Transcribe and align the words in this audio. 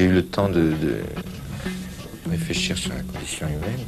J'ai 0.00 0.06
eu 0.06 0.12
le 0.12 0.24
temps 0.24 0.48
de, 0.48 0.72
de 0.84 0.94
réfléchir 2.30 2.78
sur 2.78 2.90
la 2.94 3.02
condition 3.02 3.46
humaine. 3.48 3.84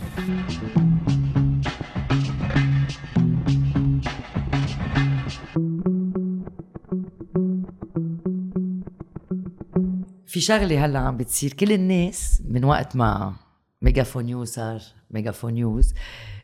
في 10.26 10.40
شغله 10.40 10.84
هلا 10.84 10.98
عم 10.98 11.16
بتصير 11.16 11.52
كل 11.52 11.72
الناس 11.72 12.42
من 12.48 12.64
وقت 12.64 12.96
ما 12.96 13.34
ميجافون 13.82 14.24
نيوز 14.24 14.48
صار 14.48 14.80
ميجافون 15.10 15.52
نيوز 15.52 15.94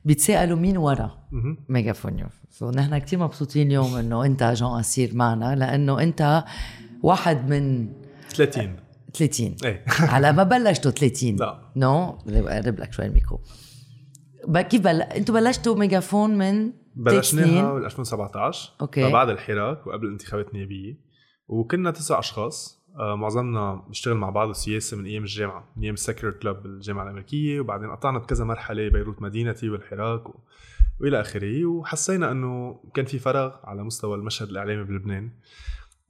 بيتسالوا 0.05 0.59
مين 0.59 0.77
ورا 0.77 1.29
ميجافون 1.69 2.13
نيوز 2.13 2.33
so 2.51 2.71
نحن 2.71 2.99
كثير 2.99 3.19
مبسوطين 3.19 3.67
اليوم 3.67 3.95
إنه 3.95 4.25
أنت 4.25 4.43
جون 4.43 4.81
اسير 4.81 5.15
معنا 5.15 5.55
لأنه 5.55 6.03
أنت 6.03 6.45
واحد 7.03 7.51
من 7.51 7.89
30 8.29 8.88
30 9.15 9.57
إيه. 9.65 9.85
على 10.15 10.33
ما 10.33 10.43
بلشتوا 10.43 10.91
30 10.91 11.37
لا. 11.37 11.73
no? 11.77 12.11
قرب 12.11 12.79
لك 12.81 12.93
شوي 12.93 13.07
الميكرو. 13.07 13.41
كيف 14.55 14.81
بل... 14.81 15.03
أنتوا 15.03 15.35
بلشتوا 15.35 15.77
ميجافون 15.77 16.39
من 16.39 16.73
بلشناها 16.97 17.73
بال 17.73 17.85
2017 17.85 18.73
okay. 18.81 19.13
بعد 19.13 19.29
الحراك 19.29 19.87
وقبل 19.87 20.07
الانتخابات 20.07 20.49
النيابيه 20.49 20.99
وكنا 21.49 21.91
تسع 21.91 22.19
أشخاص. 22.19 22.79
آه، 22.99 23.17
معظمنا 23.17 23.85
بنشتغل 23.87 24.15
مع 24.15 24.31
بعض 24.31 24.49
السياسة 24.49 24.97
من 24.97 25.07
أيام 25.07 25.23
الجامعة. 25.23 25.73
من 25.77 25.83
أيام 25.83 25.95
ال 25.95 25.99
secular 25.99 26.31
club 26.31 26.57
بالجامعة 26.57 27.03
الأمريكية. 27.05 27.61
وبعدين 27.61 27.91
قطعنا 27.91 28.19
بكذا 28.19 28.45
مرحلة 28.45 28.89
بيروت 28.89 29.23
مدينتي 29.23 29.71
والحراك 29.71 30.29
و... 30.29 30.35
وإلى 31.01 31.21
آخره. 31.21 31.67
وحسينا 31.67 32.31
إنه 32.31 32.81
كان 32.95 33.05
في 33.05 33.19
فراغ 33.19 33.53
على 33.65 33.83
مستوى 33.83 34.17
المشهد 34.17 34.49
الإعلامي 34.49 34.85
بلبنان. 34.85 35.31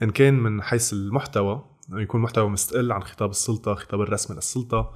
إن 0.02 0.10
كان 0.10 0.34
من 0.34 0.62
حيث 0.62 0.92
المحتوى 0.92 1.64
يكون 1.92 2.20
محتوى 2.20 2.48
مستقل 2.48 2.92
عن 2.92 3.02
خطاب 3.02 3.30
السلطة 3.30 3.74
خطاب 3.74 4.00
الرسمي 4.00 4.36
للسلطه 4.36 4.92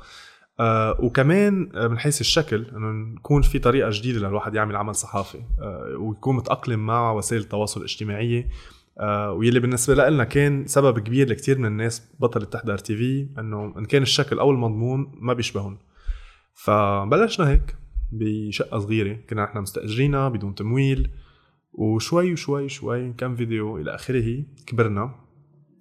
آه 0.60 0.96
وكمان 1.00 1.68
من 1.74 1.98
حيث 1.98 2.20
الشكل 2.20 2.66
إنه 2.76 2.90
نكون 3.14 3.42
في 3.42 3.58
طريقة 3.58 3.90
جديدة 3.92 4.28
للواحد 4.28 4.54
يعمل 4.54 4.76
عمل 4.76 4.94
صحافي 4.94 5.38
آه 5.60 5.96
ويكون 5.98 6.36
متأقلم 6.36 6.86
مع 6.86 7.12
وسائل 7.12 7.42
التواصل 7.42 7.80
الاجتماعي 7.80 8.48
آه 8.98 9.32
واللي 9.32 9.60
بالنسبة 9.60 9.94
لنا 10.08 10.24
كان 10.24 10.66
سبب 10.66 10.98
كبير 10.98 11.28
لكثير 11.28 11.58
من 11.58 11.66
الناس 11.66 12.02
بطلت 12.20 12.52
تحضر 12.52 12.78
تي 12.78 12.96
في 12.96 13.28
إنه 13.38 13.74
إن 13.78 13.84
كان 13.84 14.02
الشكل 14.02 14.38
أو 14.38 14.50
المضمون 14.50 15.12
ما 15.14 15.32
بيشبهن 15.32 15.76
فبلشنا 16.54 17.48
هيك 17.48 17.76
بشقة 18.12 18.78
صغيرة 18.78 19.18
كنا 19.30 19.44
نحن 19.44 19.58
مستأجرينها 19.58 20.28
بدون 20.28 20.54
تمويل 20.54 21.10
وشوي 21.72 22.32
وشوي 22.32 22.68
شوي 22.68 23.12
كم 23.12 23.36
فيديو 23.36 23.78
إلى 23.78 23.94
آخره 23.94 24.44
كبرنا. 24.66 25.21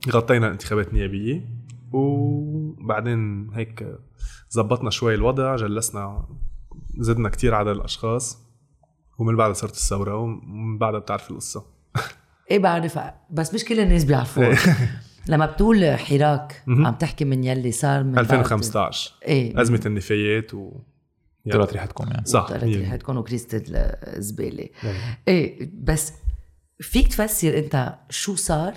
غطينا 0.10 0.48
الانتخابات 0.48 0.88
النيابية 0.88 1.46
وبعدين 1.94 3.50
هيك 3.54 3.88
زبطنا 4.50 4.90
شوي 4.90 5.16
الوضع 5.16 5.56
جلسنا 5.56 6.28
زدنا 7.00 7.30
كتير 7.30 7.56
عدد 7.56 7.68
الأشخاص 7.70 8.38
ومن 9.20 9.36
بعدها 9.36 9.54
صارت 9.54 9.74
الثورة 9.74 10.16
ومن 10.16 10.78
بعدها 10.78 11.00
بتعرف 11.00 11.32
القصة. 11.32 11.66
إيه 12.52 12.60
بعرف. 12.60 13.00
بس 13.32 13.54
مش 13.54 13.66
كل 13.66 13.80
الناس 13.80 14.04
بيعرفوها 14.04 14.58
لما 15.30 15.46
بتقول 15.46 15.96
حراك. 15.98 16.64
عم 16.68 16.94
تحكي 16.96 17.26
من 17.26 17.44
يلي 17.44 17.72
صار 17.72 18.04
من 18.04 18.12
بعد- 18.12 18.26
2015 18.26 19.14
إيه. 19.28 19.62
أزمة 19.62 19.82
النفايات 19.86 20.54
و 20.54 20.72
طلعت 21.52 21.74
ريحتكم 21.74 22.08
يعني. 22.08 22.26
صح. 22.26 22.48
طلعت. 22.48 22.64
ريحتكم 22.64 23.18
وكريزة 23.18 23.64
الزبالة. 23.68 24.70
إيه 25.28 25.72
بس 25.74 26.14
فيك 26.80 27.08
تفسر 27.08 27.58
أنت 27.58 27.96
شو 28.10 28.36
صار؟ 28.36 28.74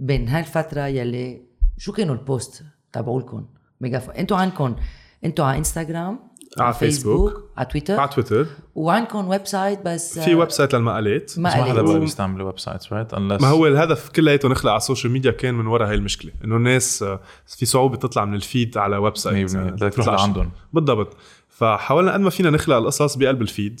بين 0.00 0.28
هالفتره 0.28 0.86
يلي 0.86 1.42
شو 1.78 1.92
كانوا 1.92 2.14
ال 2.14 2.22
posts 2.22 2.62
تبعولكم 2.92 3.46
ميجافون. 3.80 4.14
أنتوا 4.14 4.36
عندكم 4.36 4.76
أنتوا 5.24 5.44
على 5.44 5.58
انستغرام 5.58 6.18
على 6.58 6.74
فيسبوك. 6.74 7.50
على 7.56 7.66
تويتر 7.66 8.00
على 8.00 8.08
تويتر 8.08 8.46
وعندكم 8.74 9.28
website 9.28 9.78
بس 9.84 10.18
في 10.18 10.34
ويب 10.34 10.50
سايت 10.50 10.74
للمقالات 10.74 11.38
ما 11.38 11.50
حدا. 11.50 11.82
بقى 11.82 12.00
بيستعمل 12.00 12.42
websites 12.42 12.92
right 12.92 13.14
ما 13.14 13.48
هو 13.48 13.66
الهدف 13.66 14.08
كلياته 14.08 14.48
نخلق 14.48 14.70
على 14.70 14.76
ال 14.76 14.81
social 14.81 15.12
media 15.12 15.30
كان 15.30 15.54
من 15.54 15.66
وراء 15.66 15.88
هاي 15.88 15.94
المشكلة 15.94 16.32
إنه 16.44 16.56
الناس 16.56 17.02
آه، 17.02 17.20
في 17.46 17.66
صعوبة 17.66 17.96
تطلع 17.96 18.24
من 18.24 18.34
ال 18.34 18.43
feed 18.43 18.78
على 18.78 18.96
website 18.96 19.50
100% 19.50 19.56
آه، 19.56 19.70
بدك 19.70 19.94
تروح. 19.94 20.08
لعندهم. 20.08 20.50
بالضبط. 20.72 21.16
فحاولنا 21.48 22.12
قد 22.12 22.20
ما 22.20 22.30
فينا 22.30 22.50
نخلق 22.50 22.76
القصص 22.76 23.16
بقلب 23.16 23.42
ال 23.42 23.50
feed 23.50 23.80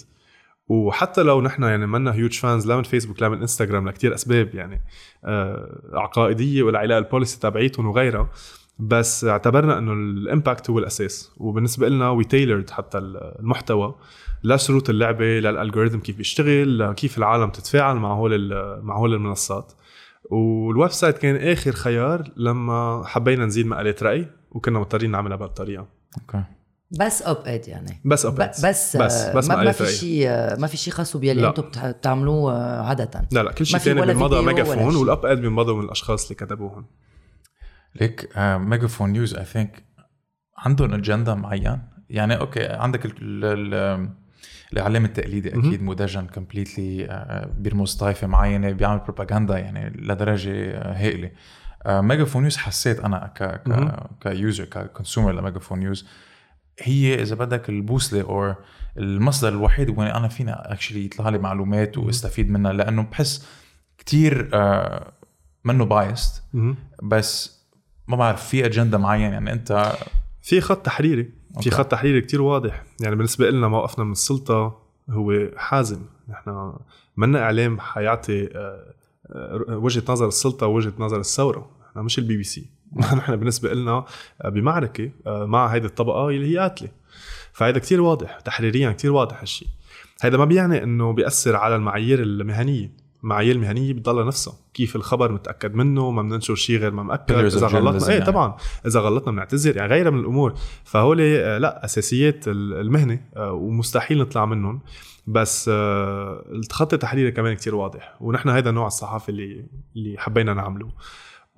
وحتى 0.68 1.22
لو 1.22 1.40
نحن 1.40 1.62
يعني 1.62 1.86
منا 1.86 2.14
huge 2.14 2.38
fans 2.38 2.66
لا 2.66 2.76
من 2.76 2.82
فيسبوك 2.82 3.22
لا 3.22 3.28
من 3.28 3.40
انستغرام 3.40 3.88
لكتير 3.88 4.14
أسباب 4.14 4.54
يعني 4.54 4.82
آه 5.24 5.90
عقائدية 5.92 6.62
والعلاقه 6.62 6.98
وال 6.98 7.09
policy 7.09 7.40
تبعيتهم 7.40 7.86
وغيرها 7.86 8.30
بس 8.78 9.24
اعتبرنا 9.24 9.78
إنه 9.78 9.92
ال 9.92 10.03
impact 10.03 10.70
هو 10.70 10.78
الأساس. 10.78 11.32
وبالنسبة 11.36 11.88
لنا 11.88 12.10
we 12.10 12.24
tailored 12.24 12.70
حتى 12.70 12.98
المحتوى 12.98 13.94
لشروط 14.44 14.90
اللعبة 14.90 15.24
لل 15.24 15.38
algorithm 15.38 15.98
كيف 15.98 16.16
بيشتغل 16.16 16.92
كيف 16.92 17.18
العالم 17.18 17.50
تتفاعل 17.50 17.96
مع 17.96 18.12
هول 18.12 18.54
مع 18.82 18.96
هول 18.96 19.14
المنصات. 19.14 19.72
وال 20.24 20.90
website 20.90 21.18
كان 21.18 21.36
آخر 21.36 21.72
خيار 21.72 22.30
لما 22.36 23.02
حبينا 23.06 23.46
نزيد 23.46 23.66
مقالات 23.66 24.02
رأي 24.02 24.26
وكنا 24.50 24.78
مضطرين 24.78 25.10
نعملها 25.10 25.36
بهالطريقة. 25.36 25.86
okay. 26.20 26.44
بس 26.90 27.22
op-ed 27.22 27.68
يعني 27.68 28.00
بس 28.04 28.26
ب- 28.26 28.28
opinions. 28.28 28.66
بس 28.66 28.96
بس 28.96 29.22
آه، 29.22 29.34
بس 29.34 29.48
ما, 29.48 29.56
ما 29.62 29.72
في. 29.72 29.86
شيء 29.86 30.28
ما 30.60 30.66
في 30.66 30.76
شيء 30.76 30.92
خاص 30.92 31.16
بيلي 31.16 31.42
لا. 31.42 31.48
أنتم 31.48 31.90
بتعملوه 31.90 32.52
آه، 32.52 32.82
عادة 32.82 33.28
لا 33.32 33.42
لا 33.42 33.52
كل 33.52 33.66
شيء 33.66 33.78
ثاني 33.78 34.06
بينمضى 34.06 34.42
ميجافون. 34.42 34.96
وال 34.96 35.26
op-ed 35.26 35.40
بينمضوا 35.40 35.76
من 35.78 35.84
الأشخاص 35.84 36.22
اللي 36.22 36.34
كتبوهم 36.34 36.86
ليك 38.00 38.28
ميجافون 38.38 39.10
نيوز 39.10 39.34
I 39.34 39.44
think 39.44 39.84
عندهم 40.58 40.94
اجنده 40.94 41.34
معين 41.34 41.78
يعني 42.10 42.40
okay 42.40 42.66
عندك 42.66 43.04
ال 43.06 43.12
ال 43.44 44.08
الإعلام 44.72 45.04
التقليدي 45.04 45.48
أكيد 45.48 45.82
مدجن 45.82 46.26
completely 46.26 47.08
بيرمز 47.58 47.94
طائفه 47.94 48.26
معينة 48.26 48.70
بيعمل 48.72 48.98
بروباغندا 48.98 49.58
يعني 49.58 49.90
لدرجة 49.90 50.70
آه، 50.70 50.92
هائلة 50.92 51.30
ميجافون 51.86 52.42
نيوز 52.42 52.56
حسيت 52.56 53.00
أنا 53.00 53.32
ك. 53.36 53.42
ك 53.42 54.28
ك 54.28 54.35
user 54.35 54.64
ك 54.64 54.72
consumer 54.72 55.32
لميجافون 55.32 55.78
نيوز 55.78 56.06
هي 56.78 57.22
إذا 57.22 57.34
بدك 57.34 57.68
البوصلة 57.68 58.20
أو 58.20 58.54
المصدر 58.98 59.48
الوحيد 59.48 59.98
وين 59.98 60.08
أنا 60.08 60.28
فينا 60.28 60.72
actually 60.72 61.04
يطلع 61.04 61.28
لي 61.28 61.38
معلومات 61.38 61.98
وأستفيد 61.98 62.50
منها 62.50 62.72
لأنه 62.72 63.02
بحس 63.02 63.46
كتير 63.98 64.50
آه، 64.54 65.12
منه 65.64 65.84
biased 65.84 66.42
بس 67.02 67.58
ما 68.08 68.16
بعرف 68.16 68.48
في 68.48 68.66
اجنده 68.66 68.98
معين 68.98 69.32
يعني 69.32 69.52
أنت 69.52 69.92
في 70.42 70.60
خط 70.60 70.86
تحريري 70.86 71.22
في 71.22 71.56
okay. 71.56 71.70
خط 71.70 71.90
تحريري 71.90 72.20
كتير 72.20 72.42
واضح. 72.42 72.84
يعني 73.00 73.16
بالنسبة 73.16 73.50
لنا 73.50 73.68
موقفنا 73.68 74.04
من 74.04 74.12
السلطة 74.12 74.82
هو 75.10 75.48
حازم. 75.56 76.00
نحن 76.28 76.72
منا 77.16 77.42
إعلام 77.42 77.80
حيعطي 77.80 78.44
آه، 78.56 78.94
آه، 79.26 79.76
وجهة 79.76 80.02
نظر 80.08 80.28
السلطة 80.28 80.66
ووجهة 80.66 80.92
نظر 80.98 81.20
الثورة. 81.20 81.70
نحن 81.90 82.04
مش 82.04 82.18
البي 82.18 82.36
بي 82.36 82.42
سي 82.42 82.66
نحن 83.18 83.36
بالنسبة 83.36 83.72
لنا 83.74 84.04
بمعركة 84.44 85.10
آه، 85.26 85.44
مع 85.46 85.66
هيدي 85.66 85.86
الطبقة 85.86 86.28
اللي 86.28 86.52
هي 86.54 86.58
قاتلة. 86.58 86.88
فهيدا 87.52 87.78
كتير 87.78 88.00
واضح 88.00 88.40
تحريريا 88.40 88.92
كتير 88.92 89.12
واضح 89.12 89.40
هالشيء 89.40 89.68
هيدا 90.22 90.36
ما 90.38 90.44
بيعني 90.44 90.82
إنه 90.82 91.12
بيأثر 91.12 91.56
على 91.56 91.76
المعايير 91.76 92.22
المهنية. 92.22 92.92
المعايير 93.22 93.54
المهنية 93.56 93.92
بتضلها 93.92 94.24
نفسها. 94.24 94.54
كيف 94.74 94.96
الخبر 94.96 95.32
متأكد 95.32 95.74
منه 95.74 96.10
ما 96.10 96.22
بننشر 96.22 96.54
شيء 96.54 96.78
غير 96.78 96.90
ما 96.90 97.02
مأكد 97.02 97.32
إذا 97.32 97.66
غلطنا. 97.66 98.08
إيه 98.08 98.12
يعني. 98.18 98.24
طبعا. 98.24 98.56
إذا 98.86 99.00
غلطنا 99.00 99.32
بنعتذر 99.32 99.76
يعني 99.76 99.92
غيرها 99.92 100.10
من 100.10 100.20
الأمور. 100.20 100.54
فهول 100.84 101.20
آه، 101.20 101.58
لا 101.58 101.84
أساسيات 101.84 102.48
ال- 102.48 102.74
المهنة 102.74 103.20
آه، 103.36 103.52
ومستحيل 103.52 104.18
نطلع 104.18 104.44
منهم. 104.46 104.80
بس 105.26 105.70
الخط 105.72 106.92
التحريري 106.92 107.30
كمان 107.32 107.54
كتير 107.54 107.74
واضح. 107.74 108.16
ونحن 108.20 108.48
هيدا 108.48 108.70
نوع 108.70 108.86
الصحافة 108.86 109.30
اللي 109.30 109.64
اللي 109.96 110.18
حبينا 110.18 110.54
نعمله. 110.54 110.88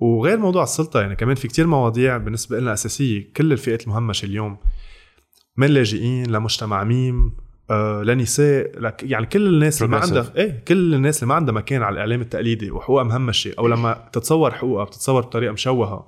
وغير 0.01 0.37
موضوع 0.37 0.63
السلطة 0.63 1.01
يعني 1.01 1.15
كمان 1.15 1.35
في 1.35 1.47
كتير 1.47 1.67
مواضيع 1.67 2.17
بالنسبة 2.17 2.59
لنا 2.59 2.73
أساسية 2.73 3.33
كل 3.37 3.51
الفئات 3.51 3.83
المهمشة 3.83 4.25
اليوم 4.25 4.57
من 5.57 5.67
لاجئين 5.67 6.31
لمجتمع 6.31 6.83
ميم 6.83 7.33
آه 7.69 8.03
لنساء 8.03 8.79
لك 8.79 9.03
يعني 9.03 9.25
كل 9.25 9.47
الناس 9.47 9.81
اللي 9.81 9.91
ما. 9.91 10.01
عندها 10.01 10.25
إيه 10.35 10.63
كل 10.67 10.93
الناس 10.93 11.23
اللي 11.23 11.29
ما 11.29 11.35
عندها 11.35 11.53
مكان 11.53 11.83
على 11.83 11.93
الإعلام 11.93 12.21
التقليدي 12.21 12.71
وحقوقها 12.71 13.03
مهمشة 13.03 13.53
أو 13.59 13.67
لما 13.67 14.09
تتصور 14.13 14.51
حقوقها 14.51 14.83
بتتصور 14.83 15.21
بطريقة 15.21 15.51
مشوهة 15.51 16.07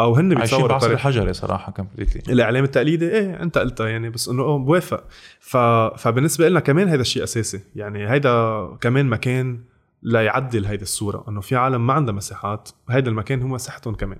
أو 0.00 0.14
هن 0.14 0.18
عايشين 0.18 0.38
بيتصوروا 0.38 0.68
بعصر 0.68 0.86
بطريقه 0.86 0.94
الحجري 0.94 1.32
صراحة 1.32 1.72
completely 1.72 2.32
الإعلام 2.32 2.64
التقليدي 2.64 3.08
إيه 3.08 3.42
أنت 3.42 3.58
قلتها 3.58 3.88
يعني 3.88 4.10
بس 4.10 4.28
إنه 4.28 4.58
بوافق 4.58 5.04
ف... 5.40 5.56
فبالنسبة 5.96 6.48
لنا 6.48 6.60
كمان 6.60 6.88
هذا 6.88 7.00
الشيء 7.00 7.22
أساسي 7.22 7.60
يعني 7.74 8.10
هيدا 8.10 8.66
كمان 8.80 9.06
مكان 9.06 9.71
ليعدل 10.02 10.66
هيدي 10.66 10.82
الصورة 10.82 11.24
أنه 11.28 11.40
في 11.40 11.56
عالم 11.56 11.86
ما 11.86 11.92
عندها 11.92 12.14
مساحات 12.14 12.68
هيدا 12.90 13.10
المكان 13.10 13.42
هو 13.42 13.48
مساحتهم 13.48 13.94
كمان. 13.94 14.18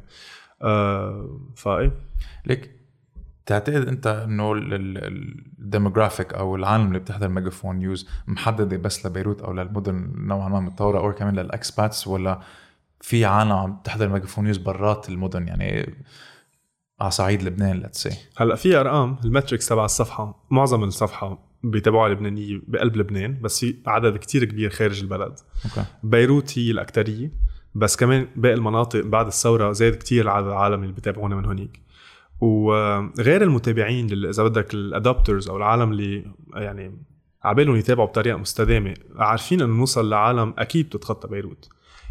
آه 0.63 1.41
فإيه؟ 1.57 1.93
ليك 2.47 2.71
تعتقد 3.47 3.89
أنت 3.89 4.07
إنه 4.07 4.53
ال 4.57 4.72
demographic 4.72 6.35
أو 6.35 6.57
العالم 6.57 6.87
اللي 6.87 6.99
بتحضر 6.99 7.29
ميجافون 7.29 7.77
نيوز 7.77 8.09
محددة 8.27 8.77
بس 8.77 9.07
لبيروت 9.07 9.43
أو 9.43 9.53
للمدن 9.53 10.13
نوعا 10.17 10.49
ما 10.49 10.61
متطورة 10.61 10.99
أو 10.99 11.13
كمان 11.13 11.35
لل 11.35 11.53
expats 11.53 12.09
ولا 12.09 12.41
في 13.01 13.25
عالم 13.25 13.53
عم 13.53 13.81
تحضر 13.85 14.09
ميجافون 14.09 14.45
نيوز 14.45 14.57
برات 14.57 15.09
المدن 15.09 15.49
يعني 15.49 15.95
على 17.01 17.11
صعيد 17.11 17.43
لبنان 17.43 17.81
let's 17.81 18.03
say 18.03 18.19
هلأ 18.37 18.55
في 18.55 18.77
أرقام 18.77 19.17
ال 19.25 19.30
metrics 19.30 19.69
تبع 19.69 19.85
الصفحة 19.85 20.45
معظم 20.51 20.85
الصفحة 20.85 21.39
بيتابعوها 21.63 22.09
لبنانية 22.09 22.61
بقلب 22.67 22.97
لبنان 22.97 23.41
بس 23.43 23.61
في 23.61 23.77
عدد 23.87 24.17
كتير 24.17 24.45
كبير 24.45 24.71
خارج 24.71 25.01
البلد. 25.01 25.35
okay. 25.65 25.85
بيروت 26.03 26.59
هي 26.59 26.71
الاكثريه 26.71 27.33
بس 27.75 27.97
كمان 27.97 28.27
باقي 28.37 28.55
المناطق 28.55 29.01
بعد 29.01 29.27
الثورة 29.27 29.73
زاد 29.73 29.95
كتير 29.95 30.29
عدد 30.29 30.47
العالم 30.47 30.83
اللي 30.83 30.93
بيتابعونا 30.93 31.37
من 31.37 31.45
هونيك. 31.45 31.81
وغير 32.41 33.43
المتابعين 33.43 34.25
إذا 34.27 34.43
بدك 34.43 34.75
ال 34.75 34.83
adopters 34.83 35.49
أو 35.49 35.57
العالم 35.57 35.93
اللي 35.93 36.25
يعني 36.55 36.99
عبالهم 37.45 37.77
يتابعوا 37.77 38.09
بطريقة 38.09 38.37
مستدامة 38.37 38.95
عارفين 39.17 39.63
إنه 39.63 39.75
نوصل 39.75 40.11
لعالم 40.11 40.55
أكيد 40.59 40.87
بتتخطى 40.87 41.29
بيروت. 41.29 41.69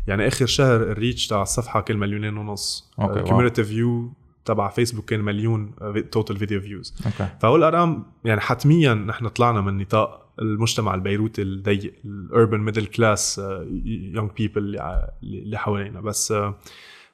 يعني 0.07 0.27
آخر 0.27 0.45
شهر 0.45 0.75
ال 0.75 0.84
reach 0.84 1.27
تاع 1.27 1.41
الصفحة 1.41 1.81
كان 1.81 1.97
مليونين 1.97 2.37
ونص. 2.37 2.91
okay،. 2.99 3.21
community 3.21 3.63
view 3.63 4.13
تبع 4.45 4.69
فيسبوك 4.69 5.09
كان 5.09 5.19
مليون 5.19 5.71
total 6.11 6.37
video 6.37 6.61
views 6.61 6.95
okay 7.05 7.27
فهول 7.41 7.59
الارقام 7.59 8.05
يعني 8.25 8.41
حتميا 8.41 8.93
نحن 8.93 9.27
طلعنا 9.27 9.61
من 9.61 9.77
نطاق 9.77 10.21
المجتمع 10.39 10.95
البيروتي 10.95 11.41
الضيق 11.41 11.93
ال 12.05 12.14
urban 12.14 12.59
middle 12.59 12.85
class 12.85 13.41
young 13.85 14.31
people 14.37 14.79
اللي 15.23 15.57
حوالينا. 15.57 16.01
بس 16.01 16.31
آه، 16.31 16.59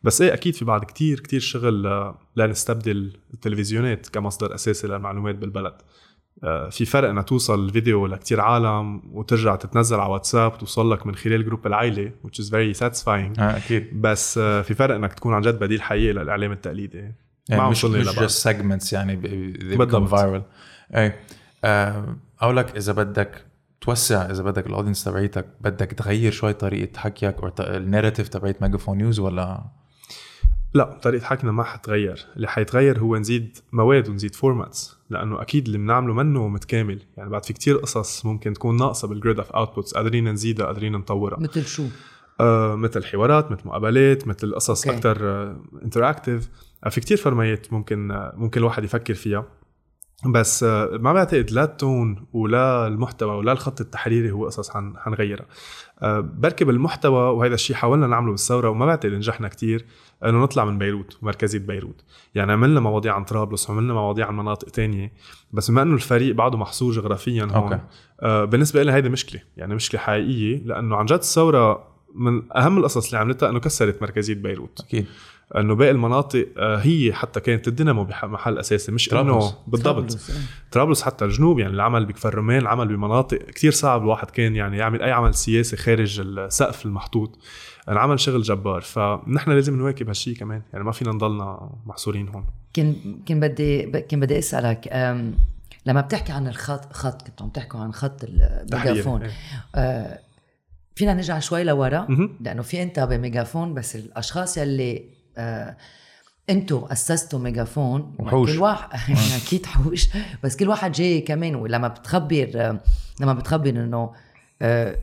بس 0.03 0.21
إيه 0.21 0.33
أكيد 0.33 0.55
في 0.55 0.65
بعد 0.65 0.83
كتير 0.83 1.19
كتير 1.19 1.39
شغل 1.39 1.87
آه، 1.87 2.19
لنستبدل 2.35 3.13
التلفزيونات 3.33 4.09
كمصدر 4.09 4.55
أساسي 4.55 4.87
للمعلومات 4.87 5.35
بالبلد. 5.35 5.73
في 6.71 6.85
فرق 6.85 7.09
انها 7.09 7.23
توصل 7.23 7.65
الفيديو 7.65 8.07
لكتير 8.07 8.41
عالم 8.41 9.01
وترجع 9.11 9.55
تتنزل 9.55 9.99
على 9.99 10.13
واتساب 10.13 10.57
توصل 10.57 10.91
لك 10.91 11.07
من 11.07 11.15
خلال 11.15 11.45
group 11.45 11.67
العائلة 11.67 12.11
which 12.25 12.43
is 12.43 12.47
very 12.47 12.79
satisfying. 12.79 13.39
آه 13.39 13.57
أكيد. 13.57 14.01
بس 14.01 14.37
آه، 14.37 14.61
في 14.61 14.73
فرق 14.73 14.95
إنك 14.95 15.13
تكون 15.13 15.33
عن 15.33 15.41
جد 15.41 15.59
بديل 15.59 15.81
حقيقي 15.81 16.13
للإعلام 16.13 16.51
التقليدي. 16.51 17.01
ما 17.01 17.13
يعني 17.49 17.61
عم 17.61 17.71
مش 17.71 17.85
مش 17.85 18.31
segments 18.31 18.93
يعني 18.93 19.15
بالضبط. 19.15 20.09
viral 20.09 20.43
أي 20.95 21.13
آه، 21.63 22.15
أو 22.43 22.51
لك 22.51 22.77
إذا 22.77 22.93
بدك 22.93 23.45
توسع 23.81 24.31
إذا 24.31 24.43
بدك 24.43 24.67
ال 24.67 24.71
audience 24.71 25.03
تبعيتك 25.03 25.45
بدك 25.61 25.91
تغير 25.91 26.31
شوي 26.31 26.53
طريقة 26.53 26.99
حكيك 26.99 27.35
أو 27.35 27.51
ال 27.59 27.66
narrative 27.66 28.27
تبعت 28.27 28.61
Megaphone 28.61 28.97
News 28.97 29.19
ولا؟ 29.19 29.63
لا 30.73 30.99
طريقة 31.01 31.25
حكينا 31.25 31.51
ما 31.51 31.63
حتغير. 31.63 32.25
اللي 32.35 32.47
حيتغير 32.47 32.99
هو 32.99 33.17
نزيد 33.17 33.57
مواد 33.71 34.09
ونزيد 34.09 34.35
formats 34.35 34.96
لأنه 35.09 35.41
أكيد 35.41 35.65
اللي 35.65 35.77
بنعمله 35.77 36.13
منه 36.13 36.47
متكامل. 36.47 37.01
يعني 37.17 37.29
بعد 37.29 37.45
في 37.45 37.53
كتير 37.53 37.77
قصص 37.77 38.25
ممكن 38.25 38.53
تكون 38.53 38.77
ناقصة 38.77 39.07
بال 39.07 39.18
grid 39.18 39.39
of 39.39 39.51
outputs 39.51 39.93
قادرين 39.93 40.27
نزيدها 40.31 40.65
قادرين 40.65 40.91
نطورها. 40.91 41.39
مثل 41.39 41.65
شو؟ 41.65 41.83
آه 42.39 42.75
مثل 42.75 43.03
حوارات 43.03 43.51
مثل 43.51 43.61
مقابلات 43.67 44.27
مثل 44.27 44.55
قصص 44.55 44.87
أوكي. 44.87 44.97
أكثر 44.97 45.55
interactive 45.83 46.49
آه 46.85 46.89
في 46.89 47.01
كتير 47.01 47.17
formats 47.17 47.73
ممكن 47.73 48.11
آه 48.11 48.33
ممكن 48.37 48.59
الواحد 48.59 48.83
يفكر 48.83 49.13
فيها. 49.13 49.45
بس 50.25 50.63
آه 50.63 50.89
ما 50.99 51.13
بعتقد 51.13 51.51
لا 51.51 51.63
ال 51.63 51.76
tone 51.76 52.27
ولا 52.33 52.87
المحتوى 52.87 53.35
ولا 53.35 53.51
الخط 53.51 53.81
التحريري 53.81 54.31
هو 54.31 54.45
قصص 54.45 54.69
حن 54.69 54.93
حنغيرها. 54.97 55.45
آه 56.01 56.19
بركي 56.19 56.65
بالمحتوى 56.65 57.29
وهذا 57.29 57.53
الشيء 57.53 57.75
حاولنا 57.75 58.07
نعمله 58.07 58.31
بالثورة 58.31 58.69
وما 58.69 58.85
بعتقد 58.85 59.11
نجحنا 59.11 59.47
كتير. 59.47 59.85
انه 60.25 60.43
نطلع 60.43 60.65
من 60.65 60.77
بيروت 60.77 61.17
مركزيه 61.21 61.59
بيروت 61.59 62.03
يعني 62.35 62.51
عملنا 62.51 62.79
مواضيع 62.79 63.15
عن 63.15 63.23
طرابلس 63.23 63.69
وعملنا 63.69 63.93
مواضيع 63.93 64.27
عن 64.27 64.37
مناطق 64.37 64.69
تانية 64.69 65.11
بس 65.51 65.71
بما 65.71 65.81
إنه 65.81 65.93
الفريق 65.95 66.35
بعده 66.35 66.57
محصور 66.57 66.93
جغرافيا 66.93 67.43
هون 67.43 67.51
أوكي. 67.51 67.79
آه 68.21 68.45
بالنسبة 68.45 68.83
لي 68.83 68.91
هيدي 68.91 69.09
مشكلة 69.09 69.41
يعني 69.57 69.75
مشكلة 69.75 70.01
حقيقية 70.01 70.61
لأنه 70.65 70.95
عن 70.95 71.05
جد 71.05 71.13
الثورة 71.13 71.87
من 72.15 72.51
أهم 72.55 72.77
القصص 72.77 73.05
اللي 73.05 73.17
عملتها 73.17 73.49
إنه 73.49 73.59
كسرت 73.59 74.01
مركزية 74.01 74.33
بيروت 74.33 74.81
أكيد 74.81 75.05
إنه 75.55 75.75
باقي 75.75 75.91
المناطق 75.91 76.47
آه، 76.57 76.77
هي 76.77 77.13
حتى 77.13 77.39
كانت 77.39 77.67
الدينامو 77.67 78.03
بمحل 78.03 78.57
أساسي 78.57 78.91
مش 78.91 79.13
إنه 79.13 79.23
طرابلس. 79.23 79.55
بالضبط 79.67 79.95
طرابلس، 79.95 80.29
إيه. 80.29 80.37
طرابلس 80.71 81.01
حتى 81.01 81.25
الجنوب 81.25 81.59
يعني 81.59 81.73
العمل 81.73 82.05
بكفر 82.05 82.35
رمان 82.35 82.61
العمل 82.61 82.87
بمناطق 82.87 83.37
كتير 83.37 83.71
صعب 83.71 84.01
الواحد 84.01 84.29
كان 84.29 84.55
يعني 84.55 84.77
يعمل 84.77 85.01
أي 85.01 85.11
عمل 85.11 85.33
سياسي 85.33 85.77
خارج 85.77 86.19
السقف 86.19 86.85
المحطوط 86.85 87.39
العمل 87.89 88.19
شغل 88.19 88.41
جبار 88.41 88.81
فنحن 88.81 89.51
لازم 89.51 89.75
نواكب 89.77 90.07
هالشيء 90.07 90.35
كمان 90.35 90.61
يعني 90.73 90.85
ما 90.85 90.91
فينا 90.91 91.11
نضلنا 91.11 91.69
محصورين 91.85 92.27
هون 92.27 92.45
كان 92.73 92.95
كان 93.25 93.39
بدي 93.39 93.83
كان 94.01 94.19
بدي 94.19 94.39
أسألك 94.39 94.87
لما 95.85 96.01
بتحكي 96.01 96.31
عن 96.31 96.47
الخط 96.47 96.93
خط 96.93 97.21
كنتوا 97.21 97.45
عم 97.45 97.51
تحكوا 97.51 97.79
عن 97.79 97.93
خط 97.93 98.23
الميجافون 98.23 99.21
إيه. 99.21 99.31
آه، 99.75 100.19
فينا 100.95 101.13
نرجع 101.13 101.39
شوي 101.39 101.63
لورا. 101.63 102.07
لأنه 102.41 102.61
في 102.61 102.83
أنت 102.83 102.99
بميجافون 102.99 103.73
بس 103.73 103.95
الأشخاص 103.95 104.57
يلي 104.57 105.05
آه 105.37 105.77
أنتوا 106.49 106.91
أسستوا 106.91 107.39
ميجافون 107.39 108.15
وحوش. 108.19 108.53
كل 108.53 108.59
واحد 108.59 108.89
أكيد 109.45 109.65
حوش 109.65 110.09
بس 110.43 110.55
كل 110.55 110.69
واحد 110.69 110.91
جاي 110.91 111.21
كمان 111.21 111.55
ولما 111.55 111.87
بتخبر 111.87 112.51
آه، 112.55 112.79
لما 113.21 113.33
بتخبر 113.33 113.69
إنه 113.69 114.13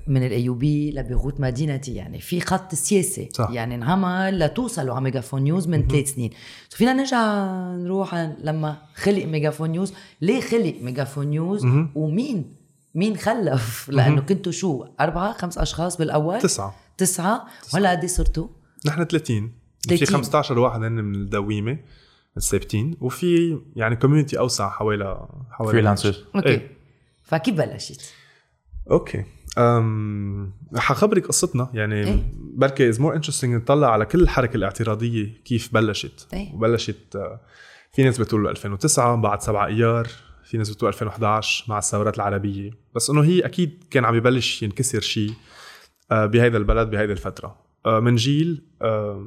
من 0.06 0.27
ال 0.26 0.43
AUB 0.43 0.91
لبيروت 0.93 1.41
مدينتي 1.41 1.95
يعني 1.95 2.21
في 2.21 2.41
خط 2.41 2.75
سياسي. 2.75 3.29
صح. 3.33 3.51
يعني 3.51 3.75
انعمل 3.75 4.39
لتوصلوا 4.39 4.95
على 4.95 5.05
Megaphone 5.05 5.43
News 5.43 5.69
من 5.69 5.89
ثلاث 5.89 6.15
سنين. 6.15 6.31
so 6.69 6.76
فينا 6.77 6.93
نرجع 6.93 7.47
نروح 7.75 8.15
لما 8.43 8.77
خلق 8.95 9.25
Megaphone 9.25 9.71
News. 9.71 9.93
ليه 10.21 10.41
خلق 10.41 10.75
Megaphone 10.81 11.26
News. 11.26 11.67
ومين؟ 11.95 12.55
مين 12.95 13.17
خلق؟ 13.17 13.88
لأنه 13.95 14.21
كنتوا 14.21 14.53
شو؟ 14.53 14.87
أربعة؟ 15.01 15.33
خمس 15.33 15.59
أشخاص 15.59 15.97
بالأول؟ 15.97 16.41
تسعة. 16.41 16.75
تسعة؟ 16.99 17.47
ولا 17.75 17.91
قد 17.91 18.00
إيه 18.00 18.07
صرتوا؟ 18.07 18.47
نحن 18.87 19.05
30 19.05 19.53
في 19.89 19.97
30. 19.97 20.07
15 20.07 20.59
واحد 20.59 20.83
هن 20.83 20.93
من 20.93 21.15
الدويمة 21.15 21.79
الثابتين. 22.37 22.97
وفي 23.00 23.59
يعني 23.77 23.97
community 23.97 24.38
أوسع 24.39 24.71
حوالي 24.71 25.29
حوالي 25.50 25.73
freelancers 25.73 26.25
أوكي. 26.37 26.49
إيه. 26.49 26.71
فكيف 27.23 27.55
بلشت؟ 27.55 28.00
أوكي. 28.91 29.25
حخبرك 30.77 31.27
قصتنا 31.27 31.71
يعني 31.75 31.95
إيه. 31.95 32.05
إيه؟ 32.05 32.33
بركي 32.35 32.89
is 32.88 33.00
more 33.00 33.17
interesting 33.17 33.55
نطلع 33.55 33.93
على 33.93 34.06
كل 34.06 34.21
الحركة 34.21 34.56
الاعتراضية 34.56 35.43
كيف 35.45 35.75
بلشت 35.75 36.29
إيه. 36.33 36.55
وبلشت 36.55 37.17
آه، 37.17 37.41
في 37.93 38.03
ناس 38.03 38.21
بتقول 38.21 38.49
2009 38.49 39.17
بعد 39.17 39.43
7 39.43 39.67
أيار 39.67 40.09
في 40.45 40.59
ناس 40.59 40.71
بتقول 40.71 40.89
2011 40.89 41.65
مع 41.69 41.79
الثورات 41.79 42.17
العربية 42.17 42.71
بس 42.95 43.11
إنه 43.11 43.25
هي 43.25 43.41
أكيد 43.41 43.85
كان 43.91 44.05
عم 44.05 44.15
يبلش 44.15 44.62
ينكسر 44.62 45.01
شيء 45.01 45.31
آه، 46.11 46.27
بهيدا 46.27 46.59
البلد 46.59 46.91
بهيدي 46.91 47.12
الفترة 47.12 47.65
آه، 47.87 48.00
من 48.00 48.17
جيل 48.17 48.62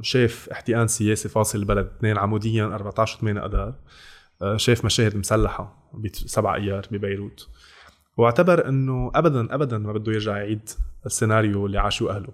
شاف 0.01 0.49
احتقان 0.51 0.87
سياسي 0.87 1.29
فاصل 1.29 1.59
البلد 1.59 1.91
اثنين 1.97 2.17
عموديا 2.17 2.65
14 2.65 3.19
8 3.19 3.45
اذار 3.45 3.73
شاف 4.55 4.85
مشاهد 4.85 5.17
مسلحة 5.17 5.91
بسبع 5.93 6.55
أيار 6.55 6.87
ببيروت 6.91 7.47
واعتبر 8.17 8.69
إنه 8.69 9.11
ابدا 9.15 9.55
ابدا 9.55 9.77
ما 9.77 9.93
بده 9.93 10.11
يرجع 10.11 10.37
يعيد 10.37 10.69
السيناريو 11.05 11.65
اللي 11.65 11.77
عاشوه 11.79 12.15
أهله. 12.15 12.29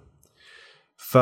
ف 0.96 1.18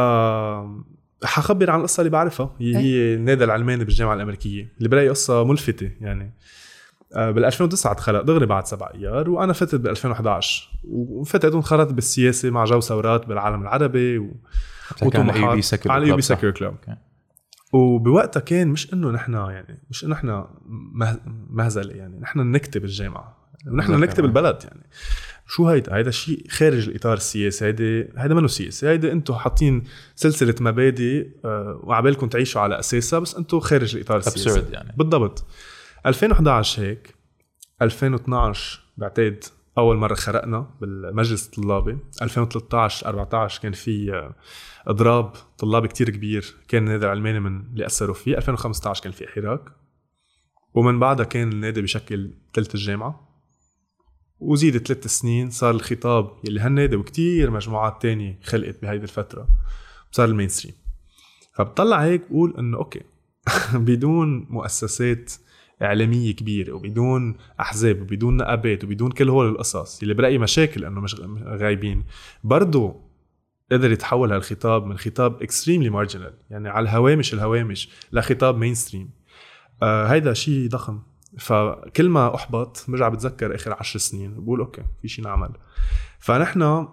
حخبر 1.24 1.70
عن 1.70 1.78
القصة 1.78 2.00
اللي 2.00 2.10
بعرفها. 2.10 2.56
هي, 2.60 2.76
هي 2.76 3.14
النادي 3.14 3.44
العلماني 3.44 3.84
بالجامعة 3.84 4.14
الأمريكية. 4.14 4.72
اللي 4.78 4.88
برايي 4.88 5.08
قصة 5.08 5.44
ملفتة 5.44 5.90
يعني. 6.00 6.32
بال 7.14 7.44
2009 7.44 7.94
دخلت 7.94 8.24
دغري 8.24 8.46
بعد 8.46 8.66
سبع 8.66 8.90
أيار 8.94 9.30
وأنا 9.30 9.52
فتت 9.52 9.74
بال 9.74 9.90
2011 9.90 10.68
وفتت 10.84 11.52
وانخرطت 11.54 11.92
بالسياسة 11.92 12.50
مع 12.50 12.64
جو 12.64 12.80
ثورات 12.80 13.26
بالعالم 13.26 13.62
العربي 13.62 14.18
و... 14.18 14.36
كان 15.12 15.30
AUB 15.30 15.62
Secular 15.62 16.16
Club. 16.16 16.74
وبوقتها 17.72 18.40
كان 18.40 18.68
مش 18.68 18.92
إنه 18.92 19.10
نحن 19.10 19.32
يعني 19.34 19.82
مش 19.90 20.04
إنه 20.04 20.12
نحن 20.12 20.44
مه- 20.94 21.20
مهزلة 21.50 21.94
يعني. 21.94 22.20
نحن 22.20 22.40
نكتة 22.40 22.84
الجامعة. 22.84 23.41
ونحن. 23.66 24.00
نكتة 24.00 24.24
البلد 24.24 24.58
يعني. 24.64 24.86
شو 25.46 25.68
هيدا؟ 25.68 25.96
هيدا 25.96 26.10
شيء 26.10 26.46
خارج 26.50 26.88
الإطار 26.88 27.14
السياسي 27.14 27.64
هيدا 27.64 28.08
هيدا 28.22 28.34
منه 28.34 28.46
سياسي؟ 28.46 28.88
هيدا 28.88 29.12
أنتم 29.12 29.34
حاطين 29.34 29.84
سلسلة 30.14 30.54
مبادئ 30.60 31.28
آه، 31.44 31.80
وعبالكم 31.84 32.28
تعيشوا 32.28 32.60
على 32.60 32.78
أساسها 32.78 33.18
بس 33.18 33.34
أنتم 33.34 33.60
خارج 33.60 33.96
الإطار 33.96 34.16
السياسي. 34.16 34.62
يعني. 34.72 34.92
بالضبط. 34.96 35.44
2011 36.06 36.82
هيك 36.82 37.14
2012 37.82 38.80
بعتقد 38.96 39.44
أول 39.78 39.96
مرة 39.96 40.14
خرقنا 40.14 40.70
بالمجلس 40.80 41.46
الطلابي. 41.46 41.98
2013 42.22 43.06
14 43.06 43.62
كان 43.62 43.72
في 43.72 44.12
آه، 44.12 44.34
إضراب 44.86 45.32
طلابي 45.58 45.88
كتير 45.88 46.10
كبير 46.10 46.54
كان 46.68 46.84
النادي 46.84 47.04
العلماني 47.04 47.40
من 47.40 47.60
اللي 47.72 47.86
أثروا 47.86 48.14
فيه. 48.14 48.36
2015 48.36 49.02
كان 49.02 49.12
في 49.12 49.26
حراك. 49.26 49.60
ومن 50.74 50.98
بعدها 50.98 51.26
كان 51.26 51.52
النادي 51.52 51.82
بشكل 51.82 52.30
ثلث 52.54 52.74
الجامعة. 52.74 53.31
وزيد 54.42 54.86
ثلاث 54.86 55.06
سنين 55.06 55.50
صار 55.50 55.70
الخطاب 55.70 56.30
يلي 56.44 56.60
هالنادي 56.60 56.96
وكتير 56.96 57.50
مجموعات 57.50 58.02
تانية 58.02 58.38
خلقت 58.44 58.82
بهيدي 58.82 59.04
الفترة 59.04 59.48
صار 60.12 60.28
ال 60.28 60.48
mainstream 60.48 60.74
فبطلع 61.54 62.02
هيك 62.02 62.22
بقول 62.30 62.54
إنه 62.58 62.76
أوكي 62.76 63.00
بدون 63.74 64.46
مؤسسات 64.50 65.32
إعلامية 65.82 66.32
كبيرة 66.34 66.72
وبدون 66.72 67.36
أحزاب 67.60 68.00
وبدون 68.02 68.36
نقابات 68.36 68.84
وبدون 68.84 69.10
كل 69.10 69.28
هول 69.28 69.48
القصص 69.48 70.02
اللي 70.02 70.14
برأيي 70.14 70.38
مشاكل 70.38 70.84
إنه 70.84 71.00
مش 71.00 71.16
غايبين 71.44 72.04
برضه 72.44 73.00
قدر 73.72 73.92
يتحول 73.92 74.32
هالخطاب 74.32 74.86
من 74.86 74.98
خطاب 74.98 75.42
extremely 75.42 75.90
marginal 75.90 76.34
يعني 76.50 76.68
على 76.68 76.84
الهوامش 76.84 77.34
الهوامش 77.34 77.88
لخطاب 78.12 78.58
mainstream 78.58 79.10
آه 79.82 80.06
هيدا 80.06 80.32
شيء 80.32 80.68
ضخم. 80.68 81.02
فكل 81.38 82.08
ما 82.08 82.34
أحبط 82.34 82.84
برجع 82.88 83.08
بتذكر 83.08 83.54
آخر 83.54 83.72
عشر 83.72 83.98
سنين 83.98 84.44
بقول 84.44 84.60
أوكي 84.60 84.82
في 85.02 85.08
شيء 85.08 85.24
نعمل. 85.24 85.50
فنحن 86.18 86.88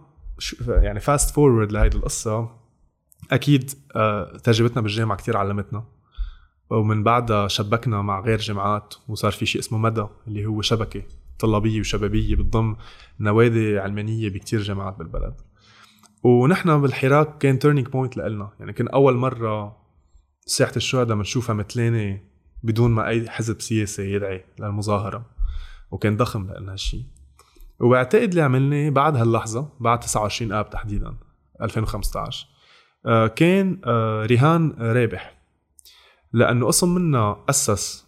يعني 0.67 0.99
fast 0.99 1.35
forward 1.35 1.71
لهيدي 1.71 1.97
القصة 1.97 2.49
أكيد 3.31 3.71
آه 3.95 4.37
تجربتنا 4.37 4.81
بالجامعة 4.81 5.17
كتير 5.17 5.37
علمتنا. 5.37 5.83
ومن 6.69 7.03
بعدها 7.03 7.47
شبكنا 7.47 8.01
مع 8.01 8.19
غير 8.19 8.37
جامعات 8.37 8.93
وصار 9.07 9.31
في 9.31 9.45
شيء 9.45 9.61
اسمه 9.61 9.77
مدى 9.77 10.05
اللي 10.27 10.45
هو 10.45 10.61
شبكة 10.61 11.03
طلابية 11.39 11.79
وشبابية 11.79 12.35
بتضم 12.35 12.75
نوادي 13.19 13.79
علمانية 13.79 14.29
بكتير 14.29 14.61
جامعات 14.61 14.97
بالبلد. 14.97 15.41
ونحن 16.23 16.81
بالحراك 16.81 17.37
كان 17.37 17.59
turning 17.59 17.87
point 17.87 18.17
لنا 18.17 18.51
يعني 18.59 18.73
كان 18.73 18.87
أول 18.87 19.15
مرة 19.15 19.77
ساحه 20.45 20.71
الشهداء 20.75 21.17
بنشوفها 21.17 21.55
متلانه 21.55 22.21
بدون 22.63 22.91
ما 22.91 23.07
أي 23.07 23.29
حزب 23.29 23.61
سياسي 23.61 24.13
يدعي 24.13 24.45
للمظاهرة. 24.59 25.25
وكان 25.91 26.17
ضخم 26.17 26.51
لنا 26.51 26.73
هالشيء 26.73 27.03
وبعتقد 27.79 28.29
اللي 28.29 28.41
عملناه 28.41 28.89
بعد 28.89 29.15
هاللحظة 29.15 29.69
بعد 29.79 29.99
29 29.99 30.51
آب 30.51 30.69
تحديدا 30.69 31.15
2015 31.61 32.47
آه، 33.05 33.27
كان 33.27 33.81
آه، 33.85 34.25
رهان 34.25 34.75
رابح. 34.79 35.37
لأنه 36.33 36.67
قسم 36.67 36.95
منا 36.95 37.37
أسس 37.49 38.07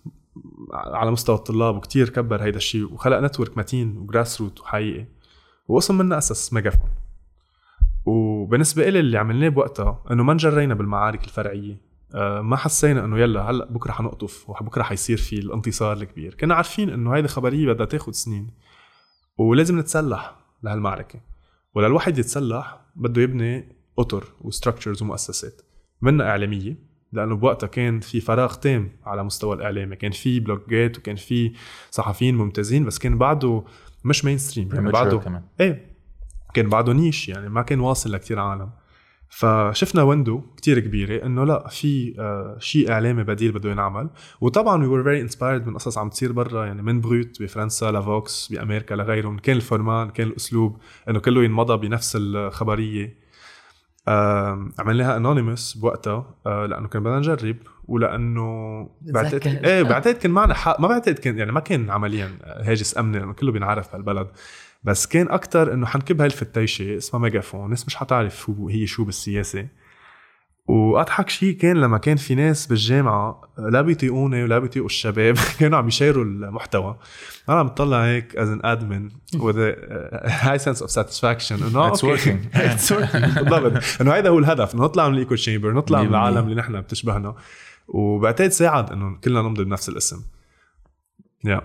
على 0.73 1.11
مستوى 1.11 1.35
الطلاب 1.35 1.75
وكتير 1.75 2.09
كبر 2.09 2.43
هيدا 2.43 2.57
الشيء 2.57 2.93
وخلق 2.93 3.19
network 3.19 3.57
متين 3.57 3.97
و 3.97 4.41
grassroot 4.41 4.59
وحقيقي. 4.59 5.05
وقسم 5.67 5.97
منا 5.97 6.17
أسس 6.17 6.53
ميجافون 6.53 6.89
وبالنسبة 8.05 8.89
لي 8.89 8.99
اللي 8.99 9.17
عملناه 9.17 9.49
بوقتها 9.49 10.03
إنه 10.11 10.23
ما 10.23 10.31
انجرينا 10.31 10.73
بالمعارك 10.73 11.23
الفرعية. 11.23 11.73
آه، 11.73 11.90
ما 12.41 12.55
حسينا 12.55 13.05
إنه 13.05 13.19
يلا 13.19 13.41
هلأ 13.41 13.65
بكرة 13.65 13.91
حنقطف 13.91 14.49
وبكرة 14.49 14.83
حيصير 14.83 15.17
في 15.17 15.39
الانتصار 15.39 15.97
الكبير. 15.97 16.35
كنا 16.35 16.55
عارفين 16.55 16.89
إنه 16.89 17.15
هيدي 17.15 17.27
خبرية 17.27 17.73
بدها 17.73 17.85
تاخذ 17.85 18.11
سنين 18.11 18.47
ولازم 19.37 19.79
نتسلح 19.79 20.35
لهالمعركة. 20.63 21.19
وللواحد 21.75 22.17
يتسلح 22.17 22.79
بده 22.95 23.21
يبني 23.21 23.75
أطر 23.99 24.23
و 24.41 24.47
structures 24.47 25.01
ومؤسسات. 25.01 25.61
منها 26.01 26.25
إعلامية 26.29 26.91
لأنه 27.13 27.35
بوقتها 27.35 27.67
كان 27.67 27.99
في 27.99 28.21
فراغ 28.21 28.53
تام 28.53 28.91
على 29.05 29.23
مستوى 29.23 29.55
الإعلامي. 29.55 29.95
كان 29.95 30.11
في 30.11 30.39
بلوجات 30.39 30.97
وكان 30.97 31.15
في 31.15 31.53
صحفيين 31.91 32.35
ممتازين 32.35 32.85
بس 32.85 32.99
كان 32.99 33.17
بعده 33.17 33.63
مش 34.05 34.25
mainstream 34.25 34.69
يعني 34.73 34.91
بعده 34.91 35.17
كمان. 35.17 35.43
إيه 35.59 35.95
كان 36.53 36.69
بعده 36.69 36.93
niche. 36.93 37.29
يعني 37.29 37.49
ما 37.49 37.61
كان 37.61 37.79
واصل 37.79 38.11
لكتير 38.11 38.39
عالم. 38.39 38.69
فشفنا 39.33 40.03
window 40.03 40.41
كتير 40.57 40.79
كبيرة 40.79 41.25
إنه 41.25 41.43
لا 41.43 41.67
في 41.67 42.15
آه 42.19 42.57
شيء 42.59 42.91
إعلامي 42.91 43.23
بديل 43.23 43.51
بده 43.51 43.71
ينعمل. 43.71 44.09
وطبعا 44.41 44.81
we 44.81 44.87
were 44.87 45.03
very 45.03 45.21
inspired 45.21 45.67
من 45.67 45.73
قصص 45.73 45.97
عم 45.97 46.09
تصير 46.09 46.31
برا 46.31 46.65
يعني 46.65 46.81
من 46.81 47.01
Brut 47.01 47.41
بفرنسا 47.41 47.91
ل 47.91 48.05
Vox 48.05 48.47
بأمريكا 48.51 48.93
لغيرهم. 48.93 49.37
كان 49.37 49.55
ال 49.55 49.63
format 49.63 50.09
كان 50.09 50.27
الأسلوب 50.27 50.77
إنه 51.09 51.19
كله 51.19 51.43
ينمضى 51.43 51.87
بنفس 51.87 52.17
الخبرية. 52.19 53.21
عملناها 54.79 55.17
anonymous 55.17 55.73
بوقتها 55.73 56.35
آه 56.45 56.65
لأنه 56.65 56.87
كان 56.87 57.03
بدنا 57.03 57.17
نجرب 57.17 57.55
ولأنه 57.87 58.89
بعتقد 59.01 59.65
إيه 59.65 59.83
بعتقد 59.83 60.15
كان 60.15 60.31
معنا 60.31 60.53
حق 60.53 60.79
ما 60.79 60.87
بعتقد 60.87 61.19
كان 61.19 61.37
يعني 61.37 61.51
ما 61.51 61.59
كان 61.59 61.89
عمليا 61.89 62.31
هاجس 62.43 62.97
أمني 62.97 63.19
لأنه 63.19 63.33
كله 63.33 63.51
بينعرف 63.51 63.91
بهالبلد. 63.91 64.27
بس 64.83 65.07
كان 65.07 65.27
أكثر 65.29 65.73
إنه 65.73 65.85
حنكب 65.85 66.21
هاي 66.21 66.27
الفتيشة 66.27 66.97
اسمها 66.97 67.21
ميجافون 67.21 67.65
الناس 67.65 67.87
مش 67.87 67.95
حتعرف 67.95 68.49
هو 68.49 68.69
هي 68.69 68.87
شو 68.87 69.03
بالسياسة. 69.03 69.67
وأضحك 70.67 71.29
شيء 71.29 71.57
كان 71.57 71.77
لما 71.77 71.97
كان 71.97 72.17
في 72.17 72.35
ناس 72.35 72.67
بالجامعة 72.67 73.41
لا 73.57 73.81
بيطيقوني 73.81 74.43
ولا 74.43 74.59
بيطيقوا 74.59 74.85
الشباب 74.85 75.37
كانوا 75.59 75.77
عم 75.77 75.87
يشيروا 75.87 76.23
المحتوى. 76.23 76.97
أنا 77.49 77.59
عم 77.59 77.67
بطلع 77.67 78.05
هيك 78.05 78.35
as 78.35 78.49
an 78.49 78.59
admin 78.63 79.09
with 79.35 79.55
a 79.55 80.29
high 80.29 80.63
sense 80.63 80.81
of 80.81 80.89
satisfaction. 80.89 81.63
إنه 81.63 81.87
it's 81.87 82.03
working 82.03 82.39
it's 82.53 82.91
working 82.91 83.25
بالضبط. 83.25 84.01
إنه 84.01 84.11
هيدا 84.11 84.29
هو 84.29 84.39
الهدف 84.39 84.75
إنه 84.75 84.83
نطلع 84.83 85.07
من 85.07 85.13
ال 85.13 85.35
echo 85.35 85.49
chamber 85.49 85.73
نطلع 85.73 86.01
من 86.01 86.09
العالم 86.09 86.43
اللي 86.45 86.55
نحن 86.55 86.81
بتشبهنا. 86.81 87.35
وبعتقد 87.87 88.49
ساعد 88.49 88.91
إنه 88.91 89.17
كلنا 89.23 89.41
نمضي 89.41 89.63
بنفس 89.63 89.89
الاسم. 89.89 90.23
yeah 91.45 91.59
yeah. 91.59 91.63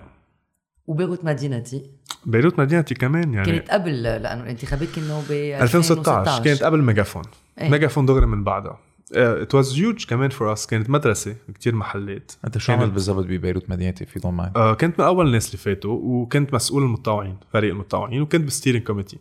وبيروت 0.87 1.25
مدينتي. 1.25 1.96
بيروت 2.25 2.59
مدينتي 2.59 2.95
كمان 2.95 3.33
يعني 3.33 3.51
كانت 3.51 3.69
قبل 3.69 4.03
لأنه 4.03 4.43
الانتخابات 4.43 4.87
كانوا 4.95 5.21
ب 5.29 5.31
2016 5.31 6.43
كانت 6.43 6.63
قبل 6.63 6.81
ميجافون. 6.81 7.23
إيه؟ 7.61 7.69
ميجافون 7.69 8.05
دغري 8.05 8.25
من 8.25 8.43
بعدها. 8.43 8.79
it 9.13 9.55
was 9.55 9.79
huge 9.79 10.05
كمان 10.05 10.29
for 10.29 10.53
us 10.53 10.67
كانت 10.67 10.89
مدرسة 10.89 11.35
كتير 11.55 11.75
محلات. 11.75 12.31
أنت 12.45 12.57
شو 12.57 12.73
عملت 12.73 12.91
بالضبط 12.91 13.25
ببيروت 13.25 13.69
مدينتي 13.69 14.05
في 14.05 14.19
ضم 14.19 14.33
معي؟ 14.33 14.49
uh, 14.49 14.77
كنت 14.77 14.99
من 14.99 15.05
أول 15.05 15.27
الناس 15.27 15.47
اللي 15.47 15.57
فاتوا 15.57 15.99
وكنت 16.03 16.53
مسؤول 16.53 16.83
المتطوعين 16.83 17.37
فريق 17.53 17.71
المتطوعين 17.71 18.21
وكنت 18.21 18.41
بال 18.41 18.49
steering 18.49 18.83
committee 18.83 19.17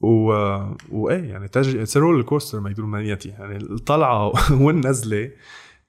و 0.00 0.32
وإيه 0.90 1.22
يعني 1.30 1.48
تج... 1.48 1.76
it's 1.76 1.96
roller 1.96 2.22
coaster 2.22 2.70
بيروت 2.70 2.86
مدينتي. 2.86 3.28
يعني 3.28 3.56
الطلعة 3.56 4.32
والنزلة 4.64 5.30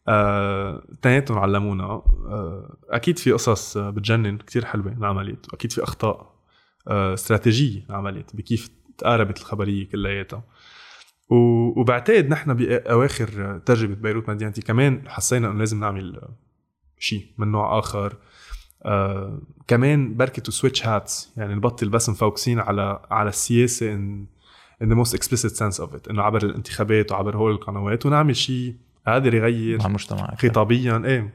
اثنيناتهم 0.07 1.37
آه 1.37 1.41
علمونا. 1.41 1.83
آه 1.83 2.77
أكيد 2.89 3.19
في 3.19 3.31
قصص 3.31 3.77
بتجنن 3.77 4.37
كتير 4.37 4.65
حلوة 4.65 4.91
انعملت 4.91 5.53
وأكيد 5.53 5.71
في 5.71 5.83
أخطاء 5.83 6.33
آه 6.87 7.13
استراتيجية 7.13 7.85
انعملت 7.89 8.35
بكيف 8.35 8.69
تقاربت 8.97 9.37
الخبرية 9.37 9.89
كلياتها. 9.89 10.43
وبعتقد 11.29 12.29
نحن 12.29 12.53
بأواخر 12.53 13.57
تجربة 13.65 13.95
بيروت 13.95 14.29
مدينتي 14.29 14.61
كمان 14.61 15.09
حسينا 15.09 15.47
إنه 15.47 15.59
لازم 15.59 15.79
نعمل 15.79 16.21
شيء 16.99 17.25
من 17.37 17.51
نوع 17.51 17.79
آخر. 17.79 18.17
آه 18.85 19.41
كمان 19.67 20.17
بركي 20.17 20.41
to 20.41 20.51
switch 20.51 20.87
hats 20.87 21.33
يعني 21.37 21.55
نبطل 21.55 21.89
بس 21.89 22.09
مفوكسين 22.09 22.59
على 22.59 22.99
على 23.11 23.29
السياسة 23.29 23.93
in 23.93 24.25
in 24.83 24.85
the 24.85 24.95
most 24.95 25.13
explicit 25.17 25.53
sense 25.55 25.79
of 25.85 25.89
it 25.95 26.09
إنه 26.09 26.21
عبر 26.21 26.43
الانتخابات 26.43 27.11
وعبر 27.11 27.37
هول 27.37 27.51
القنوات 27.51 28.05
ونعمل 28.05 28.35
شيء 28.35 28.75
قادر 29.07 29.33
يغير 29.33 29.79
مع 29.79 29.85
المجتمع 29.85 30.35
خطابيا 30.35 31.03
إيه. 31.05 31.33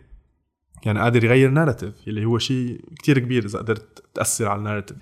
يعني 0.87 1.00
قادر 1.00 1.25
يغير 1.25 1.50
narrative 1.50 1.94
اللي 2.08 2.25
هو 2.25 2.38
شيء 2.38 2.80
كتير 2.98 3.18
كبير 3.18 3.44
إذا 3.44 3.58
قدرت 3.58 4.04
تأثر 4.14 4.48
على 4.48 4.58
ال 4.58 4.62
narrative 4.62 4.96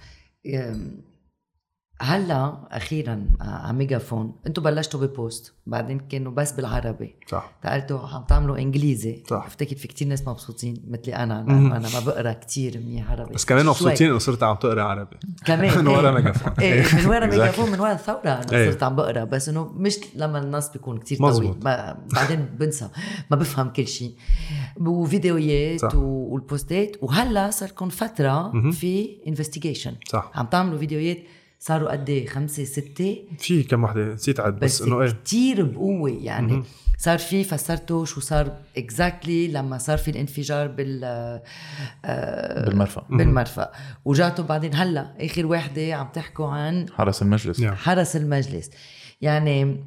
هلا 2.03 2.55
أخيرا 2.71 3.27
آه، 3.41 3.45
على 3.45 3.77
ميجافون 3.77 4.35
أنتم 4.47 4.63
بلشتوا 4.63 5.07
ب 5.07 5.16
post 5.16 5.55
بعدين 5.67 5.99
كانوا 5.99 6.33
بس 6.33 6.53
بالعربي. 6.53 7.15
صح. 7.29 7.53
قلتوا 7.65 7.99
عم 8.09 8.25
تعملوا 8.29 8.59
انجليزي. 8.59 9.23
صح. 9.31 9.45
افتكر 9.47 9.77
في 9.77 9.89
كتير 9.89 10.09
ناس 10.09 10.29
مبسوطين 10.29 10.83
مثلي 10.89 11.15
أنا 11.15 11.41
أنا, 11.41 11.77
أنا 11.77 11.89
ما 11.95 12.01
بقرأ 12.07 12.33
كتير 12.33 12.79
منيح 12.79 13.11
عربي. 13.11 13.35
بس 13.35 13.45
كمان 13.45 13.67
مبسوطين 13.67 14.11
إنه 14.11 14.19
صرت 14.19 14.43
عم 14.43 14.57
تقرأ 14.57 14.83
عربي. 14.83 15.17
كمان. 15.45 15.79
من 15.79 15.87
ورا 15.87 16.11
ميجافون. 16.11 16.53
إيه 16.61 16.85
من 16.95 17.07
ورا 17.07 17.27
ميجافون 17.37 17.71
من 17.71 17.81
ورا 17.81 17.93
الثورة 17.93 18.21
أنا 18.25 18.53
إيه. 18.53 18.71
صرت 18.71 18.83
عم 18.83 18.97
بقرأ. 18.97 19.25
بس 19.25 19.49
إنه 19.49 19.65
مش 19.65 19.99
لما 20.15 20.39
النص 20.39 20.69
بيكون 20.69 20.99
كتير 20.99 21.19
طويل. 21.19 21.55
بعدين 22.15 22.47
بنسى. 22.59 22.89
ما 23.31 23.37
بفهم 23.37 23.69
كل 23.69 23.87
شيء. 23.89 24.15
وفيديوهات 24.81 25.95
والبوستات. 25.95 26.97
وهلا 27.03 27.51
صار 27.51 27.69
لكم 27.69 27.89
فترة 27.89 28.53
في 28.71 29.17
investigation 29.29 29.93
صح. 30.09 30.31
عم 30.35 30.47
تعملوا 30.47 30.79
فيديوهات 30.79 31.19
صاروا 31.59 31.91
قد 31.93 32.11
إيه؟ 32.11 32.27
خمسة 32.27 32.65
ستة؟ 32.65 33.25
في 33.39 33.63
كم 33.63 33.85
وحدة 33.85 34.05
نسيت 34.15 34.41
عد 34.41 34.59
بس, 34.59 34.83
بس 34.83 34.89
إنه 34.89 35.03
إيه. 35.03 35.11
كثير 35.25 35.65
بقوة 35.65 36.11
يعني. 36.11 36.53
م-م. 36.53 36.65
صار 36.99 37.19
في 37.19 37.45
فسرته 37.45 38.05
شو 38.05 38.21
صار 38.21 38.57
exactly 38.77 39.49
exactly 39.49 39.55
لما 39.55 39.79
صار 39.79 39.99
في 39.99 40.11
الانفجار 40.11 40.67
بال 40.67 41.01
آه 42.05 42.65
بالمرفأ. 42.65 43.07
بالمرفأ. 43.11 43.73
وجاتوا 44.05 44.45
بعدين. 44.45 44.75
هلأ 44.75 45.15
آخر 45.21 45.47
وحدة 45.47 45.95
عم 45.95 46.09
تحكوا 46.15 46.47
عن 46.49 46.87
حرس 46.93 47.23
المجلس. 47.23 47.65
حرس 47.65 48.17
المجلس. 48.17 48.71
يعني 49.21 49.85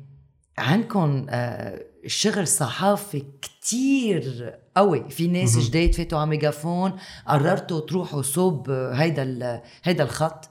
عندكم 0.58 1.26
آه 1.30 1.82
الشغل 2.06 2.40
الصحافي 2.40 3.24
كتير 3.42 4.54
قوي. 4.78 5.10
في 5.10 5.28
ناس 5.28 5.58
جداد 5.58 5.96
فاتوا 5.96 6.20
على 6.20 6.30
ميجافون 6.30 6.94
قررتوا 7.28 7.80
تروحوا 7.80 8.22
صوب 8.22 8.70
هيدا 8.70 9.62
هيدا 9.84 10.04
الخط. 10.04 10.50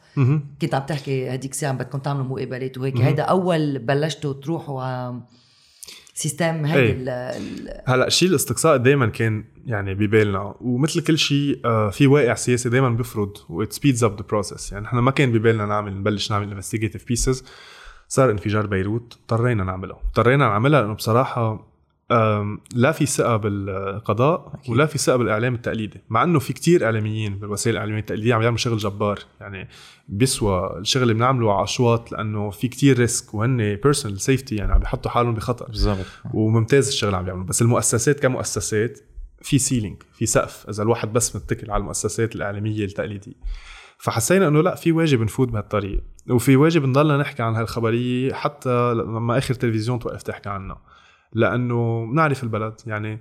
كنت 0.60 0.74
عم 0.74 0.82
تحكي 0.82 1.34
هديك 1.34 1.52
الساعة 1.52 1.72
بدكم 1.72 1.98
تعملوا 1.98 2.24
مقابلات 2.24 2.78
وهيك. 2.78 2.96
هيدا 3.00 3.22
أول 3.22 3.78
بلشتوا 3.78 4.32
تروحوا 4.32 4.82
على 4.82 5.20
system 6.14 6.64
هيدا 6.64 7.30
إيه. 7.30 7.82
هلأ 7.86 8.08
شيء 8.08 8.28
الاستقصاء 8.28 8.76
دائما 8.76 9.06
كان 9.06 9.44
يعني 9.66 9.94
ببالنا. 9.94 10.54
ومثل 10.60 11.00
كل 11.00 11.18
شيء 11.18 11.60
آه، 11.64 11.90
في 11.90 12.06
واقع 12.06 12.34
سياسي 12.34 12.68
دائما 12.68 12.88
بيفرض 12.88 13.32
و 13.48 13.56
it 13.56 13.72
speeds 13.72 14.04
up 14.04 14.16
the 14.16 14.24
process 14.28 14.72
يعني 14.72 14.86
إحنا 14.86 15.00
ما 15.00 15.10
كان 15.10 15.32
ببالنا 15.32 15.66
نعمل 15.66 15.98
نبلش 15.98 16.30
نعمل 16.30 16.52
investigative 16.52 17.06
pieces 17.06 17.44
صار 18.08 18.30
انفجار 18.30 18.66
بيروت 18.66 19.18
اضطرينا 19.20 19.64
نعملها 19.64 20.00
اضطرينا 20.06 20.48
نعملها 20.48 20.80
لأنه 20.80 20.94
بصراحة 20.94 21.68
لا 22.74 22.92
في 22.92 23.06
ثقة 23.06 23.36
بالقضاء 23.36 24.52
أكيد. 24.54 24.70
ولا 24.70 24.86
في 24.86 24.98
ثقة 24.98 25.16
بالإعلام 25.16 25.54
التقليدي 25.54 26.00
مع 26.08 26.22
إنه 26.22 26.38
في 26.38 26.52
كتير 26.52 26.84
إعلاميين 26.84 27.38
بالوسائل 27.38 27.76
الإعلامية 27.76 28.00
التقليدية 28.00 28.34
عم 28.34 28.42
يعملوا 28.42 28.58
شغل 28.58 28.78
جبار. 28.78 29.18
يعني 29.40 29.68
بيسوى 30.08 30.78
الشغل 30.78 31.02
اللي 31.02 31.14
بنعمله 31.14 31.54
على 31.54 31.64
أشواط 31.64 32.12
لأنه 32.12 32.50
في 32.50 32.68
كتير 32.68 32.98
risk 32.98 33.34
وهن 33.34 33.56
personal 33.56 34.20
safety 34.20 34.56
يعني 34.56 34.72
عم 34.72 34.78
بيحطوا 34.78 35.10
حالهم 35.10 35.34
بخطر. 35.34 35.66
بالضبط. 35.66 36.06
وممتاز 36.34 36.88
الشغل 36.88 37.14
عم 37.14 37.24
بيعملوا 37.24 37.46
بس 37.46 37.62
المؤسسات 37.62 38.20
كمؤسسات 38.20 38.98
في 39.42 39.58
ceiling 39.58 40.02
في 40.12 40.26
سقف. 40.26 40.66
إذا 40.68 40.82
الواحد 40.82 41.12
بس 41.12 41.36
متكل 41.36 41.70
على 41.70 41.80
المؤسسات 41.80 42.34
الإعلامية 42.36 42.84
التقليدية. 42.84 43.34
فحسينا 43.98 44.48
إنه 44.48 44.62
لا 44.62 44.74
في 44.74 44.92
واجب 44.92 45.20
نفوت 45.20 45.48
بهالطريق 45.48 46.02
وفي 46.30 46.56
واجب 46.56 46.84
نضلنا 46.84 47.16
نحكي 47.16 47.42
عن 47.42 47.54
هالخبرية 47.54 48.32
حتى 48.32 48.94
لما 48.94 49.38
آخر 49.38 49.54
تلفزيون 49.54 49.98
توقف 49.98 50.22
تحكي 50.22 50.48
عنها 50.48 50.80
لأنه 51.32 52.06
بنعرف 52.06 52.42
البلد 52.42 52.74
يعني 52.86 53.20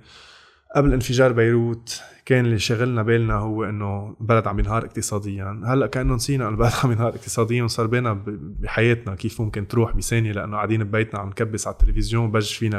قبل 0.76 0.92
انفجار 0.92 1.32
بيروت 1.32 2.02
كان 2.24 2.44
اللي 2.44 2.58
شغلنا 2.58 3.02
بالنا 3.02 3.34
هو 3.34 3.64
إنه 3.64 4.16
البلد 4.20 4.46
عم 4.46 4.58
ينهار 4.58 4.84
اقتصاديا 4.84 5.62
هلأ 5.66 5.86
كأنه 5.86 6.14
نسينا 6.14 6.44
إنه 6.48 6.54
البلد 6.54 6.72
عم 6.84 6.92
ينهار 6.92 7.08
اقتصاديا 7.08 7.64
وصار 7.64 7.86
بينا 7.86 8.22
بحياتنا 8.60 9.14
كيف 9.14 9.40
ممكن 9.40 9.68
تروح 9.68 9.92
بثانية 9.96 10.32
لأنه 10.32 10.56
قاعدين 10.56 10.84
ببيتنا 10.84 11.20
عم 11.20 11.28
نكبس 11.28 11.66
على 11.66 11.74
التلفزيون 11.74 12.30
بيفج 12.30 12.54
فينا 12.54 12.78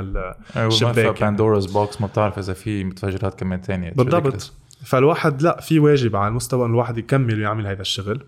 الشباك. 0.58 1.20
Pandora's 1.20 1.74
box 1.74 2.02
ما 2.02 2.08
بتعرف 2.08 2.40
إذا 2.40 2.54
في 2.54 2.84
متفجرات 2.84 3.40
كمان 3.40 3.62
ثانية. 3.62 3.92
بالضبط. 3.92 4.54
فالواحد 4.84 5.42
لا 5.42 5.62
في 5.62 5.80
واجب 5.80 6.16
على 6.16 6.28
المستوى 6.28 6.66
إنه 6.66 6.74
الواحد 6.74 6.98
يكمل 6.98 7.40
ويعمل 7.40 7.68
هذا 7.68 7.82
الشغل. 7.82 8.26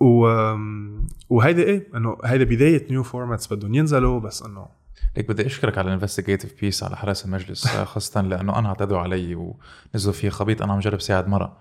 و 0.00 0.26
وهيدا 1.30 1.62
إيه 1.62 1.88
إنه 1.94 2.18
هيدا 2.24 2.44
بداية 2.44 2.86
new 2.90 3.02
formats 3.02 3.52
بدهم 3.52 3.74
ينزلوا 3.74 4.20
بس 4.20 4.42
إنه 4.42 4.66
ليك 5.16 5.28
بدي 5.28 5.46
أشكرك 5.46 5.78
على 5.78 5.88
ال 5.88 5.93
investigative 5.93 6.60
piece 6.60 6.82
على 6.82 6.96
حرس 6.96 7.24
المجلس 7.24 7.66
خاصة 7.92 8.20
لأنه 8.20 8.58
أنا 8.58 8.68
اعتدوا 8.68 8.98
علي 8.98 9.34
ونزلوا 9.34 10.14
فيه 10.14 10.28
خبيط 10.28 10.62
أنا 10.62 10.72
عم 10.72 10.78
جرب 10.78 11.00
ساعد 11.00 11.28
مرة. 11.28 11.56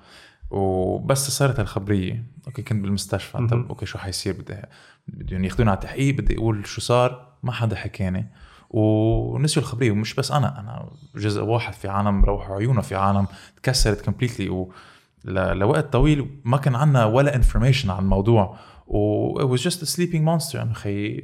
وبس 0.51 1.29
صارت 1.29 1.59
الخبرية. 1.59 2.23
okay 2.47 2.61
كنت 2.61 2.81
بالمستشفى. 2.81 3.37
طب 3.37 3.67
okay 3.69 3.85
شو 3.85 3.97
حيصير؟ 3.97 4.33
بدي 4.33 4.61
بدهم 5.07 5.43
ياخذوني 5.45 5.69
على 5.69 5.77
التحقيق 5.77 6.15
بدي 6.15 6.37
أقول 6.37 6.67
شو 6.67 6.81
صار. 6.81 7.27
ما 7.43 7.51
حدا 7.51 7.75
حكاني. 7.75 8.27
ونسيوا 8.69 9.65
الخبرية 9.65 9.91
ومش 9.91 10.15
بس 10.15 10.31
أنا 10.31 10.59
أنا 10.59 10.89
جزء 11.15 11.41
واحد 11.43 11.73
في 11.73 11.87
عالم 11.87 12.25
راحوا 12.25 12.55
عيونه 12.55 12.81
في 12.81 12.95
عالم 12.95 13.27
تكسرت 13.55 14.05
completely 14.05 14.49
و 14.49 14.71
لوقت 15.25 15.93
طويل 15.93 16.41
ما 16.45 16.57
كان 16.57 16.75
عندنا 16.75 17.05
ولا 17.05 17.35
information 17.35 17.89
عن 17.89 18.03
الموضوع. 18.03 18.57
و 18.87 19.39
it 19.39 19.59
was 19.59 19.63
just 19.63 19.77
a 19.77 19.85
sleeping 19.95 20.23
monster 20.25 20.55
يعني 20.55 20.73
خي 20.73 21.23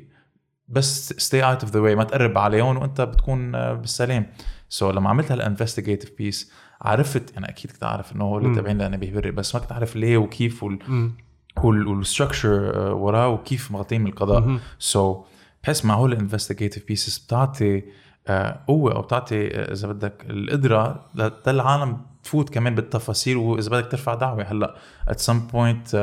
بس 0.68 1.14
stay 1.14 1.42
out 1.42 1.62
of 1.66 1.68
the 1.68 1.76
way 1.76 1.96
ما 1.96 2.04
تقرب 2.04 2.38
عليهم 2.38 2.78
وأنت 2.78 3.02
بتكون 3.02 3.52
بالسلام. 3.52 4.26
so 4.70 4.92
so, 4.92 4.96
لما 4.96 5.10
عملت 5.10 5.32
هال 5.32 5.42
investigative 5.42 6.12
piece 6.18 6.52
عرفت 6.82 7.34
يعني 7.34 7.50
أكيد 7.50 7.72
كنت 7.72 7.84
أعرف 7.84 8.16
إنه 8.16 8.24
هو 8.24 8.38
اللي 8.38 8.56
تابعين 8.56 8.78
لنبيه 8.78 9.14
بري 9.14 9.32
بس 9.32 9.56
ما 9.56 9.62
كنت 9.62 9.72
أعرف 9.72 9.96
ليه 9.96 10.18
وكيف 10.18 10.64
وال 10.64 11.88
وال 11.88 11.99
structure 11.99 12.52
وراه 12.94 13.30
وكيف 13.30 13.72
مغطين 13.72 14.02
من 14.02 14.08
القضاء. 14.08 14.58
so 14.80 15.24
so, 15.24 15.26
بحس 15.66 15.86
مع 15.86 15.94
هول 15.94 16.14
ال 16.14 16.19
investigative 16.19 16.88
pieces 16.88 17.18
بتعطي 17.18 17.84
آه، 18.28 18.60
قوة 18.68 18.96
أو 18.96 19.02
بتعطي 19.02 19.48
آه، 19.48 19.74
إذا 19.74 19.88
بدك 19.88 20.26
القدرة 20.30 21.06
للعالم 21.48 21.98
تفوت 22.24 22.50
كمان 22.50 22.76
بالتفاصيل 22.76 23.38
وإذا 23.38 23.70
بدك 23.70 23.92
ترفع 23.92 24.14
دعوة. 24.14 24.44
هلأ 24.44 24.76
at 25.08 25.20
some 25.20 25.40
point 25.40 25.96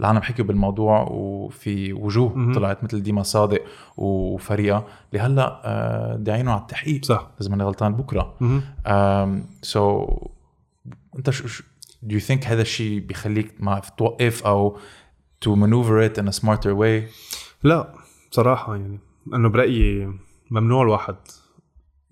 العالم 0.00 0.22
حكوا 0.22 0.44
بالموضوع 0.44 1.02
وفي 1.10 1.92
وجوه 1.92 2.38
م-م. 2.38 2.54
طلعت 2.54 2.84
مثل 2.84 3.02
ديما 3.02 3.22
صادق 3.22 3.62
وفريقها 3.96 4.86
اللي 5.12 5.24
هلأ 5.24 5.60
آه، 5.64 6.16
داعينهم 6.16 6.52
على 6.54 6.62
التحقيق. 6.62 7.04
صح. 7.04 7.30
اذا 7.40 7.50
ماني 7.50 7.64
غلطان 7.64 7.94
بكرة. 7.94 8.34
so 9.62 10.06
so, 10.06 10.28
أنت 11.16 11.30
شو 11.30 11.64
do 12.06 12.12
you 12.12 12.22
think 12.28 12.46
هذا 12.46 12.62
الشيء 12.62 13.00
بيخليك 13.00 13.54
ما 13.60 13.82
توقف 13.96 14.46
أو 14.46 14.78
to 15.44 15.48
maneuver 15.48 16.08
it 16.08 16.22
in 16.22 16.28
a 16.28 16.40
smarter 16.40 16.74
way 16.80 17.12
لا 17.62 17.94
بصراحة 18.30 18.76
يعني 18.76 18.98
انه 19.34 19.48
برأيي 19.48 20.12
ممنوع 20.50 20.82
الواحد 20.82 21.16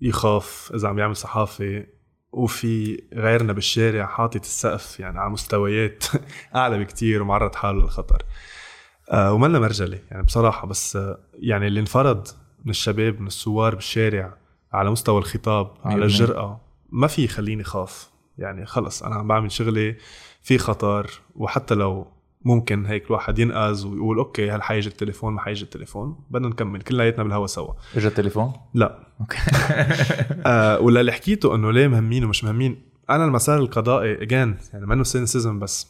يخاف 0.01 0.71
إذا 0.75 0.87
عم 0.87 0.99
يعمل 0.99 1.15
صحافة 1.15 1.85
وفي 2.31 3.03
غيرنا 3.13 3.53
بالشارع 3.53 4.05
حاطط 4.05 4.41
السقف 4.41 4.99
يعني 4.99 5.19
على 5.19 5.29
مستويات 5.29 6.05
أعلى 6.55 6.79
بكتير 6.79 7.21
ومعرض 7.21 7.55
حاله 7.55 7.81
للخطر. 7.81 8.23
آه 9.11 9.33
ومنا 9.33 9.59
مرجلة 9.59 9.99
يعني 10.11 10.23
بصراحة 10.23 10.67
بس 10.67 10.95
آه 10.95 11.19
يعني 11.33 11.67
اللي 11.67 11.79
انفرض 11.79 12.27
من 12.65 12.69
الشباب 12.69 13.21
من 13.21 13.27
الثوار 13.27 13.75
بالشارع 13.75 14.37
على 14.73 14.91
مستوى 14.91 15.17
الخطاب 15.17 15.73
على 15.83 16.03
الجرأة 16.03 16.61
ما 16.89 17.07
في 17.07 17.23
يخليني 17.23 17.63
خاف. 17.63 18.09
يعني 18.37 18.65
خلص 18.65 19.03
أنا 19.03 19.15
عم 19.15 19.27
بعمل 19.27 19.51
شغلي 19.51 19.97
في 20.41 20.57
خطر 20.57 21.09
وحتى 21.35 21.75
لو 21.75 22.07
ممكن 22.45 22.85
هيك 22.85 23.05
الواحد 23.05 23.39
ينقذ 23.39 23.87
ويقول 23.87 24.17
okay 24.17 24.51
هل 24.51 24.63
حيجي 24.63 24.89
التليفون 24.89 25.33
ما 25.33 25.41
حيجي 25.41 25.63
التليفون 25.63 26.19
بدنا 26.29 26.47
نكمل 26.47 26.81
كلياتنا 26.81 27.23
بالهوا 27.23 27.47
سوا. 27.47 27.73
اجى 27.95 28.07
التليفون؟ 28.07 28.53
لا. 28.73 28.99
okay. 29.21 29.37
آه 30.45 30.79
ولا 30.79 31.01
اللي 31.01 31.11
حكيته 31.11 31.55
إنه 31.55 31.71
ليه 31.71 31.87
مهمين 31.87 32.25
ومش 32.25 32.43
مهمين 32.43 32.81
أنا 33.09 33.25
المسار 33.25 33.57
القضائي 33.57 34.21
again 34.23 34.57
يعني 34.73 34.85
منه 34.85 35.03
cynicism 35.03 35.59
بس 35.59 35.87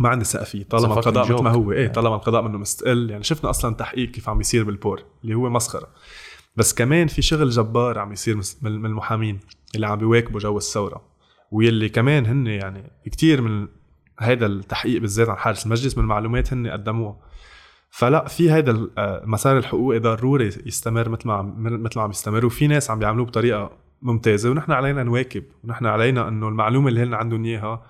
ما 0.00 0.08
عندي 0.08 0.24
ثقه 0.24 0.44
فيه 0.44 0.64
طالما 0.64 0.94
القضاء 0.94 1.24
مثل 1.24 1.42
ما 1.42 1.50
هو. 1.50 1.72
إيه 1.72 1.88
طالما 1.88 2.14
القضاء 2.14 2.42
منه 2.42 2.58
مستقل 2.58 3.10
يعني 3.10 3.24
شفنا 3.24 3.50
أصلا 3.50 3.74
تحقيق 3.74 4.10
كيف 4.10 4.28
عم 4.28 4.40
يصير 4.40 4.64
بالبور 4.64 5.04
اللي 5.24 5.34
هو 5.34 5.50
مسخرة. 5.50 5.88
بس 6.56 6.74
كمان 6.74 7.06
في 7.06 7.22
شغل 7.22 7.50
جبار 7.50 7.98
عم 7.98 8.12
يصير 8.12 8.36
من 8.62 8.86
المحامين 8.86 9.40
اللي 9.74 9.86
عم 9.86 9.98
بيواكبوا 9.98 10.40
جو 10.40 10.56
الثورة 10.56 11.02
واللي 11.50 11.88
كمان 11.88 12.26
هن 12.26 12.46
يعني 12.46 12.90
كتير 13.06 13.42
من 13.42 13.68
هيدا 14.18 14.46
التحقيق 14.46 15.00
بالذات 15.00 15.28
عن 15.28 15.36
حرس 15.36 15.66
المجلس 15.66 15.98
من 15.98 16.04
المعلومات 16.04 16.52
هن 16.52 16.66
قدموها. 16.66 17.16
فلا 17.90 18.28
في 18.28 18.52
هيدا 18.52 18.88
المسار 18.98 19.56
آه، 19.56 19.58
الحقوقي 19.58 19.98
ضروري 19.98 20.50
يستمر 20.66 21.08
مثل 21.08 21.28
ما 21.28 21.34
عم 21.34 21.54
مثل 21.82 21.98
ما 21.98 22.02
عم 22.04 22.10
يستمر 22.10 22.46
وفي 22.46 22.66
ناس 22.66 22.90
عم 22.90 22.98
بيعملوه 22.98 23.26
بطريقة 23.26 23.70
ممتازة 24.02 24.50
ونحن 24.50 24.72
علينا 24.72 25.02
نواكب 25.02 25.44
ونحن 25.64 25.86
علينا 25.86 26.28
إنه 26.28 26.48
المعلومة 26.48 26.88
اللي 26.88 27.02
هن 27.02 27.14
عندهم 27.14 27.44
إياها 27.44 27.82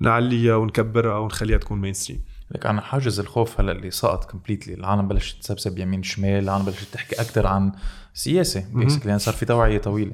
نعليها 0.00 0.56
ونكبرها 0.56 1.18
ونخليها 1.18 1.58
تكون 1.58 1.80
mainstream 1.80 2.24
لك 2.50 2.66
أنا 2.66 2.80
حاجز 2.80 3.20
الخوف 3.20 3.60
هلأ 3.60 3.72
اللي 3.72 3.90
سقط 3.90 4.30
completely 4.30 4.74
العالم 4.74 5.08
بلشت 5.08 5.42
تسب 5.42 5.64
سب 5.64 5.78
يمين 5.78 6.02
شمال 6.02 6.42
العالم 6.42 6.64
بلشت 6.64 6.94
تحكي 6.94 7.20
أكثر 7.20 7.46
عن 7.46 7.72
سياسة 8.14 8.64
basically 8.74 9.18
صار 9.18 9.34
في 9.34 9.46
توعية 9.46 9.78
طويلة. 9.78 10.12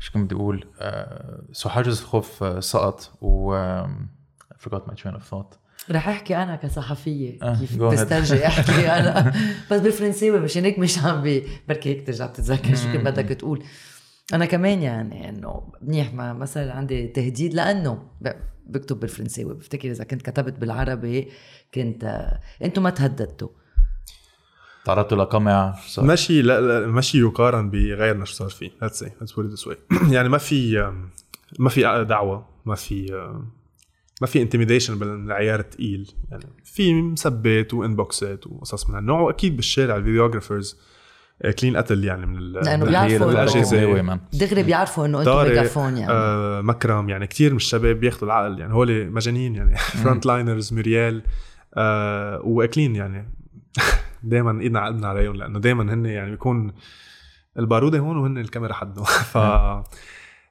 شو 0.00 0.12
كنت 0.12 0.24
بدي 0.24 0.34
أقول؟ 0.34 0.64
so 1.52 1.68
حاجز 1.68 2.00
الخوف 2.00 2.64
سقط؟ 2.64 3.12
و 3.20 3.56
forgot 4.60 4.82
my 4.90 4.94
train 4.94 5.14
of 5.14 5.22
thought. 5.30 5.56
رح 5.90 6.08
أحكي 6.08 6.36
أنا 6.36 6.56
كصحفية. 6.56 7.38
آه 7.42 7.58
كيف 7.60 7.76
بسترجي 7.82 8.46
أحكي 8.46 8.88
أنا؟ 8.88 9.32
بس 9.70 9.80
بالفرنساوي 9.80 10.40
مشان 10.40 10.64
هيك 10.64 10.78
مش 10.78 10.98
عم 10.98 11.22
بي 11.22 11.46
بركي 11.68 11.88
هيك 11.88 12.06
ترجع 12.06 12.26
تتذكر 12.26 12.74
شو 12.74 12.92
كنت 12.92 13.04
بدك 13.04 13.24
تقول. 13.28 13.64
أنا 14.34 14.46
كمان 14.46 14.82
يعني 14.82 15.28
إنه 15.28 15.72
منيح 15.82 16.14
ما 16.14 16.32
مثلا 16.32 16.72
عندي 16.72 17.06
تهديد 17.08 17.54
لأنه 17.54 18.02
بكتب 18.66 19.00
بالفرنساوي 19.00 19.54
بفتكر 19.54 19.90
إذا 19.90 20.04
كنت 20.04 20.22
كتبت 20.22 20.58
بالعربي 20.58 21.28
كنت 21.74 22.04
آه، 22.04 22.40
أنتم 22.64 22.82
ما 22.82 22.90
تهددتوا. 22.90 23.48
تعرضتوا 24.84 25.18
لقمع 25.18 25.74
ماشي 25.98 26.42
لا, 26.42 26.60
لا 26.60 26.86
ماشي 26.86 27.20
يقارن 27.20 27.70
بغيرنا 27.70 28.24
شو 28.24 28.34
صار 28.34 28.48
فيه. 28.48 28.70
let's 28.82 28.98
say 28.98 29.10
let's 29.20 29.32
put 29.32 29.46
this 29.46 29.66
way 29.66 29.76
يعني 30.10 30.28
ما 30.28 30.38
في 30.38 30.92
ما 31.58 31.68
في 31.68 32.04
دعوة 32.08 32.46
ما 32.66 32.74
في 32.74 33.28
ما 34.20 34.26
في 34.26 34.42
intimidation 34.42 34.98
بالعيار 34.98 35.60
الثقيل 35.60 36.12
يعني 36.30 36.44
في 36.64 36.94
مسبات 36.94 37.74
و 37.74 37.84
inboxات 37.84 38.46
وقصص 38.46 38.88
من 38.88 38.94
هالنوع 38.94 39.20
وأكيد 39.20 39.56
بالشارع 39.56 39.96
ال 39.96 40.02
videographers 40.02 40.76
كلين 41.58 41.76
قتل 41.76 42.04
يعني 42.04 42.26
من 42.26 42.52
لأنه 42.52 42.84
بيعرفوا 42.84 43.32
الأجهزة. 43.32 44.18
دغري 44.32 44.62
بيعرفوا 44.62 45.06
إنه 45.06 45.20
أنتم 45.20 45.36
ميغافون 45.36 45.96
يعني. 45.96 46.12
آه 46.12 46.60
مكرم. 46.60 47.08
يعني 47.08 47.26
كثير 47.26 47.50
من 47.50 47.56
الشباب 47.56 47.96
بياخذوا 48.00 48.28
العقل. 48.28 48.58
يعني 48.58 48.74
هول 48.74 49.10
مجانين 49.10 49.54
يعني. 49.54 49.76
front 49.76 50.26
liners 50.26 50.72
معي 50.72 50.93
real 50.93 51.22
آه 51.74 52.40
واكلين 52.44 52.96
يعني. 52.96 53.28
دائما 54.22 54.60
إيدنا 54.60 54.80
عقدنا 54.80 55.08
عليهم 55.08 55.36
لأنه 55.36 55.58
دائما 55.58 55.94
هن 55.94 56.06
يعني 56.06 56.30
بيكون 56.30 56.72
البارودة 57.58 57.98
هون 57.98 58.16
وهن 58.16 58.38
الكاميرا 58.38 58.72
حدهم 58.72 59.04
ف 59.32 59.38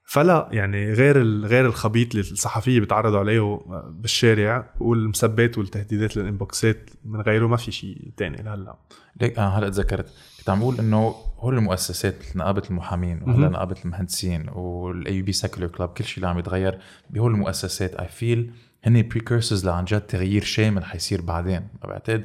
فلا 0.10 0.50
يعني 0.52 0.94
غير 0.94 1.24
غير 1.46 1.66
الخبيط 1.66 2.16
اللي 2.16 2.32
الصحفية 2.32 2.80
بيتعرضوا 2.80 3.20
عليه 3.20 3.60
بالشارع 3.90 4.74
والمسبات 4.80 5.58
والتهديدات 5.58 6.18
لل 6.18 6.36
inboxات 6.36 6.90
من 7.06 7.22
غيره 7.22 7.48
ما 7.48 7.58
في 7.58 7.72
شيء 7.72 8.12
ثاني 8.18 8.44
لهلأ. 8.44 8.76
ليك 9.22 9.40
أنا 9.40 9.60
هلأ 9.60 9.70
تذكرت. 9.70 10.14
كنت 10.40 10.50
عم 10.50 10.60
بقول 10.60 10.80
إنه 10.80 11.16
هول 11.40 11.58
المؤسسات 11.58 12.16
نقابة 12.36 12.64
المحامين 12.70 13.24
وهلأ 13.24 13.50
نقابة 13.50 13.76
المهندسين 13.86 14.50
والاي 14.50 15.22
بي 15.22 15.32
secular 15.32 15.68
club 15.68 15.90
كل 15.90 16.04
شيء 16.04 16.18
اللي 16.18 16.28
عم 16.28 16.40
يتغير 16.40 16.80
بهول 17.10 17.32
المؤسسات 17.32 17.96
I 17.96 18.08
feel 18.08 18.54
هن 18.84 19.08
precursors 19.08 19.66
لعن 19.66 19.86
جد 19.86 20.02
تغيير 20.02 20.44
شامل 20.44 20.84
حيصير 20.86 21.22
بعدين. 21.22 21.68
بعتقد 21.84 22.24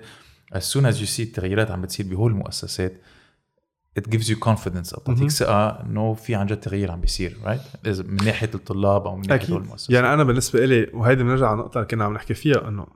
as 0.53 0.63
soon 0.63 0.85
as 0.85 0.97
you 0.97 1.17
see 1.17 1.21
التغييرات 1.21 1.71
عم 1.71 1.83
بتصير 1.83 2.07
بهول 2.07 2.31
المؤسسات 2.31 3.01
it 4.01 4.03
gives 4.03 4.29
you 4.29 4.37
confidence. 4.37 4.95
أو 4.95 5.01
بتعطيك 5.01 5.31
ثقه 5.31 5.69
إنه 5.69 6.15
في 6.15 6.35
عن 6.35 6.47
جد 6.47 6.61
تغيير 6.61 6.91
عم 6.91 7.01
بيصير 7.01 7.37
right 7.45 7.61
right? 7.61 8.01
من 8.07 8.25
ناحية 8.25 8.51
الطلاب 8.55 9.07
أو 9.07 9.17
من 9.17 9.29
ناحية 9.29 9.53
هول 9.53 9.63
المؤسسات. 9.63 9.91
يعني 9.91 10.15
أنا 10.15 10.25
بالنسبة 10.25 10.67
لي 10.67 10.91
وهيدي 10.93 11.23
بنرجع 11.23 11.47
على 11.47 11.55
النقطة 11.55 11.79
اللي 11.79 11.89
كنا 11.89 12.05
عم 12.05 12.15
نحكي 12.15 12.35
فيها 12.35 12.69
إنه 12.69 12.87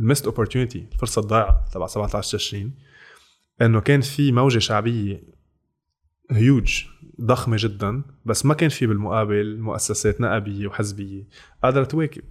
ال 0.00 0.04
missed 0.04 0.26
opportunity 0.26 0.86
الفرصه 0.92 1.20
الضائعه 1.20 1.64
تبع 1.72 1.86
17 1.86 2.38
تشرين 2.38 2.74
إنه 3.62 3.80
كان 3.80 4.00
في 4.00 4.32
موجة 4.32 4.58
شعبية 4.58 5.22
هيوج 6.30 6.84
ضخمة 7.20 7.56
جدا 7.60 8.02
بس 8.24 8.46
ما 8.46 8.54
كان 8.54 8.68
في 8.68 8.86
بالمقابل 8.86 9.58
مؤسسات 9.60 10.20
نقابيه 10.20 10.66
وحزبية. 10.66 11.28
قادرة 11.62 11.84
تواكب 11.84 12.24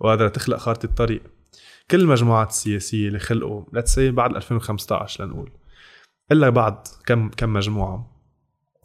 وقادرة 0.00 0.28
تخلق 0.28 0.56
خارطة 0.56 0.88
طريق. 0.88 1.22
كل 1.90 2.00
المجموعات 2.00 2.48
السياسيه 2.48 3.08
اللي 3.08 3.18
خلقوا 3.18 3.64
let's 3.72 3.88
say 3.88 3.98
بعد 3.98 4.36
2015 4.36 5.24
لنقول 5.24 5.50
إلا 6.32 6.48
بعد 6.48 6.78
كم 7.06 7.28
كم 7.28 7.52
مجموعة. 7.52 8.18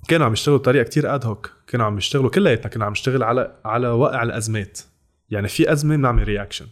كانوا 0.08 0.26
عم 0.26 0.34
يشتغلوا 0.34 0.60
بطريقة 0.60 0.84
كتير 0.84 1.16
ad 1.15 1.26
hoc 1.26 1.52
كانوا 1.68 1.86
عم 1.86 1.98
يشتغلوا 1.98 2.30
كلياتنا 2.30 2.68
كنا 2.68 2.86
عم 2.86 2.92
نشتغل 2.92 3.24
على 3.24 3.62
على 3.66 3.88
وقع 3.88 4.24
الأزمات. 4.24 4.80
يعني 5.30 5.48
في 5.48 5.72
أزمة 5.72 5.96
بنعمل 5.96 6.28
reaction 6.28 6.65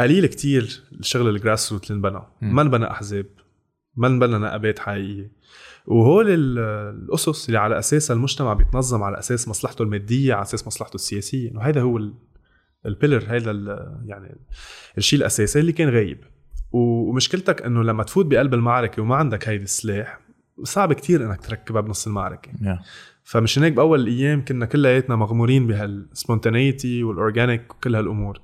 قليل 0.00 0.26
كتير 0.26 0.82
الشغل 0.92 1.28
ال 1.28 1.72
grassroot 1.72 1.90
اللي 1.90 1.96
انبنى. 1.96 2.22
ما 2.40 2.62
انبنى 2.62 2.90
أحزاب. 2.90 3.26
ما 3.96 4.06
انبنى 4.06 4.38
نقابات 4.38 4.78
حقيقية. 4.78 5.32
وهول 5.86 6.26
الأسس 6.28 7.46
اللي 7.46 7.58
على 7.58 7.78
أساسها 7.78 8.14
المجتمع 8.14 8.52
بيتنظم 8.52 9.02
على 9.02 9.18
أساس 9.18 9.48
مصلحته 9.48 9.82
المادية 9.82 10.34
على 10.34 10.42
أساس 10.42 10.66
مصلحته 10.66 10.94
السياسية. 10.94 11.50
إنه 11.50 11.60
هذا 11.60 11.80
هو 11.80 12.10
ال 12.86 12.91
pillar 12.91 13.24
هذا 13.28 13.50
يعني 14.06 14.36
الشيء 14.98 15.18
الأساسي 15.18 15.60
اللي 15.60 15.72
كان 15.72 15.88
غايب. 15.88 16.24
ومشكلتك 16.72 17.62
إنه 17.62 17.82
لما 17.82 18.02
تفوت 18.02 18.26
بقلب 18.26 18.54
المعركة 18.54 19.02
وما 19.02 19.16
عندك 19.16 19.48
هيدي 19.48 19.64
السلاح 19.64 20.20
صعب 20.62 20.92
كتير 20.92 21.26
إنك 21.26 21.40
تركبها 21.40 21.80
بنص 21.80 22.06
المعركة. 22.06 22.50
Yeah. 22.52 22.82
فمشان 23.24 23.62
هيك 23.62 23.72
بأول 23.72 24.00
الأيام 24.00 24.44
كنا 24.44 24.66
كلياتنا 24.66 25.16
مغمورين 25.16 25.66
بهال 25.66 25.96
spontaneity 25.96 27.04
وال 27.04 27.20
organic 27.20 27.74
وكل 27.74 27.96
هالأمور. 27.96 28.40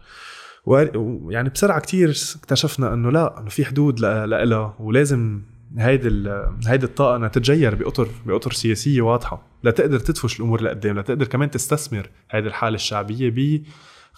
ويعني 0.66 1.48
بسرعة 1.48 1.80
كتير 1.80 2.08
اكتشفنا 2.36 2.94
إنه 2.94 3.10
لا 3.10 3.40
إنه 3.40 3.48
في 3.48 3.64
حدود 3.64 4.00
لها 4.00 4.76
ولازم 4.78 5.42
هيدي 5.78 6.30
هيدي 6.66 6.86
الطاقة 6.86 7.16
إنها 7.16 7.28
تتجير 7.28 7.74
باطر 7.74 8.08
بأطر 8.26 8.52
سياسية 8.52 9.02
واضحة. 9.02 9.46
لتقدر 9.64 9.98
تدفش 9.98 10.40
الأمور 10.40 10.62
لقدام 10.62 10.98
لتقدر 10.98 11.26
كمان 11.26 11.50
تستثمر 11.50 12.10
هيدي 12.30 12.48
الحالة 12.48 12.74
الشعبية 12.74 13.30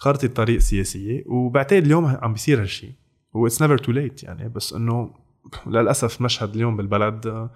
بخارطه 0.01 0.27
طريق 0.27 0.59
سياسية 0.59 1.23
وبعتقد 1.27 1.83
اليوم 1.83 2.05
عم 2.05 2.33
بيصير 2.33 2.61
هالشيء 2.61 2.91
و 3.33 3.39
it's 3.39 3.61
never 3.61 3.77
too 3.77 3.91
late 3.91 4.23
يعني 4.23 4.49
بس 4.49 4.73
إنه 4.73 5.13
للأسف 5.67 6.21
مشهد 6.21 6.55
اليوم 6.55 6.77
بالبلد 6.77 7.49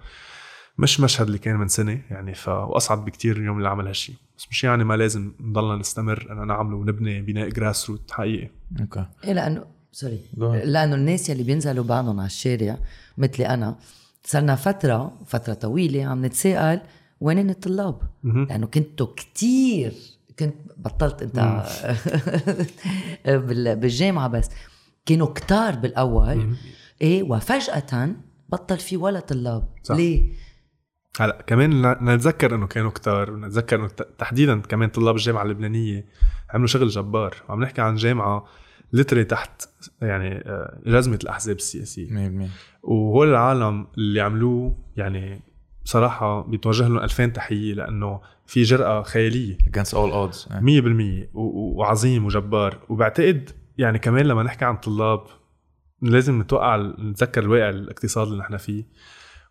مش 0.77 0.99
مشهد 0.99 1.25
اللي 1.25 1.38
كان 1.38 1.55
من 1.55 1.67
سنة 1.67 2.01
يعني 2.10 2.34
ف 2.34 2.47
وأصعب 2.47 3.05
بكتير 3.05 3.38
اليوم 3.38 3.58
اللي 3.58 3.69
عمل 3.69 3.88
هالشيء 3.88 4.15
بس 4.38 4.47
مش 4.51 4.63
يعني 4.63 4.84
ما 4.84 4.93
لازم 4.93 5.34
نضلنا 5.39 5.75
نستمر 5.75 6.27
اننا 6.31 6.45
نعمله 6.45 6.77
ونبني 6.77 7.21
بناء 7.21 7.49
grassroot 7.50 8.12
حقيقي. 8.12 8.49
Okay. 8.82 9.06
إيه 9.23 9.34
لأنه 9.34 9.65
sorry 9.91 10.19
لأنه 10.63 10.95
الناس 10.95 11.29
يلي 11.29 11.43
بينزلوا 11.43 11.84
بعضهم 11.84 12.19
على 12.19 12.27
الشارع 12.27 12.77
مثلي 13.17 13.47
أنا 13.47 13.75
صرنا 14.23 14.55
فترة 14.55 15.19
فترة 15.25 15.53
طويلة 15.53 16.05
عم 16.05 16.25
نتساءل 16.25 16.81
وين 17.21 17.49
الطلاب؟ 17.49 18.01
لأنه 18.23 18.67
كنتوا 18.67 19.08
كتير 19.15 19.93
كنت 20.39 20.56
بطلت 20.78 21.21
انت 21.21 21.65
بالجامعة 23.82 24.28
بس. 24.28 24.50
كانوا 25.06 25.28
كتار 25.28 25.76
بالأول. 25.76 26.56
إيه 27.02 27.24
وفجأة 27.24 28.15
بطل 28.50 28.78
في 28.78 28.98
ولا 28.98 29.19
طلاب. 29.19 29.67
صح. 29.84 29.95
ليه؟ 29.95 30.34
هلا 31.19 31.41
كمان 31.48 31.91
نتذكر 32.10 32.56
إنه 32.56 32.67
كانوا 32.67 32.91
كتار 32.91 33.32
ونتذكر 33.32 33.80
إنه 33.80 33.88
تحديدا 34.17 34.62
كمان 34.62 34.89
طلاب 34.89 35.15
الجامعة 35.15 35.43
اللبنانية 35.43 36.06
عملوا 36.50 36.67
شغل 36.67 36.88
جبار. 36.88 37.36
وعم 37.50 37.63
نحكي 37.63 37.82
عن 37.82 37.95
جامعة 37.95 38.45
لتري 38.93 39.24
تحت 39.24 39.69
يعني 40.02 40.43
جزمة 40.86 41.15
آه، 41.15 41.19
الأحزاب 41.24 41.56
السياسية. 41.56 42.10
100% 42.10 42.50
وهول 42.84 43.30
العالم 43.30 43.88
اللي 43.98 44.21
عملوه 44.21 44.76
يعني 44.98 45.41
بصراحة 45.86 46.41
بيتوجه 46.41 46.88
لهم 46.88 46.98
ألفين 46.98 47.34
تحية 47.34 47.74
لأنه 47.74 48.21
في 48.45 48.63
جرأة 48.63 49.03
خيالية. 49.03 49.58
Against 49.58 49.91
all 49.91 50.12
odds. 50.12 50.47
100% 50.49 51.27
وعظيم 51.34 52.25
وجبار. 52.25 52.77
وبعتقد 52.89 53.49
يعني 53.77 53.99
كمان 53.99 54.25
لما 54.25 54.43
نحكي 54.43 54.65
عن 54.65 54.77
طلاب 54.77 55.23
لازم 56.01 56.41
نتوقع 56.41 56.77
نتذكر 56.77 57.43
الواقع 57.43 57.69
الاقتصادي 57.69 58.31
اللي 58.31 58.41
نحن 58.41 58.58
فيه. 58.58 58.84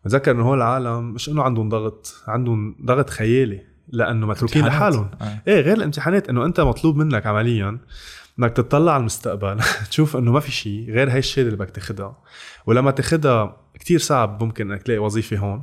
نتذكر 0.07 0.31
إنه 0.31 0.43
هول 0.43 0.59
العالم 0.59 1.11
مش 1.11 1.29
إنه 1.29 1.43
عندهم 1.43 1.69
ضغط 1.69 2.23
عندهم 2.27 2.77
ضغط 2.85 3.11
خيالي 3.11 3.61
لأنه 3.89 4.27
متروكين 4.27 4.67
لحالهم. 4.67 5.11
آه. 5.21 5.43
إيه 5.49 5.61
غير 5.61 5.77
الامتحانات 5.77 6.29
إنه 6.29 6.45
أنت 6.45 6.61
مطلوب 6.61 6.97
منك 6.97 7.27
عمليا 7.27 7.79
إنك 8.39 8.53
تطلع 8.53 8.93
على 8.93 9.01
المستقبل. 9.01 9.61
تشوف 9.91 10.17
إنه 10.17 10.33
ما 10.33 10.41
في 10.41 10.53
شيء 10.53 10.91
غير 10.91 11.11
هاي 11.11 11.19
الشهاده 11.19 11.49
اللي 11.49 11.65
بدك 11.65 11.71
تاخذها 11.71 12.23
ولما 12.67 12.91
تاخذها 12.91 13.64
كتير 13.75 13.99
صعب 13.99 14.43
ممكن 14.43 14.71
إنك 14.71 14.83
تلاقي 14.83 14.99
وظيفة 14.99 15.37
هون 15.37 15.63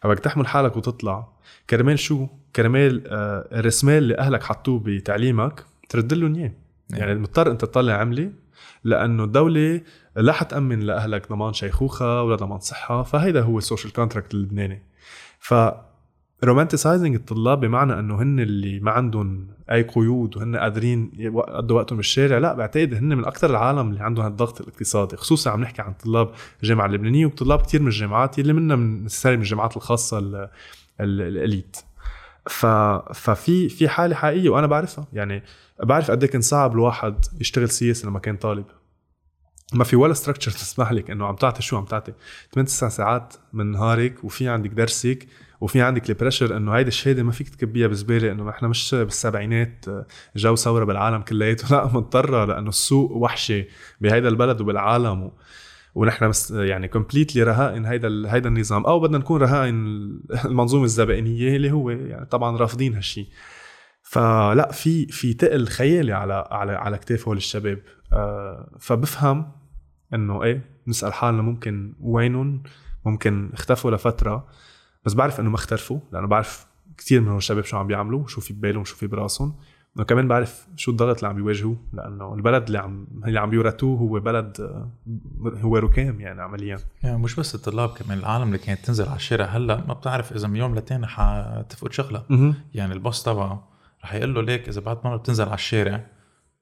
فبدك 0.00 0.18
تحمل 0.18 0.46
حالك 0.46 0.76
وتطلع 0.76 1.28
كرمال 1.70 1.98
شو؟ 1.98 2.26
كرمال 2.56 3.02
آه 3.06 3.48
الرسمال 3.52 3.98
اللي 3.98 4.18
أهلك 4.18 4.42
حطوه 4.42 4.80
بتعليمك 4.84 5.64
ترد 5.88 6.14
لهم 6.14 6.34
إياه 6.34 6.52
نعم. 6.90 7.00
يعني 7.00 7.14
مضطر 7.14 7.50
أنت 7.50 7.60
تطلع 7.60 7.92
عملي 7.92 8.32
لأنه 8.84 9.24
الدولة 9.24 9.80
لا 10.16 10.32
حتأمن 10.32 10.80
لأهلك 10.80 11.28
ضمان 11.28 11.52
شيخوخة 11.52 12.22
ولا 12.22 12.36
ضمان 12.36 12.58
صحة 12.58 13.02
فهيدا 13.02 13.42
هو 13.42 13.58
ال 13.58 13.63
social 13.63 13.92
contract 13.92 14.34
اللبناني 14.34 14.82
ف 15.38 15.54
romanticizing 16.44 17.14
الطلاب 17.14 17.60
بمعنى 17.60 17.98
إنه 17.98 18.22
هن 18.22 18.40
اللي 18.40 18.80
ما 18.80 18.90
عندهم 18.90 19.46
أي 19.70 19.82
قيود 19.82 20.36
وهن 20.36 20.56
قادرين 20.56 21.10
يقضوا 21.16 21.76
وقتهم 21.76 21.96
بالشارع 21.96 22.38
لا 22.38 22.54
بعتقد 22.54 22.94
هن 22.94 23.16
من 23.16 23.24
أكثر 23.24 23.50
العالم 23.50 23.88
اللي 23.88 24.00
عندهم 24.00 24.24
هالضغط 24.24 24.60
الاقتصادي 24.60 25.16
خصوصا 25.16 25.50
عم 25.50 25.60
نحكي 25.60 25.82
عن 25.82 25.92
طلاب 25.92 26.30
الجامعة 26.62 26.86
اللبنانية 26.86 27.26
وطلاب 27.26 27.62
كثير 27.62 27.80
من 27.80 27.86
الجامعات 27.86 28.38
اللي 28.38 28.52
منها 28.52 28.76
من 28.76 29.02
من 29.02 29.08
الجامعات 29.26 29.76
الخاصة 29.76 30.48
ال 31.00 31.11
elite. 31.11 31.76
ف... 32.50 32.66
ففي 33.14 33.68
في 33.68 33.88
حالة 33.88 34.14
حقيقية 34.14 34.48
وأنا 34.48 34.66
بعرفها 34.66 35.06
يعني 35.12 35.42
بعرف 35.82 36.10
قد 36.10 36.24
إيه 36.24 36.30
كان 36.30 36.40
صعب 36.40 36.72
الواحد 36.72 37.24
يشتغل 37.40 37.68
سياسي 37.70 38.06
لما 38.06 38.18
كان 38.18 38.36
طالب. 38.36 38.64
ما 39.74 39.84
في 39.84 39.96
ولا 39.96 40.14
structure 40.14 40.50
تسمح 40.50 40.92
لك 40.92 41.10
إنه 41.10 41.26
عم 41.26 41.36
تعطي 41.36 41.62
شو 41.62 41.76
عم 41.76 41.84
تعطي. 41.84 42.12
8 42.54 42.66
9 42.68 42.90
ساعات 42.90 43.34
من 43.52 43.66
نهارك 43.66 44.24
وفي 44.24 44.48
عندك 44.48 44.70
درسك 44.70 45.26
وفي 45.60 45.82
عندك 45.82 46.10
ال 46.10 46.15
pressure 46.15 46.56
إنه 46.56 46.72
هيدي 46.72 46.88
الشهادة 46.88 47.22
ما 47.22 47.32
فيك 47.32 47.48
تكبيها 47.48 47.88
بزباله 47.88 48.32
إنه 48.32 48.48
نحن 48.48 48.66
مش 48.66 48.94
بالسبعينات 48.94 49.86
جو 50.36 50.56
ثورة 50.56 50.84
بالعالم 50.84 51.22
كلياته. 51.22 51.68
لا 51.76 51.86
مضطره 51.86 52.44
لأنه 52.44 52.68
السوق 52.68 53.12
وحشة 53.12 53.64
بهيدا 54.00 54.28
البلد 54.28 54.60
وبالعالم. 54.60 55.22
و... 55.22 55.32
ونحن 55.94 56.32
يعني 56.50 56.88
completely 56.88 57.42
رهائن 57.42 57.86
هيدا 57.86 58.34
هيدا 58.34 58.48
النظام. 58.48 58.86
أو 58.86 59.00
بدنا 59.00 59.18
نكون 59.18 59.42
رهائن 59.42 59.74
المنظومة 60.44 60.84
الزبائنية 60.84 61.56
اللي 61.56 61.72
هو 61.72 61.90
يعني 61.90 62.26
طبعا 62.26 62.56
رافضين 62.56 62.94
هالشيء 62.94 63.28
فلا 64.02 64.72
في 64.72 65.06
في 65.06 65.34
تقل 65.34 65.66
خيالي 65.66 66.12
على 66.12 66.48
على 66.50 66.72
على 66.72 66.98
كتاف 66.98 67.28
هول 67.28 67.36
الشباب. 67.36 67.82
آه 68.12 68.76
فبفهم 68.80 69.52
إنه 70.14 70.42
إيه 70.42 70.64
نسأل 70.86 71.12
حالنا 71.12 71.42
ممكن 71.42 71.94
وينهم؟ 72.00 72.62
ممكن 73.06 73.50
اختفوا 73.52 73.90
لفترة. 73.90 74.46
بس 75.04 75.14
بعرف 75.14 75.40
انه 75.40 75.50
ما 75.50 75.56
اختلفوا 75.56 75.98
لأنه 76.12 76.26
بعرف 76.26 76.66
كثير 76.98 77.20
من 77.20 77.36
الشباب 77.36 77.64
شو 77.64 77.76
عم 77.76 77.86
بيعملوا 77.86 78.26
شو 78.26 78.40
في 78.40 78.52
ببالهم 78.52 78.84
شو 78.84 78.96
في 78.96 79.06
براسهم. 79.06 79.54
وكمان 79.96 80.28
بعرف 80.28 80.66
شو 80.76 80.90
الضغط 80.90 81.16
اللي 81.16 81.28
عم 81.28 81.36
بيواجهوه 81.36 81.76
لأنه 81.92 82.34
البلد 82.34 82.66
اللي 82.66 82.78
عم 82.78 83.06
اللي 83.24 83.40
عم 83.40 83.50
بيورثوه 83.50 83.98
هو 83.98 84.20
بلد 84.20 84.56
هو 85.44 85.76
ركام 85.76 86.20
يعني 86.20 86.42
عمليا. 86.42 86.78
يعني 87.02 87.18
مش 87.18 87.34
بس 87.34 87.54
الطلاب 87.54 87.88
كمان 87.88 88.18
العالم 88.18 88.46
اللي 88.46 88.58
كانت 88.58 88.84
تنزل 88.84 89.06
على 89.06 89.16
الشارع 89.16 89.44
هلأ 89.44 89.84
ما 89.88 89.94
بتعرف 89.94 90.32
إذا 90.32 90.48
من 90.48 90.56
يوم 90.56 90.74
لتاني 90.74 91.06
حتفقد 91.06 91.92
شغلها. 91.92 92.26
يعني 92.74 92.92
ال 92.92 92.98
boss 92.98 93.22
تبعه 93.22 93.68
رح 94.04 94.14
يقول 94.14 94.34
له 94.34 94.42
ليك 94.42 94.68
إذا 94.68 94.80
بعد 94.80 94.98
مرة 95.04 95.16
بتنزل 95.16 95.44
على 95.44 95.54
الشارع 95.54 96.06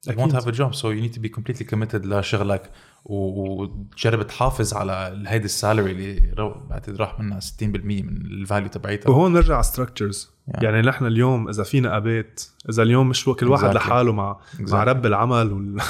you 0.09 0.13
won't 0.13 0.31
have 0.31 0.47
a 0.47 0.51
job 0.51 0.73
so 0.73 0.85
you 0.85 1.01
need 1.01 1.13
to 1.13 1.21
be 1.21 1.29
completely 1.29 1.65
committed 1.73 2.05
لشغلك. 2.05 2.71
وتجرب 3.05 4.27
تحافظ 4.27 4.73
على 4.73 5.23
هيدي 5.27 5.45
ال 5.45 5.52
salary 5.52 5.91
اللي 5.91 6.33
بعتقد 6.69 6.95
راح 6.95 7.19
منها 7.19 7.39
60% 7.39 7.63
من 7.63 8.25
ال 8.25 8.32
value 8.32 8.69
تبعيتها. 8.69 9.09
وهون 9.09 9.33
نرجع 9.33 9.53
على 9.53 9.63
structures 9.63 10.31
يعني. 10.47 10.65
يعني 10.65 10.87
نحن 10.87 11.05
اليوم 11.05 11.49
إذا 11.49 11.63
فينا 11.63 11.97
ابات 11.97 12.41
إذا 12.69 12.83
اليوم 12.83 13.09
مش 13.09 13.25
كل 13.25 13.47
واحد 13.47 13.71
exactly. 13.71 13.75
لحاله 13.75 14.13
مع 14.13 14.37
exactly. 14.57 14.71
مع 14.71 14.83
رب 14.83 15.05
العمل 15.05 15.53
وال... 15.53 15.81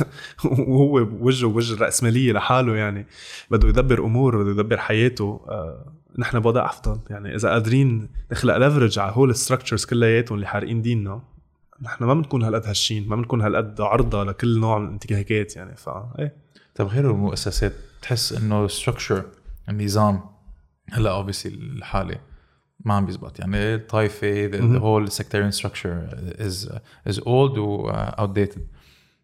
وهو 0.70 1.08
وجهه 1.22 1.48
وجه 1.48 1.74
الرأسمالية 1.74 2.34
لحاله 2.34 2.76
يعني. 2.76 3.08
بده 3.52 3.68
يدبر 3.68 4.06
امور 4.06 4.44
بده 4.44 4.52
يدبر 4.52 4.78
حياته. 4.78 5.42
آه 5.50 5.86
نحن 6.18 6.40
بوضع 6.40 6.66
أفضل. 6.66 7.00
يعني 7.10 7.36
إذا 7.36 7.50
قادرين 7.50 8.10
نخلق 8.32 8.58
leverage 8.58 9.00
على 9.00 9.12
هول 9.16 9.30
ال 9.30 9.35
structures 9.35 9.86
كلياتهم 9.86 10.36
اللي 10.36 10.48
حارقين 10.48 10.82
ديننا 10.82 11.22
نحن 11.82 12.04
ما 12.04 12.14
بنكون 12.14 12.44
هالقد 12.44 12.66
هالشين 12.66 13.08
ما 13.08 13.16
بنكون 13.16 13.42
هالقد 13.42 13.82
عرضة 13.82 14.24
لكل 14.24 14.60
نوع 14.60 14.80
من 14.80 14.88
الانتهاكات 14.88 15.56
يعني. 15.56 15.76
فا 15.76 16.14
إيه. 16.20 16.49
طيب 16.80 16.88
غير 16.88 17.12
المؤسسات 17.12 17.74
تحس 18.02 18.34
إنه 18.34 18.68
structure 18.68 19.26
النظام 19.70 20.22
هلأ 20.92 21.12
obviously 21.12 21.50
الحالي 21.50 22.20
ما 22.80 22.94
عم 22.94 23.06
بيزبط. 23.06 23.40
يعني 23.40 23.76
الطائفه 23.76 24.52
the 24.52 24.82
whole 24.82 25.12
sectarian 25.12 25.60
structure 25.60 26.16
is 26.40 26.70
is 27.10 27.20
old 27.20 27.58
و 27.58 27.92
outdated. 27.92 28.60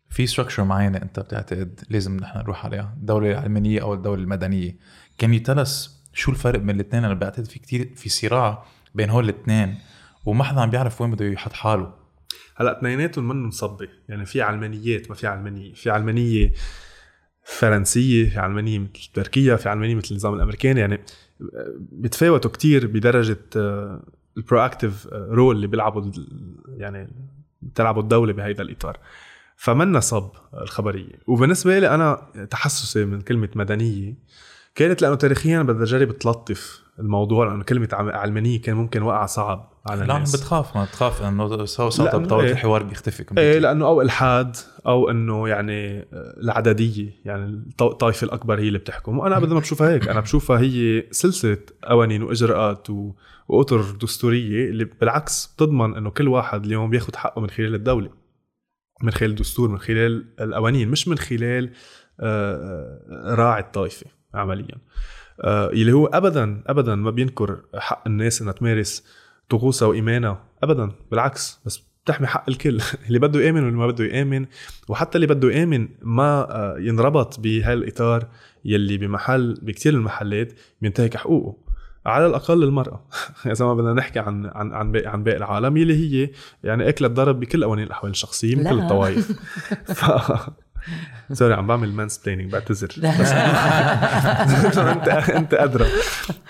في 0.10 0.28
structure 0.28 0.60
معينة 0.60 0.98
أنت 0.98 1.20
بتعتقد 1.20 1.80
لازم 1.90 2.18
نحن 2.18 2.40
نروح 2.40 2.66
عليها؟ 2.66 2.94
الدولة 2.98 3.32
العلمانية 3.32 3.82
أو 3.82 3.94
الدولة 3.94 4.22
المدنية؟ 4.22 4.78
can 5.18 5.34
you 5.34 5.64
show 6.14 6.32
الفرق 6.32 6.60
بين 6.60 6.76
الاثنين؟ 6.76 7.06
أنا 7.06 7.14
بعتقد 7.14 7.46
في 7.46 7.60
كتير 7.60 7.92
في 7.96 8.10
صراع 8.10 8.66
بين 8.96 9.10
هول 9.10 9.30
الاثنين 9.30 9.78
وما 10.26 10.44
حدا 10.44 10.62
عم 10.62 10.70
بيعرف 10.70 11.02
وين 11.02 11.12
بده 11.12 11.26
يحط 11.26 11.54
حاله. 11.54 11.94
هلأ 12.56 12.78
اثنيناتهم 12.78 13.28
منهم 13.28 13.48
مصبي 13.48 13.90
يعني 14.10 14.26
في 14.26 14.42
علمانيات 14.42 15.10
ما 15.10 15.16
في 15.16 15.28
علمانية. 15.28 15.74
في 15.74 15.90
علمانية 15.90 16.54
فرنسية 17.46 18.30
في 18.30 18.40
علمانيه 18.40 18.80
مثل 18.80 19.10
تركيا 19.14 19.56
في 19.56 19.70
علمانيه 19.70 19.96
مثل 19.96 20.08
النظام 20.12 20.34
الأمريكاني 20.34 20.80
يعني 20.80 21.00
بتفاوتوا 21.92 22.52
كتير 22.52 22.88
بدرجة 22.88 23.40
ال 24.38 24.60
proactive 24.60 25.08
role 25.14 25.56
اللي 25.56 25.68
بيلعبوا 25.68 26.12
يعني 26.68 27.10
بتلعبوا 27.62 28.02
الدولة 28.02 28.34
بهذا 28.34 28.62
الإطار. 28.62 29.00
فمنا 29.56 30.00
صب 30.00 30.32
الخبرية؟ 30.62 31.20
وبالنسبة 31.28 31.80
لي 31.80 31.90
أنا 31.90 32.22
تحسسي 32.50 33.06
من 33.06 33.22
كلمة 33.22 33.50
مدنية 33.56 34.14
كانت 34.76 35.02
لأنه 35.02 35.16
تاريخيا 35.16 35.62
بدي 35.62 35.84
أجرب 35.84 36.18
تلطف 36.18 36.82
الموضوع 37.00 37.48
لأنه 37.48 37.64
كلمة 37.64 37.90
علمانية 37.94 38.62
كان 38.62 38.76
ممكن 38.76 39.02
وقع 39.02 39.26
صعب. 39.26 39.75
على 39.88 40.06
لا 40.06 40.16
الناس. 40.16 40.36
بتخاف 40.36 40.78
ما 40.78 40.84
بتخاف 40.84 41.22
انه 41.22 41.66
صوت 41.66 42.16
بطاوله 42.16 42.48
إيه. 42.48 42.52
الحوار 42.52 42.84
بيختفي 42.84 43.26
إيه 43.38 43.60
لأنه 43.60 43.86
أو 43.86 44.02
إلحاد 44.02 44.56
أو 44.88 45.10
إنه 45.10 45.50
يعني 45.50 46.08
العددية 46.14 47.10
يعني 47.26 47.64
الطائفة 47.82 48.26
الأكبر 48.26 48.60
هي 48.60 48.68
اللي 48.68 48.80
بتحكم. 48.80 49.20
وأنا 49.20 49.38
ابدا 49.38 49.54
ما 49.54 49.60
بشوفها 49.60 49.90
هيك. 49.90 50.08
أنا 50.08 50.20
بشوفها 50.20 50.60
هي 50.60 51.04
سلسلة 51.12 51.58
قوانين 51.84 52.24
وإجراءات 52.24 52.90
و... 52.90 53.12
وأطر 53.48 53.82
دستورية 53.92 54.70
اللي 54.70 54.86
بالعكس 54.86 55.54
بتضمن 55.56 55.96
إنه 55.96 56.10
كل 56.10 56.28
واحد 56.28 56.66
اليوم 56.66 56.90
بياخذ 56.90 57.16
حقه 57.16 57.42
من 57.42 57.50
خلال 57.50 57.76
الدولة 57.76 58.10
من 59.04 59.12
خلال 59.12 59.32
الدستور 59.32 59.70
من 59.70 59.80
خلال 59.80 60.26
القوانين 60.40 60.90
مش 60.90 61.08
من 61.08 61.18
خلال 61.18 61.72
آه، 62.20 62.56
آه، 63.10 63.36
راعي 63.36 63.62
الطائفة 63.62 64.06
عمليا. 64.34 64.78
آه، 65.42 65.70
اللي 65.70 65.92
هو 65.92 66.06
ابدا 66.06 66.64
ابدا 66.68 66.96
ما 66.96 67.12
بينكر 67.12 67.62
حق 67.76 68.04
الناس 68.08 68.42
إنها 68.42 68.54
تمارس 68.54 69.04
طقوسها 69.50 69.88
وايمانها 69.88 70.44
ابدا 70.64 70.92
بالعكس 71.12 71.60
بس 71.66 71.84
بتحمي 72.06 72.28
حق 72.28 72.50
الكل. 72.50 72.82
اللي 73.08 73.20
بده 73.20 73.42
يامن 73.42 73.64
واللي 73.64 73.78
ما 73.78 73.88
بده 73.88 74.06
يامن 74.06 74.46
وحتى 74.88 75.16
اللي 75.16 75.28
بده 75.28 75.52
يامن 75.52 75.88
ما 76.02 76.48
ينربط 76.80 77.40
بهالاطار 77.40 78.28
يلي 78.66 78.98
بمحل 78.98 79.60
بكثير 79.62 79.92
من 79.92 80.00
المحلات 80.00 80.54
بينتهك 80.82 81.18
حقوقه. 81.18 81.66
على 82.06 82.26
الأقل 82.26 82.64
المرأة. 82.64 83.08
اذا 83.52 83.66
ما 83.66 83.74
بدنا 83.74 83.94
نحكي 83.94 84.20
عن 84.20 84.46
عن 84.46 84.74
عن 84.74 84.92
باقي 84.92 85.08
عن 85.08 85.24
باقي 85.24 85.38
العالم 85.38 85.78
اللي 85.78 85.96
هي 85.96 86.30
يعني 86.64 86.90
أكلت 86.90 87.12
ضرب 87.12 87.40
بكل 87.40 87.64
قوانين 87.64 87.86
الأحوال 87.86 88.12
الشخصية 88.12 88.56
من 88.56 88.70
كل 88.70 88.80
الطوائف. 88.80 89.32
ف... 89.98 90.06
sorry 91.34 91.54
عم 91.54 91.68
بعمل 91.68 91.94
mansplaining 91.94 92.52
بعتذر 92.52 92.88
بس 92.88 93.32
انت 94.78 95.08
أنت 95.08 95.54
أدرى. 95.54 95.86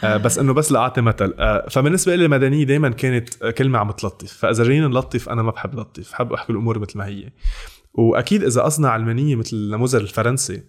آه، 0.04 0.18
بس 0.18 0.40
إنه 0.40 0.54
بس 0.54 0.72
لأعطي 0.72 1.02
مثل. 1.02 1.34
آه، 1.40 1.68
فبالنسبة 1.70 2.16
لي 2.16 2.26
المدنية 2.26 2.64
دائما 2.64 2.90
كانت 2.90 3.46
كلمة 3.46 3.80
عم 3.80 3.92
تلطف. 3.92 4.34
فإذا 4.34 4.64
جايين 4.64 4.84
نلطف 4.84 5.30
أنا 5.30 5.42
ما 5.44 5.52
بحب 5.52 5.80
لطف. 5.80 6.12
بحب 6.12 6.34
أحكي 6.34 6.52
الأمور 6.52 6.80
مثل 6.80 6.98
ما 6.98 7.06
هي. 7.06 7.30
وأكيد 7.94 8.44
إذا 8.44 8.62
قصنا 8.62 8.90
علمانيه 8.90 9.36
مثل 9.36 9.56
النموذج 9.56 10.02
الفرنسي 10.02 10.64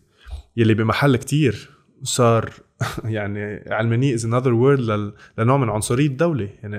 يلي 0.57 0.75
بمحل 0.75 1.17
كتير 1.17 1.71
صار 2.03 2.51
يعني 3.05 3.65
علمانيه 3.71 4.15
is 4.15 4.25
another 4.25 4.53
word 4.53 5.13
لنوع 5.39 5.57
من 5.57 5.69
عنصرية 5.71 6.07
الدولة. 6.07 6.49
يعني 6.63 6.77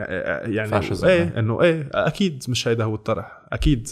يعني 0.56 0.82
إيه 1.04 1.40
إنه 1.40 1.62
إيه 1.62 1.90
أكيد 1.94 2.44
مش 2.50 2.68
هيدا 2.68 2.84
هو 2.84 2.96
الطرح. 2.96 3.42
أكيد. 3.52 3.88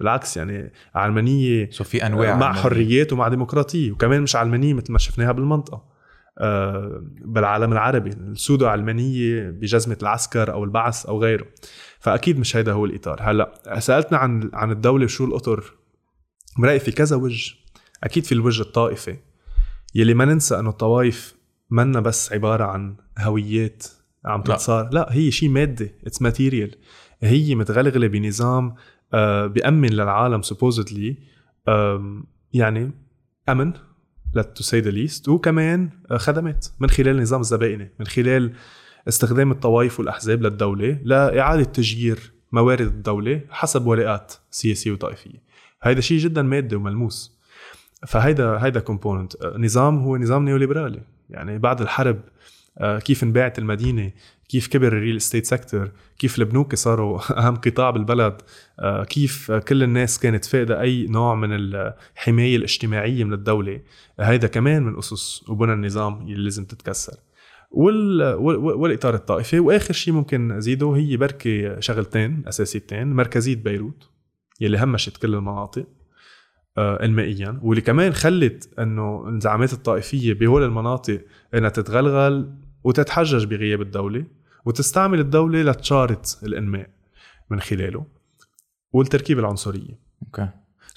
بالعكس 0.00 0.36
يعني 0.36 0.72
علمانية 0.94 1.70
سو 1.70 1.84
في 1.84 2.06
أنواع 2.06 2.36
مع 2.36 2.46
علمانية. 2.46 2.62
حريات 2.62 3.12
ومع 3.12 3.28
ديمقراطية 3.28 3.92
وكمان 3.92 4.22
مش 4.22 4.36
علمانية 4.36 4.74
مثل 4.74 4.92
ما 4.92 4.98
شفناها 4.98 5.32
بالمنطقة. 5.32 5.90
آه، 6.38 7.02
بالعالم 7.24 7.72
العربي 7.72 8.10
السودو 8.10 8.66
علمانية 8.66 9.50
بجزمة 9.50 9.98
العسكر 10.02 10.52
أو 10.52 10.64
البعث 10.64 11.06
أو 11.06 11.22
غيره. 11.22 11.46
فأكيد 11.98 12.38
مش 12.38 12.56
هيدا 12.56 12.72
هو 12.72 12.84
الإطار. 12.84 13.18
هلأ 13.22 13.78
سألتنا 13.78 14.18
عن 14.18 14.50
عن 14.54 14.70
الدولة 14.70 15.04
وشو 15.04 15.24
الأطر؟ 15.24 15.74
برايي 16.58 16.78
في 16.78 16.92
كذا 16.92 17.16
وجه. 17.16 17.54
أكيد 18.04 18.24
في 18.24 18.32
الوجه 18.32 18.62
الطائفي. 18.62 19.16
يلي 19.94 20.14
ما 20.14 20.24
ننسى 20.24 20.58
إنه 20.58 20.70
الطوائف 20.70 21.34
منا 21.70 22.00
بس 22.00 22.32
عبارة 22.32 22.64
عن 22.64 22.96
هويات 23.18 23.86
عم 24.24 24.42
تتصار. 24.42 24.84
لا, 24.84 24.90
لا 24.90 25.08
هي 25.10 25.30
شيء 25.30 25.48
مادي 25.48 25.94
it's 26.06 26.22
material 26.22 26.74
هي 27.22 27.54
متغلغلة 27.54 28.06
بنظام 28.06 28.74
بيأمن 29.46 29.90
للعالم 29.90 30.42
supposedly 30.42 31.16
يعني 32.52 32.90
أمن 33.48 33.72
to 34.34 34.62
say 34.62 34.80
the 34.80 34.90
least 34.90 35.28
وكمان 35.28 35.90
آه، 36.10 36.16
خدمات 36.16 36.66
من 36.80 36.90
خلال 36.90 37.16
النظام 37.16 37.40
الزبائني 37.40 37.90
من 38.00 38.06
خلال 38.06 38.52
استخدام 39.08 39.50
الطوائف 39.50 40.00
والأحزاب 40.00 40.42
للدولة 40.42 40.98
لإعادة 41.04 41.64
تجيير 41.64 42.32
موارد 42.52 42.86
الدولة 42.86 43.40
حسب 43.50 43.86
ولاءات 43.86 44.32
سياسية 44.50 44.90
وطائفية. 44.92 45.42
هذا 45.82 46.00
شيء 46.00 46.18
جدا 46.18 46.42
مادي 46.42 46.76
وملموس. 46.76 47.40
فهيدا 48.06 48.64
هيدا 48.64 48.80
component 48.80 49.36
آه، 49.36 49.58
نظام 49.58 49.98
هو 49.98 50.16
نظام 50.16 50.44
نيوليبرالي. 50.44 51.02
يعني 51.30 51.58
بعد 51.58 51.80
الحرب 51.80 52.20
آه، 52.78 52.98
كيف 52.98 53.22
انباعت 53.22 53.58
المدينة 53.58 54.12
كيف 54.50 54.66
كبر 54.66 54.86
ال 54.86 54.92
real 54.92 55.16
estate 55.16 55.46
sector 55.46 55.90
كيف 56.18 56.38
البنوك 56.38 56.74
صاروا 56.74 57.20
أهم 57.46 57.56
قطاع 57.56 57.90
بالبلد 57.90 58.42
آه، 58.80 59.04
كيف 59.04 59.52
كل 59.52 59.82
الناس 59.82 60.18
كانت 60.18 60.44
فاقده 60.44 60.80
أي 60.80 61.06
نوع 61.06 61.34
من 61.34 61.48
الحماية 61.52 62.56
الاجتماعية 62.56 63.24
من 63.24 63.32
الدولة. 63.32 63.80
هيدا 64.20 64.48
كمان 64.48 64.82
من 64.82 64.98
أسس 64.98 65.44
وبنى 65.48 65.72
النظام 65.72 66.22
اللي 66.22 66.44
لازم 66.44 66.64
تتكسر. 66.64 67.16
وال... 67.70 68.34
والإطار 68.58 69.14
الطائفي 69.14 69.60
وآخر 69.60 69.94
شيء 69.94 70.14
ممكن 70.14 70.52
أزيده 70.52 70.92
هي 70.96 71.16
بركي 71.16 71.76
شغلتين 71.80 72.42
أساسيتين 72.48 73.12
مركزية 73.12 73.56
بيروت 73.56 74.10
يلي 74.60 74.78
همشت 74.78 75.16
كل 75.16 75.34
المناطق 75.34 75.86
آه، 76.78 77.04
انمائيا 77.04 77.60
واللي 77.62 77.80
كمان 77.82 78.12
خلت 78.12 78.78
إنه 78.78 79.28
الزعامات 79.28 79.72
الطائفية 79.72 80.34
بهول 80.34 80.62
المناطق 80.62 81.20
إنها 81.54 81.68
تتغلغل 81.68 82.54
وتتحجج 82.84 83.44
بغياب 83.44 83.80
الدولة. 83.80 84.39
وتستعمل 84.64 85.20
الدولة 85.20 85.62
لتشارط 85.62 86.38
الإنماء 86.42 86.90
من 87.50 87.60
خلاله 87.60 88.06
والتركيبة 88.92 89.40
العنصرية. 89.40 89.98
أوكي. 90.22 90.48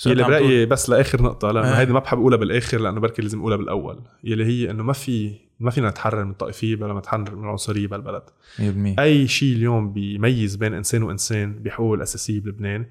يلي 0.05 0.23
برايي 0.23 0.65
بس 0.65 0.89
لآخر 0.89 1.21
نقطة 1.21 1.51
لأنه 1.51 1.67
آه. 1.67 1.79
هيدي 1.79 1.93
ما 1.93 1.99
بحب 1.99 2.17
أقولها 2.17 2.37
بالآخر 2.37 2.81
لأنه 2.81 2.99
بركي 2.99 3.21
لازم 3.21 3.39
أقولها 3.39 3.57
بالأول. 3.57 3.99
يلي 4.23 4.45
هي 4.45 4.71
إنه 4.71 4.83
ما 4.83 4.93
في 4.93 5.35
ما 5.59 5.71
فينا 5.71 5.89
نتحرر 5.89 6.23
من 6.23 6.31
الطائفية 6.31 6.75
بلا 6.75 6.93
ما 6.93 6.99
نتحرر 6.99 7.35
من 7.35 7.43
العنصرية 7.43 7.87
بالبلد. 7.87 8.23
100% 8.59 8.99
أي 8.99 9.27
شيء 9.27 9.55
اليوم 9.55 9.93
بيميز 9.93 10.55
بين 10.55 10.73
إنسان 10.73 11.03
وإنسان 11.03 11.63
بحقوقه 11.63 11.95
الأساسية 11.95 12.39
بلبنان 12.39 12.85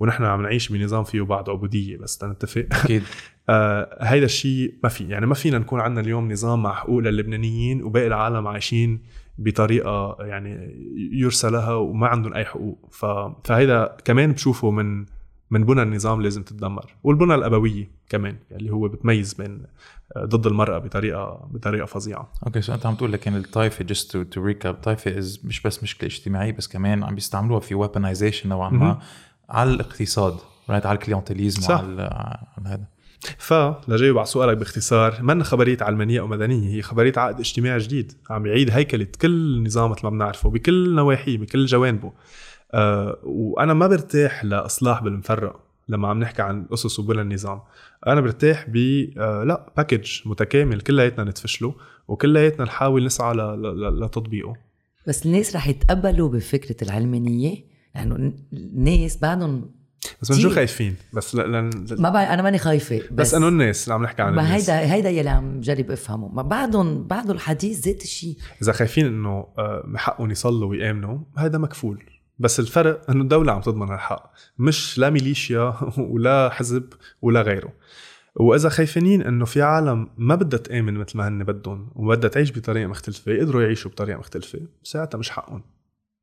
ونحن 0.00 0.24
عم 0.24 0.42
نعيش 0.42 0.68
بنظام 0.68 1.04
فيه 1.04 1.22
بعض 1.22 1.50
عبودية 1.50 1.96
بس 1.96 2.18
تنتفق. 2.18 2.66
أكيد. 2.72 3.02
آه 3.48 3.98
هيدا 4.00 4.24
الشيء 4.24 4.74
ما 4.82 4.88
في. 4.88 5.08
يعني 5.08 5.26
ما 5.26 5.34
فينا 5.34 5.58
نكون 5.58 5.80
عندنا 5.80 6.00
اليوم 6.00 6.32
نظام 6.32 6.62
مع 6.62 6.74
حقوق 6.74 6.98
للبنانيين 6.98 7.82
وباقي 7.82 8.06
العالم 8.06 8.46
عايشين 8.46 9.02
بطريقة 9.38 10.16
يعني 10.20 10.74
يرثى 11.12 11.50
لها 11.50 11.74
وما 11.74 12.06
عندهم 12.06 12.34
أي 12.34 12.44
حقوق. 12.44 12.88
فهيدا 13.44 13.96
كمان 14.04 14.32
بشوفه 14.32 14.70
من 14.70 15.06
من 15.50 15.64
بنى 15.64 15.82
النظام 15.82 16.22
لازم 16.22 16.42
تتدمر. 16.42 16.94
والبنى 17.04 17.34
الأبوية 17.34 17.90
كمان 18.08 18.36
يعني 18.50 18.62
اللي 18.62 18.72
هو 18.72 18.88
بتميز 18.88 19.34
بين 19.34 19.62
آه، 20.16 20.24
ضد 20.24 20.46
المرأة 20.46 20.78
بطريقه 20.78 21.48
بطريقة 21.50 21.86
فظيعة. 21.86 22.32
okay 22.46 22.60
so 22.60 22.74
انت 22.74 22.86
عم 22.86 22.94
تقول 22.94 23.12
لكن 23.12 23.36
الطائفة 23.36 23.84
just 23.84 24.16
to 24.16 24.44
recap 24.44 24.74
الطائفه 24.74 25.18
is 25.18 25.40
مش 25.44 25.62
بس 25.62 25.82
مشكلة 25.82 26.08
اجتماعية 26.08 26.52
بس 26.52 26.68
كمان 26.68 27.04
عم 27.04 27.14
بيستعملوها 27.14 27.60
في 27.60 27.74
weaponization 27.74 28.48
نوعا 28.48 28.70
ما 28.70 28.98
على 29.48 29.70
الاقتصاد 29.70 30.36
right 30.70 30.86
على 30.86 30.96
ال 30.96 31.02
clientelism 31.02 31.72
وعلى 31.72 32.02
على 32.56 32.68
هذا. 32.68 32.84
فلجاوب 33.38 34.18
على 34.18 34.26
سؤالك 34.26 34.56
باختصار 34.56 35.22
منا 35.22 35.44
خبرية 35.44 35.78
علمانية 35.80 36.20
أو 36.20 36.26
مدنية؟ 36.26 36.76
هي 36.76 36.82
خبرية 36.82 37.12
عقد 37.16 37.40
اجتماعي 37.40 37.78
جديد 37.78 38.12
عم 38.30 38.46
يعيد 38.46 38.70
هيكلة 38.70 39.06
كل 39.20 39.64
نظام 39.64 39.90
مثل 39.90 40.00
ما 40.04 40.10
بنعرفه 40.10 40.50
بكل 40.50 40.94
نواحيه 40.94 41.38
بكل 41.38 41.66
جوانبه. 41.66 42.12
أه 42.74 43.18
وأنا 43.24 43.74
ما 43.74 43.86
برتاح 43.86 44.44
لإصلاح 44.44 45.02
بالمفرق 45.02 45.60
لما 45.88 46.08
عم 46.08 46.18
نحكي 46.18 46.42
عن 46.42 46.66
أسس 46.72 46.98
وبنى 46.98 47.20
النظام. 47.20 47.60
أنا 48.06 48.20
برتاح 48.20 48.66
ب 48.68 48.76
أه 48.76 49.44
لا 49.44 49.72
package 49.76 50.20
متكامل 50.24 50.80
كلياتنا 50.80 51.24
نتفشله 51.24 51.74
وكلياتنا 52.08 52.64
نحاول 52.64 53.04
نسعى 53.04 53.34
لتطبيقه. 54.02 54.56
بس 55.06 55.26
الناس 55.26 55.56
رح 55.56 55.68
يتقبلوا 55.68 56.28
بفكرة 56.28 56.76
العلمانية 56.82 57.56
لأنه 57.94 58.32
الناس 58.52 59.16
بعدهم 59.16 59.70
بس 60.22 60.30
من 60.30 60.38
شو 60.38 60.50
خايفين. 60.50 60.96
بس 61.12 61.34
ل... 61.34 61.38
ل... 61.52 61.70
ما 61.98 62.10
بعرف 62.10 62.30
أنا 62.30 62.42
ماني 62.42 62.58
خايفة 62.58 62.98
بس, 62.98 63.10
بس 63.10 63.34
انه 63.34 63.48
الناس 63.48 63.84
اللي 63.84 63.94
عم 63.94 64.02
نحكي 64.02 64.22
عن 64.22 64.34
ما 64.34 64.54
هيدا 64.54 64.92
هيدا 64.92 65.10
يلي 65.10 65.30
عم 65.30 65.60
جرب 65.60 65.90
أفهمه. 65.90 66.28
ما 66.28 66.42
بعدهم 66.42 67.06
بعده 67.06 67.32
الحديث 67.32 67.86
ذات 67.86 68.02
الشيء 68.02 68.36
إذا 68.62 68.72
خايفين 68.72 69.06
إنه 69.06 69.46
آه، 69.58 69.92
حقهم 69.96 70.30
يصلوا 70.30 70.70
ويآمنوا 70.70 71.18
هيدا 71.38 71.58
مكفول. 71.58 72.02
بس 72.38 72.60
الفرق 72.60 73.10
إنه 73.10 73.22
الدولة 73.22 73.52
عم 73.52 73.60
تضمن 73.60 73.94
الحق 73.94 74.32
مش 74.58 74.98
لا 74.98 75.10
ميليشيا 75.10 75.74
ولا 76.10 76.50
حزب 76.52 76.92
ولا 77.22 77.42
غيره. 77.42 77.72
وإذا 78.36 78.68
خايفين 78.68 79.22
إنه 79.22 79.44
في 79.44 79.62
عالم 79.62 80.08
ما 80.18 80.34
بدها 80.34 80.58
تآمن 80.58 80.94
مثل 80.94 81.18
ما 81.18 81.28
هن 81.28 81.44
بدهم 81.44 81.90
وبدها 81.94 82.30
تعيش 82.30 82.58
بطريقة 82.58 82.86
مختلفة 82.86 83.32
يقدروا 83.32 83.62
يعيشوا 83.62 83.90
بطريقة 83.90 84.18
مختلفة 84.18 84.58
ساعتها 84.82 85.18
مش 85.18 85.30
حقهم. 85.30 85.62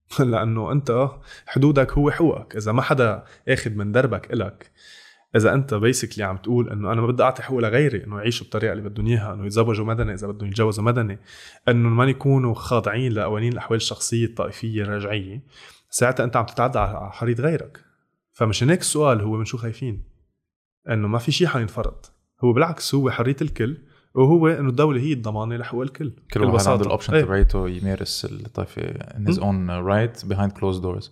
لأنه 0.19 0.71
أنت 0.71 1.09
حدودك 1.47 1.91
هو 1.91 2.11
حقوقك. 2.11 2.55
إذا 2.55 2.71
ما 2.71 2.81
حدا 2.81 3.23
اخذ 3.47 3.71
من 3.71 3.91
دربك 3.91 4.33
إلك 4.33 4.71
إذا 5.35 5.53
أنت 5.53 5.73
basically 5.73 6.23
عم 6.23 6.37
تقول 6.37 6.69
إنه 6.69 6.91
أنا 6.91 7.01
ما 7.01 7.07
بدي 7.07 7.23
أعطي 7.23 7.43
حقوق 7.43 7.59
لغيري 7.59 8.03
إنه 8.03 8.17
يعيشوا 8.17 8.43
بالطريقة 8.43 8.73
اللي 8.73 8.89
بدهم 8.89 9.07
إياها 9.07 9.33
إنه 9.33 9.45
يتزوجوا 9.45 9.85
مدني 9.85 10.13
إذا 10.13 10.27
بدهم 10.27 10.49
يتجوزوا 10.49 10.83
مدني 10.83 11.19
إنه 11.67 11.89
ما 11.89 12.05
يكونوا 12.05 12.53
خاضعين 12.53 13.13
لقوانين 13.13 13.53
الأحوال 13.53 13.77
الشخصية 13.77 14.25
الطائفية 14.25 14.83
الرجعية 14.83 15.43
ساعتها 15.89 16.23
أنت 16.23 16.35
عم 16.35 16.45
تتعدى 16.45 16.79
على 16.79 17.11
حرية 17.11 17.35
غيرك. 17.35 17.79
فمشان 18.33 18.69
هيك 18.69 18.81
السؤال 18.81 19.21
هو 19.21 19.37
من 19.37 19.45
شو 19.45 19.57
خايفين؟ 19.57 20.03
إنه 20.89 21.07
ما 21.07 21.17
في 21.17 21.31
شيء 21.31 21.47
حينفرض 21.47 22.05
هو 22.43 22.53
بالعكس 22.53 22.95
هو 22.95 23.11
حرية 23.11 23.35
الكل 23.41 23.77
وهو 24.15 24.47
إنه 24.47 24.69
الدولة 24.69 25.01
هي 25.01 25.13
الضمانة 25.13 25.55
لحقوق 25.57 25.81
الكل. 25.81 26.11
كل 26.33 26.43
واحد 26.43 26.67
عنده 26.67 26.85
ال 26.85 26.89
option 26.89 27.13
إيه. 27.13 27.21
تبعيته 27.21 27.69
يمارس 27.69 28.25
الطائفة 28.31 28.81
in 28.93 29.27
his 29.33 29.37
own 29.37 29.69
right 29.87 30.27
behind 30.29 30.51
closed 30.59 30.81
doors. 30.83 31.09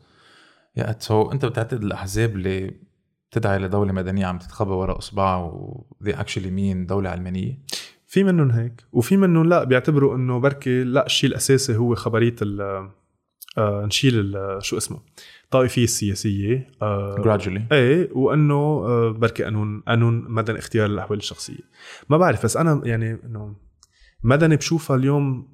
يا 0.78 0.96
سو 1.00 1.32
أنت 1.32 1.46
بتعتقد 1.46 1.84
الأحزاب 1.84 2.36
اللي 2.36 2.74
بتدعي 3.32 3.60
لدولة 3.60 3.92
مدنية 3.94 4.26
عم 4.26 4.38
تتخبى 4.38 4.72
وراء 4.72 4.98
اصبعها 4.98 5.44
و 5.44 5.86
they 6.04 6.12
actually 6.14 6.50
mean 6.58 6.88
دولة 6.88 7.10
علمانية؟ 7.10 7.60
في 8.08 8.24
منهم 8.24 8.52
هيك 8.52 8.84
وفي 8.92 9.18
منهم 9.18 9.50
لا 9.50 9.64
بيعتبروا 9.64 10.16
إنه 10.16 10.40
بركي 10.40 10.84
لا 10.84 11.06
الشيء 11.06 11.30
الأساسي 11.30 11.76
هو 11.78 11.96
خبرية 11.96 12.36
ال 12.42 12.62
آه 13.58 13.86
نشيل 13.86 14.20
ال- 14.20 14.64
شو 14.64 14.78
اسمه؟ 14.78 15.00
الطائفيه 15.52 15.84
السياسيه 15.84 16.72
آه 16.82 17.16
gradually. 17.16 17.62
إيه 17.72 18.10
وأنه 18.14 18.56
آه، 18.56 19.12
بركي 19.12 19.44
قانون 19.44 19.84
قانون 19.88 20.26
مدني 20.30 20.60
اختيار 20.60 20.86
الاحوال 20.86 21.20
الشخصية. 21.20 21.64
ما 22.10 22.18
بعرف 22.18 22.44
بس 22.44 22.58
أنا 22.58 22.82
يعني 22.84 23.18
إنه 23.26 23.56
مدني 24.24 24.56
بشوفها 24.56 24.96
اليوم 24.96 25.48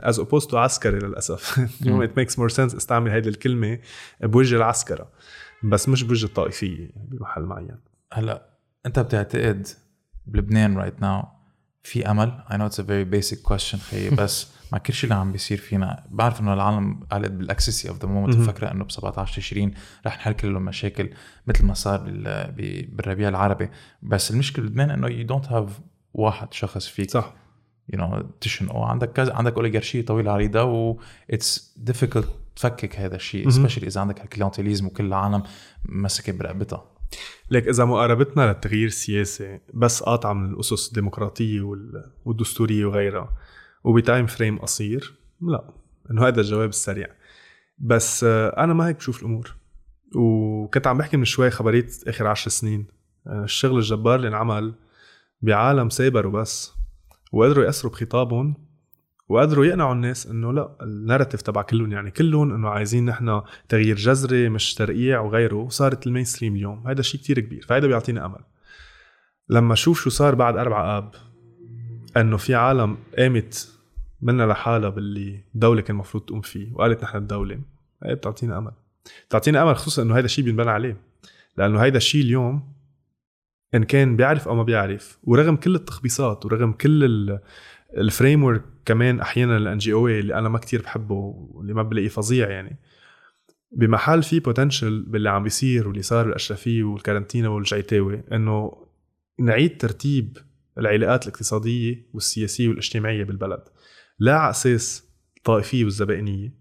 as 0.00 0.18
opposed 0.18 0.50
to 0.50 0.58
عسكري 0.58 0.98
للأسف. 0.98 1.68
اليوم. 1.82 2.02
it 2.02 2.16
makes 2.16 2.38
more 2.38 2.48
sense 2.48 2.74
استعمل 2.74 3.10
هيدي 3.10 3.28
الكلمة 3.28 3.78
بوجه 4.22 4.56
العسكرة 4.56 5.08
بس 5.64 5.88
مش 5.88 6.02
بوجه 6.02 6.26
الطائفية 6.26 6.90
بمحل 6.96 7.42
معين. 7.42 7.78
هلا 8.12 8.46
أنت 8.86 8.98
بتعتقد 8.98 9.66
بلبنان 10.26 10.76
right 10.76 11.00
now 11.00 11.24
في 11.82 12.10
أمل؟ 12.10 12.42
I 12.48 12.52
know 12.52 12.72
it's 12.72 12.78
a 12.78 12.82
very 12.82 13.14
basic 13.14 13.52
question 13.52 13.76
خيي 13.76 14.10
بس 14.20 14.61
مع 14.72 14.78
كل 14.78 14.92
شيء 14.92 15.10
اللي 15.10 15.20
عم 15.20 15.32
بيصير 15.32 15.58
فينا. 15.58 16.04
بعرف 16.10 16.40
إنه 16.40 16.54
العالم 16.54 17.00
قالت 17.10 17.30
بال 17.30 17.43
ecstasy 17.43 17.88
of 17.88 17.98
the 18.02 18.08
moment. 18.08 18.36
مفكره 18.36 18.70
إنه 18.70 18.84
ب 18.84 18.90
17 18.90 19.36
تشرين 19.36 19.74
رح 20.06 20.16
نحل 20.16 20.32
كل 20.32 20.48
المشاكل 20.48 21.10
مثل 21.46 21.64
ما 21.66 21.74
صار 21.74 22.00
بالربيع 22.56 23.28
العربي. 23.28 23.70
بس 24.02 24.30
المشكلة 24.30 24.64
بلبنان 24.64 24.90
إنه 24.90 25.08
you 25.08 25.26
don't 25.26 25.46
have 25.48 25.80
واحد 26.14 26.54
شخص 26.54 26.86
فيك. 26.86 27.10
صح. 27.10 27.34
you 27.92 27.98
know 27.98 28.22
تشنقه 28.40 28.84
عندك 28.86 29.12
كذا 29.12 29.34
عندك 29.34 29.54
اوليغارشيه 29.54 30.04
طويله 30.04 30.32
عريضة 30.32 30.62
و 30.64 31.00
it's 31.30 31.74
difficult 31.76 32.28
تفكك 32.56 32.96
هذا 32.96 33.16
الشيء. 33.16 33.48
especially 33.50 33.86
إذا 33.86 34.00
عندك 34.00 34.20
ال 34.24 34.29
clientelism 34.29 34.86
وكل 34.86 35.04
العالم 35.06 35.42
مسكة 35.84 36.32
برقبتها. 36.32 36.84
ليك 37.50 37.68
إذا 37.68 37.84
مقاربتنا 37.84 38.42
للتغيير 38.48 38.86
السياسي 38.86 39.60
بس 39.74 40.02
قاطعة 40.02 40.32
من 40.32 40.50
الأسس 40.52 40.88
الديمقراطية 40.88 41.60
وال- 41.60 42.10
والدستورية 42.24 42.84
وغيرها 42.84 43.28
وب 43.84 43.98
time 43.98 44.26
frame 44.26 44.58
قصير؟ 44.58 45.14
لا 45.40 45.64
إنه 46.10 46.26
هذا 46.26 46.40
الجواب 46.40 46.68
السريع. 46.68 47.08
بس 47.78 48.24
آه، 48.24 48.64
أنا 48.64 48.74
ما 48.74 48.88
هيك 48.88 48.96
بشوف 48.96 49.20
الأمور. 49.20 49.54
وكنت 50.14 50.86
عم 50.86 50.98
بحكي 50.98 51.16
من 51.16 51.24
شوي 51.24 51.50
خبريه 51.50 51.86
آخر 52.06 52.26
عشر 52.26 52.50
سنين. 52.50 52.86
آه، 53.26 53.44
الشغل 53.44 53.78
الجبار 53.78 54.16
اللي 54.16 54.28
انعمل 54.28 54.74
بعالم 55.42 55.90
سايبر 55.90 56.26
وبس. 56.26 56.72
وقدروا 57.32 57.64
يأثروا 57.64 57.92
بخطابهم 57.92 58.54
وقدروا 59.28 59.64
يقنعوا 59.64 59.92
الناس 59.92 60.26
إنه 60.26 60.52
لا 60.52 60.76
ال 60.82 60.88
narrative 60.88 61.42
تبع 61.42 61.62
كلهم 61.62 61.92
يعني 61.92 62.10
كلهم 62.10 62.54
إنه 62.54 62.68
عايزين 62.68 63.04
نحن 63.04 63.42
تغيير 63.68 63.96
جذري 63.96 64.48
مش 64.48 64.74
ترقيع 64.74 65.20
وغيره 65.20 65.68
صارت 65.68 66.06
ال 66.06 66.24
mainstream 66.24 66.56
اليوم. 66.56 66.86
هذا 66.88 67.02
شيء 67.02 67.20
كتير 67.20 67.40
كبير 67.40 67.66
فهذا 67.68 67.86
بيعطينا 67.86 68.26
أمل. 68.26 68.40
لما 69.48 69.72
أشوف 69.72 70.00
شو 70.00 70.10
صار 70.10 70.34
بعد 70.34 70.56
أربعة 70.56 70.98
آب 70.98 71.14
إنه 72.16 72.36
في 72.36 72.54
عالم 72.54 72.96
قامت 73.18 73.71
منا 74.22 74.42
لحالها 74.42 74.88
باللي 74.88 75.44
الدولة 75.54 75.80
كان 75.80 75.94
المفروض 75.96 76.24
تقوم 76.24 76.40
فيه 76.40 76.72
وقالت 76.72 77.02
نحن 77.02 77.18
الدولة. 77.18 77.60
هي 78.04 78.14
بتعطينا 78.14 78.58
أمل. 78.58 78.72
بتعطينا 79.28 79.62
أمل 79.62 79.76
خصوصا 79.76 80.02
إنه 80.02 80.18
هذا 80.18 80.24
الشيء 80.24 80.44
بينبنى 80.44 80.70
عليه. 80.70 80.96
لأنه 81.56 81.80
هذا 81.80 81.96
الشيء 81.96 82.22
اليوم 82.24 82.72
إن 83.74 83.84
كان 83.84 84.16
بيعرف 84.16 84.48
أو 84.48 84.54
ما 84.54 84.62
بيعرف 84.62 85.18
ورغم 85.24 85.56
كل 85.56 85.74
التخبيصات 85.74 86.46
ورغم 86.46 86.72
كل 86.72 87.04
ال- 87.04 87.40
ال 87.96 88.44
framework 88.44 88.62
كمان 88.84 89.20
أحيانا 89.20 89.56
ال 89.56 89.78
NGO 89.78 90.08
اللي 90.08 90.34
أنا 90.34 90.48
ما 90.48 90.58
كتير 90.58 90.82
بحبه 90.82 91.14
واللي 91.50 91.74
ما 91.74 91.82
بلاقيه 91.82 92.08
فظيع 92.08 92.50
يعني 92.50 92.76
بمحل 93.72 94.22
في 94.22 94.40
potential 94.40 95.02
باللي 95.02 95.30
عم 95.30 95.42
بيصير 95.42 95.88
واللي 95.88 96.02
صار 96.02 96.24
بالأشرفية 96.24 96.82
والكارنتينا 96.84 97.48
والجعيتاوي 97.48 98.22
إنه 98.32 98.86
نعيد 99.40 99.76
ترتيب 99.76 100.38
العلاقات 100.78 101.22
الاقتصادية 101.26 102.06
والسياسية 102.14 102.68
والاجتماعية 102.68 103.24
بالبلد. 103.24 103.62
لا 104.22 104.38
على 104.38 104.50
أساس 104.50 105.08
الطائفيه 105.36 105.84
والزبائنيه 105.84 106.54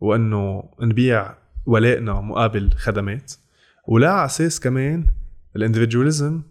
وأنه 0.00 0.70
نبيع 0.80 1.34
ولائنا 1.66 2.20
مقابل 2.20 2.72
خدمات 2.72 3.32
ولا 3.86 4.10
على 4.10 4.26
أساس 4.26 4.60
كمان 4.60 5.06
ال 5.56 5.62
individualism 5.62 6.42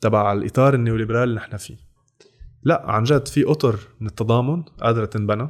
تبع 0.00 0.32
الإطار 0.32 0.74
ال 0.74 0.78
neoliberal 0.78 1.22
اللي 1.22 1.34
نحن 1.34 1.56
فيه. 1.56 1.76
لا 2.62 2.90
عن 2.90 3.02
جد 3.02 3.28
في 3.28 3.44
أطر 3.50 3.78
من 4.00 4.06
التضامن 4.06 4.62
قادرة 4.62 5.04
تنبنى 5.04 5.48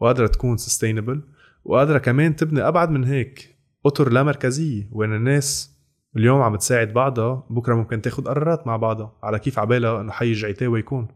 وقادرة 0.00 0.26
تكون 0.26 0.56
sustainable 0.56 1.22
وقادرة 1.64 1.98
كمان 1.98 2.36
تبني 2.36 2.68
أبعد 2.68 2.90
من 2.90 3.04
هيك 3.04 3.56
أطر 3.86 4.12
لا 4.12 4.22
مركزية 4.22 4.88
وين 4.92 5.14
الناس 5.14 5.76
اليوم 6.16 6.42
عم 6.42 6.56
تساعد 6.56 6.92
بعضها 6.92 7.46
بكرة 7.50 7.74
ممكن 7.74 8.02
تاخد 8.02 8.28
قرارات 8.28 8.66
مع 8.66 8.76
بعضها 8.76 9.16
على 9.22 9.38
كيف 9.38 9.58
عبالها 9.58 10.00
إنه 10.00 10.12
حي 10.12 10.28
الجعيتاوي 10.28 10.78
يكون 10.78 11.08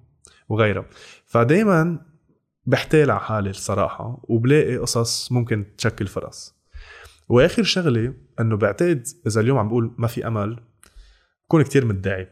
وغيرها. 0.48 0.84
فدايما 1.26 2.11
بحتال 2.66 3.10
على 3.10 3.20
حالي 3.20 3.50
الصراحة 3.50 4.20
وبلاقي 4.22 4.76
قصص 4.76 5.32
ممكن 5.32 5.66
تشكل 5.78 6.06
فرص. 6.06 6.54
وآخر 7.28 7.62
شغلة 7.62 8.14
إنه 8.40 8.56
بعتقد 8.56 9.06
إذا 9.26 9.40
اليوم 9.40 9.58
عم 9.58 9.68
بقول 9.68 9.94
ما 9.98 10.06
في 10.06 10.26
أمل 10.26 10.60
بكون 11.44 11.62
كتير 11.62 11.84
مدعي 11.84 12.28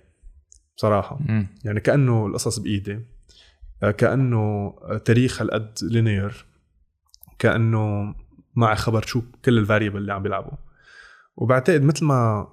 بصراحة. 0.76 1.18
يعني 1.64 1.80
كأنه 1.80 2.26
القصص 2.26 2.58
بإيدي 2.58 3.00
آه، 3.82 3.90
كأنه 3.90 4.74
تاريخ 5.04 5.42
هالقد 5.42 5.78
لينير 5.82 6.46
كأنه 7.38 8.14
معي 8.54 8.76
خبر 8.76 9.06
شو 9.06 9.22
كل 9.44 9.58
ال 9.58 9.63
variable 9.63 9.98
اللي 9.98 10.12
عم 10.12 10.22
بيلعبوا. 10.22 10.58
وبعتقد 11.36 11.82
مثل 11.82 12.04
ما 12.04 12.48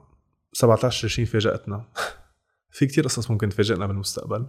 17 0.53 1.07
20 1.07 1.25
فاجأتنا 1.25 1.85
في 2.71 2.85
كتير 2.85 3.03
قصص 3.03 3.31
ممكن 3.31 3.49
تفاجئنا 3.49 3.85
بالمستقبل. 3.85 4.47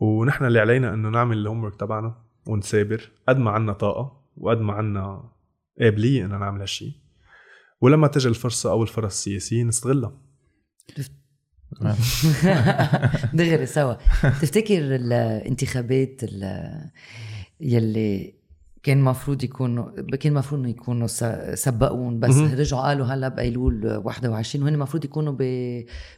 ونحن 0.00 0.44
اللي 0.44 0.60
علينا 0.60 0.94
إنه 0.94 1.08
نعمل 1.08 1.38
ال 1.38 1.64
homework 1.64 1.76
تبعنا. 1.76 2.24
ونثابر 2.46 3.10
قد 3.28 3.38
ما 3.38 3.50
عنا 3.50 3.72
طاقة 3.72 4.20
وقد 4.36 4.60
ما 4.60 4.72
عنا 4.72 5.30
قابلية 5.80 6.24
انه 6.24 6.38
نعمل 6.38 6.60
هالشيء 6.60 6.92
ولما 7.80 8.06
تجي 8.08 8.28
الفرصة 8.28 8.70
أو 8.70 8.82
الفرص 8.82 9.04
السياسية 9.12 9.62
نستغلها. 9.62 10.12
تمام. 11.80 11.96
دغري 13.34 13.66
سوا. 13.66 13.94
تفتكر 14.22 14.78
الانتخابات 14.78 16.20
ال- 16.24 16.90
يلي 17.60 18.34
كان 18.84 18.98
المفروض 18.98 19.44
يكونوا 19.44 19.84
كان 20.20 20.32
المفروض 20.32 20.60
إنه 20.60 20.70
يكونوا 20.70 21.06
سبقون 21.54 22.20
بس 22.20 22.34
مهم. 22.34 22.54
رجعوا 22.58 22.82
قالوا 22.82 23.06
هلأ 23.06 23.28
بايلول 23.28 24.00
21 24.04 24.64
وهن 24.64 24.74
المفروض 24.74 25.04
يكونوا 25.04 25.32
ب 25.38 25.42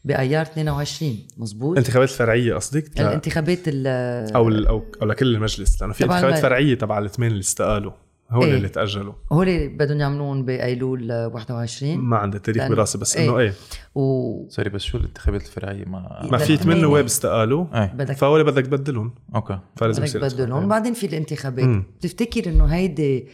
بأيار 0.05 0.43
22 0.43 1.17
مزبوط 1.37 1.73
الانتخابات 1.73 2.09
الفرعيه 2.11 2.55
قصدك؟ 2.55 2.91
لا. 3.01 3.09
الانتخابات 3.09 3.59
ال 3.67 3.87
أو 4.35 4.49
ال- 4.49 4.67
أو 4.67 4.83
لكل 5.03 5.35
المجلس 5.35 5.81
لأنه 5.81 5.93
في 5.93 6.05
انتخابات 6.05 6.39
فرعية 6.39 6.75
تبع 6.75 6.99
الإثنين 6.99 7.29
اللي 7.31 7.41
استقالوا 7.41 7.93
هول 8.31 8.45
إيه. 8.47 8.55
اللي 8.57 8.69
تأجلوا. 8.69 9.13
هول 9.33 9.69
بدهم 9.69 10.01
يعملون 10.01 10.45
بأيلول 10.45 11.13
21 11.13 11.99
ما 11.99 12.17
عندي 12.17 12.39
تاريخ 12.39 12.65
لأن- 12.67 12.71
براسي 12.71 12.99
بس 12.99 13.17
إيه. 13.17 13.25
إنه 13.29 13.39
إيه. 13.39 13.53
و 13.95 14.47
sorry 14.49 14.71
بس 14.71 14.83
شو 14.83 14.99
الانتخابات 14.99 15.43
الفرعية؟ 15.43 15.85
ما 15.85 16.29
ما 16.33 16.39
في 16.39 16.57
ثمان. 16.57 16.81
نواب 16.81 17.05
استقالوا. 17.05 17.67
إيه. 17.75 17.93
بدك 17.95 18.17
فهول 18.17 18.45
بدك 18.45 18.67
تبدلهم. 18.67 19.15
okay. 19.35 19.59
فلازم 19.77 20.03
بدك 20.03 20.09
يصير 20.09 20.21
تبدلهم. 20.21 20.41
إنتخابات. 20.43 20.65
وبعدين 20.67 20.95
في 20.95 21.07
الانتخابات. 21.07 21.65
مم. 21.65 21.85
بتفتكر 21.99 22.49
إنه 22.51 22.65
هيدي 22.65 23.29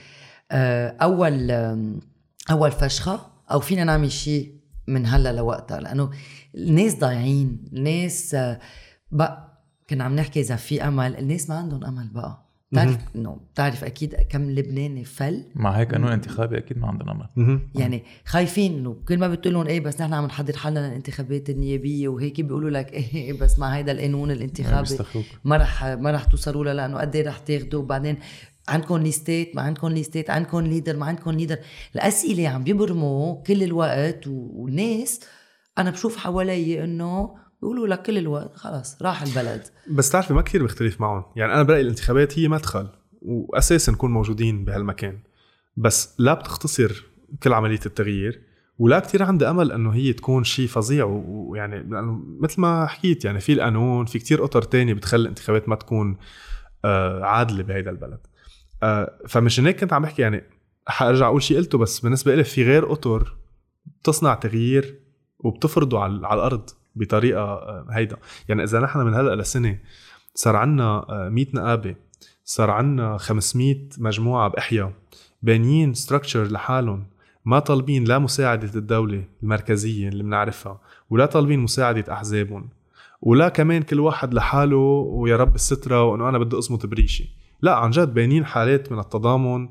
آه، 0.53 0.97
أول 1.03 1.51
أول 2.51 2.71
فشخة؟ 2.73 3.21
أو 3.51 3.61
فينا 3.61 3.85
نعمل 3.85 4.13
شيء 4.13 4.55
من 4.89 5.07
هلا 5.07 5.33
لوقتها؟ 5.33 5.81
لأنه 5.81 6.11
الناس 6.55 6.99
ضايعين. 6.99 7.65
الناس 7.73 8.35
آه، 8.35 8.59
بقى 9.11 9.49
كنا 9.91 10.05
عم 10.05 10.17
نحكي 10.17 10.41
إذا 10.41 10.57
في 10.57 10.83
أمل. 10.89 11.17
الناس 11.19 11.51
ما 11.51 11.57
عندهم 11.57 11.85
أمل 11.85 12.09
بقى. 12.09 12.42
بتعرف 12.73 12.99
إنه 13.17 13.37
بتعرف 13.55 13.85
أكيد 13.85 14.15
كم 14.15 14.51
لبناني 14.51 15.05
فل. 15.05 15.45
مع 15.55 15.71
هيك 15.71 15.93
قانون 15.93 16.13
انتخابي 16.13 16.59
أكيد 16.59 16.79
ما 16.79 16.89
عندنا 16.89 17.13
امل. 17.37 17.61
يعني 17.75 18.03
خايفين 18.25 18.79
إنه 18.79 18.97
كل 19.09 19.19
ما 19.19 19.29
بتقول 19.29 19.55
لهم 19.55 19.67
إيه 19.67 19.81
بس 19.81 20.01
نحن 20.01 20.15
عم 20.15 20.27
نحضر 20.27 20.57
حالنا 20.57 20.89
للانتخابات 20.89 21.51
النيابية 21.51 22.09
وهيك 22.09 22.41
بيقولوا 22.41 22.71
لك 22.71 22.93
إيه 22.93 23.33
بس 23.33 23.59
مع 23.59 23.77
هيدا 23.77 23.93
القانون 23.93 24.31
الانتخابي 24.31 24.81
بيستخوك 24.81 25.25
ما 25.45 25.57
رح 25.57 25.85
ما 25.85 26.11
رح 26.11 26.25
توصلوا 26.25 26.65
لها 26.65 26.75
لأنه 26.75 26.99
قد 26.99 27.17
إيه 27.17 27.29
رح 27.29 27.39
تاخذوا 27.39 27.83
وبعدين 27.83 28.17
عندكم 28.69 28.97
ليستات 28.97 29.57
ما 29.57 29.63
عندكم 29.63 29.89
ليستات 29.89 30.31
عندكم 30.31 30.61
leader 30.61 30.97
ما 30.97 31.07
عندكم 31.07 31.31
leader. 31.31 31.59
الأسئلة 31.95 32.49
عم 32.49 32.65
بيبرموا 32.65 33.43
كل 33.43 33.63
الوقت 33.63 34.27
والناس 34.27 35.21
أنا 35.79 35.91
بشوف 35.91 36.17
حوالي 36.17 36.85
إنه 36.85 37.42
بيقولوا 37.63 37.87
لك 37.87 38.03
كل 38.03 38.19
الوقت. 38.19 38.57
خلاص 38.57 39.03
راح 39.03 39.23
البلد. 39.23 39.63
بس 39.91 40.11
تعرفي 40.11 40.35
ما 40.35 40.43
كثير 40.43 40.65
بختلف 40.65 41.01
معهم. 41.01 41.25
يعني 41.37 41.55
أنا 41.55 41.63
برأيي 41.63 41.83
الانتخابات 41.83 42.39
هي 42.39 42.49
مدخل 42.49 42.89
واساسا 43.23 43.93
نكون 43.93 44.11
موجودين 44.11 44.65
بهالمكان. 44.65 45.19
بس 45.77 46.15
لا 46.19 46.35
بتختصر 46.35 47.05
كل 47.43 47.53
عملية 47.53 47.81
التغيير 47.87 48.43
ولا 48.79 48.99
كتير 48.99 49.23
عندي 49.23 49.51
أمل 49.51 49.73
إنه 49.73 49.95
هي 49.95 50.13
تكون 50.13 50.45
شيء 50.45 50.67
فظيع. 50.67 51.05
ويعني 51.05 51.77
لأنه 51.79 52.23
مثل 52.41 52.61
ما 52.61 52.87
حكيت 52.87 53.25
يعني 53.25 53.41
في 53.41 53.53
القانون 53.53 54.07
في 54.07 54.19
كتير 54.19 54.45
اطر 54.45 54.63
تانية 54.63 54.95
بتخلي 54.95 55.23
الانتخابات 55.23 55.69
ما 55.69 55.75
تكون 55.75 56.17
آه، 56.85 57.25
عادلة 57.25 57.63
بهيدا 57.63 57.91
البلد. 57.91 58.21
آه، 58.83 59.19
فمشان 59.29 59.67
هيك 59.67 59.81
كنت 59.81 59.93
عم 59.93 60.03
بحكي 60.03 60.23
يعني 60.23 60.45
حأرجع 60.87 61.27
أقول 61.27 61.43
شيء 61.43 61.57
قلته 61.57 61.79
بس 61.79 62.01
بالنسبة 62.01 62.35
لي 62.35 62.45
في 62.45 62.65
غير 62.65 62.93
اطر 62.93 63.37
بتصنع 63.87 64.35
تغيير 64.35 65.01
وبتفرضه 65.39 66.01
على 66.01 66.15
الأرض. 66.15 66.71
بطريقة 66.97 67.43
آه، 67.43 67.87
هيدا 67.91 68.17
يعني 68.49 68.63
إذا 68.63 68.81
نحن 68.81 68.99
من 68.99 69.15
هلأ 69.15 69.35
لسنة 69.35 69.79
صار 70.35 70.57
عنا 70.57 71.07
100 71.31 71.47
نقابة 71.55 71.95
صار 72.45 72.71
عنا 72.71 73.17
500 73.17 73.77
مجموعة 73.99 74.49
بإحياء 74.49 74.93
بانيين 75.43 75.95
ستراكشر 75.95 76.45
لحالهم 76.45 77.05
ما 77.45 77.59
طالبين 77.59 78.05
لا 78.05 78.19
مساعدة 78.19 78.71
الدولة 78.75 79.25
المركزية 79.43 80.09
اللي 80.09 80.23
بنعرفها 80.23 80.81
ولا 81.11 81.27
طالبين 81.27 81.61
مساعدة 81.61 82.13
أحزابهم 82.13 82.69
ولا 83.23 83.49
كمان 83.49 83.83
كل 83.83 84.01
واحد 84.01 84.35
لحاله 84.35 84.77
ويا 84.77 85.37
رب 85.37 85.55
السترة 85.55 86.05
وإنه 86.05 86.29
أنا 86.29 86.39
بدي 86.39 86.59
أصمت 86.59 86.87
بريشي 86.87 87.31
لا 87.63 87.75
عن 87.75 87.91
جد 87.91 88.15
باينين 88.15 88.47
حالات 88.47 88.93
من 88.93 88.99
التضامن 88.99 89.69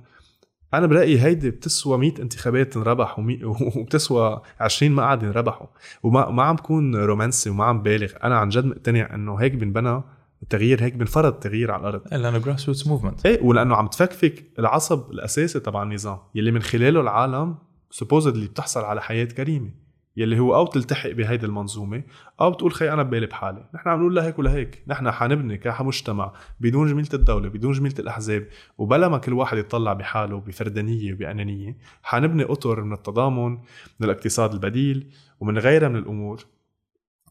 أنا 0.73 0.87
برايي 0.87 1.21
هيدي 1.21 1.49
بتسوى 1.49 1.97
100 1.97 2.13
انتخابات 2.19 2.77
انربح 2.77 3.19
وبتسوى 3.77 4.41
20 4.59 4.91
مقعد 4.91 5.23
انربحوا 5.23 5.67
وما 6.03 6.29
ما 6.29 6.43
عم 6.43 6.55
بكون 6.55 6.95
رومانسي 6.95 7.49
وما 7.49 7.65
عم 7.65 7.81
بالغ. 7.81 8.11
أنا 8.23 8.37
عن 8.37 8.49
جد 8.49 8.65
مقتنع 8.65 9.15
إنه 9.15 9.35
هيك 9.35 9.51
بنبنى 9.51 10.01
التغيير 10.43 10.83
هيك 10.83 10.93
بنفرض 10.93 11.33
تغيير 11.33 11.71
على 11.71 11.81
الأرض. 11.81 12.01
لأنه 12.11 12.37
grassroots 12.37 12.87
movement 12.87 13.25
إيه 13.25 13.43
ولأنه 13.43 13.75
عم 13.75 13.87
تفكفك 13.87 14.43
العصب 14.59 15.11
الأساسي 15.11 15.59
تبع 15.59 15.83
النظام 15.83 16.17
يلي 16.35 16.51
من 16.51 16.61
خلاله 16.61 17.01
العالم 17.01 17.55
supposedly 17.91 18.47
بتحصل 18.47 18.81
على 18.81 19.01
حياة 19.01 19.25
كريمة. 19.25 19.80
يلي 20.17 20.39
هو 20.39 20.55
أو 20.55 20.65
تلتحق 20.65 21.09
بهيدي 21.09 21.45
المنظومة 21.45 22.03
أو 22.41 22.51
بتقول 22.51 22.71
خي 22.71 22.93
أنا 22.93 23.03
ببالي 23.03 23.25
بحالي. 23.25 23.69
نحن 23.75 23.89
عم 23.89 23.99
نقول 23.99 24.15
لهيك 24.15 24.39
ولهيك 24.39 24.83
نحن 24.87 25.11
حنبني 25.11 25.57
كمجتمع 25.57 26.33
بدون 26.59 26.87
جميلة 26.87 27.09
الدولة 27.13 27.49
بدون 27.49 27.71
جميلة 27.71 27.95
الأحزاب 27.99 28.47
وبلا 28.77 29.07
ما 29.07 29.17
كل 29.17 29.33
واحد 29.33 29.57
يطلع 29.57 29.93
بحاله 29.93 30.39
بفردانية 30.39 31.13
وبأنانية 31.13 31.77
حنبني 32.03 32.43
أطر 32.43 32.83
من 32.83 32.93
التضامن 32.93 33.51
من 33.99 34.09
الاقتصاد 34.09 34.53
البديل 34.53 35.11
ومن 35.39 35.57
غيرها 35.57 35.89
من 35.89 35.95
الأمور. 35.95 36.45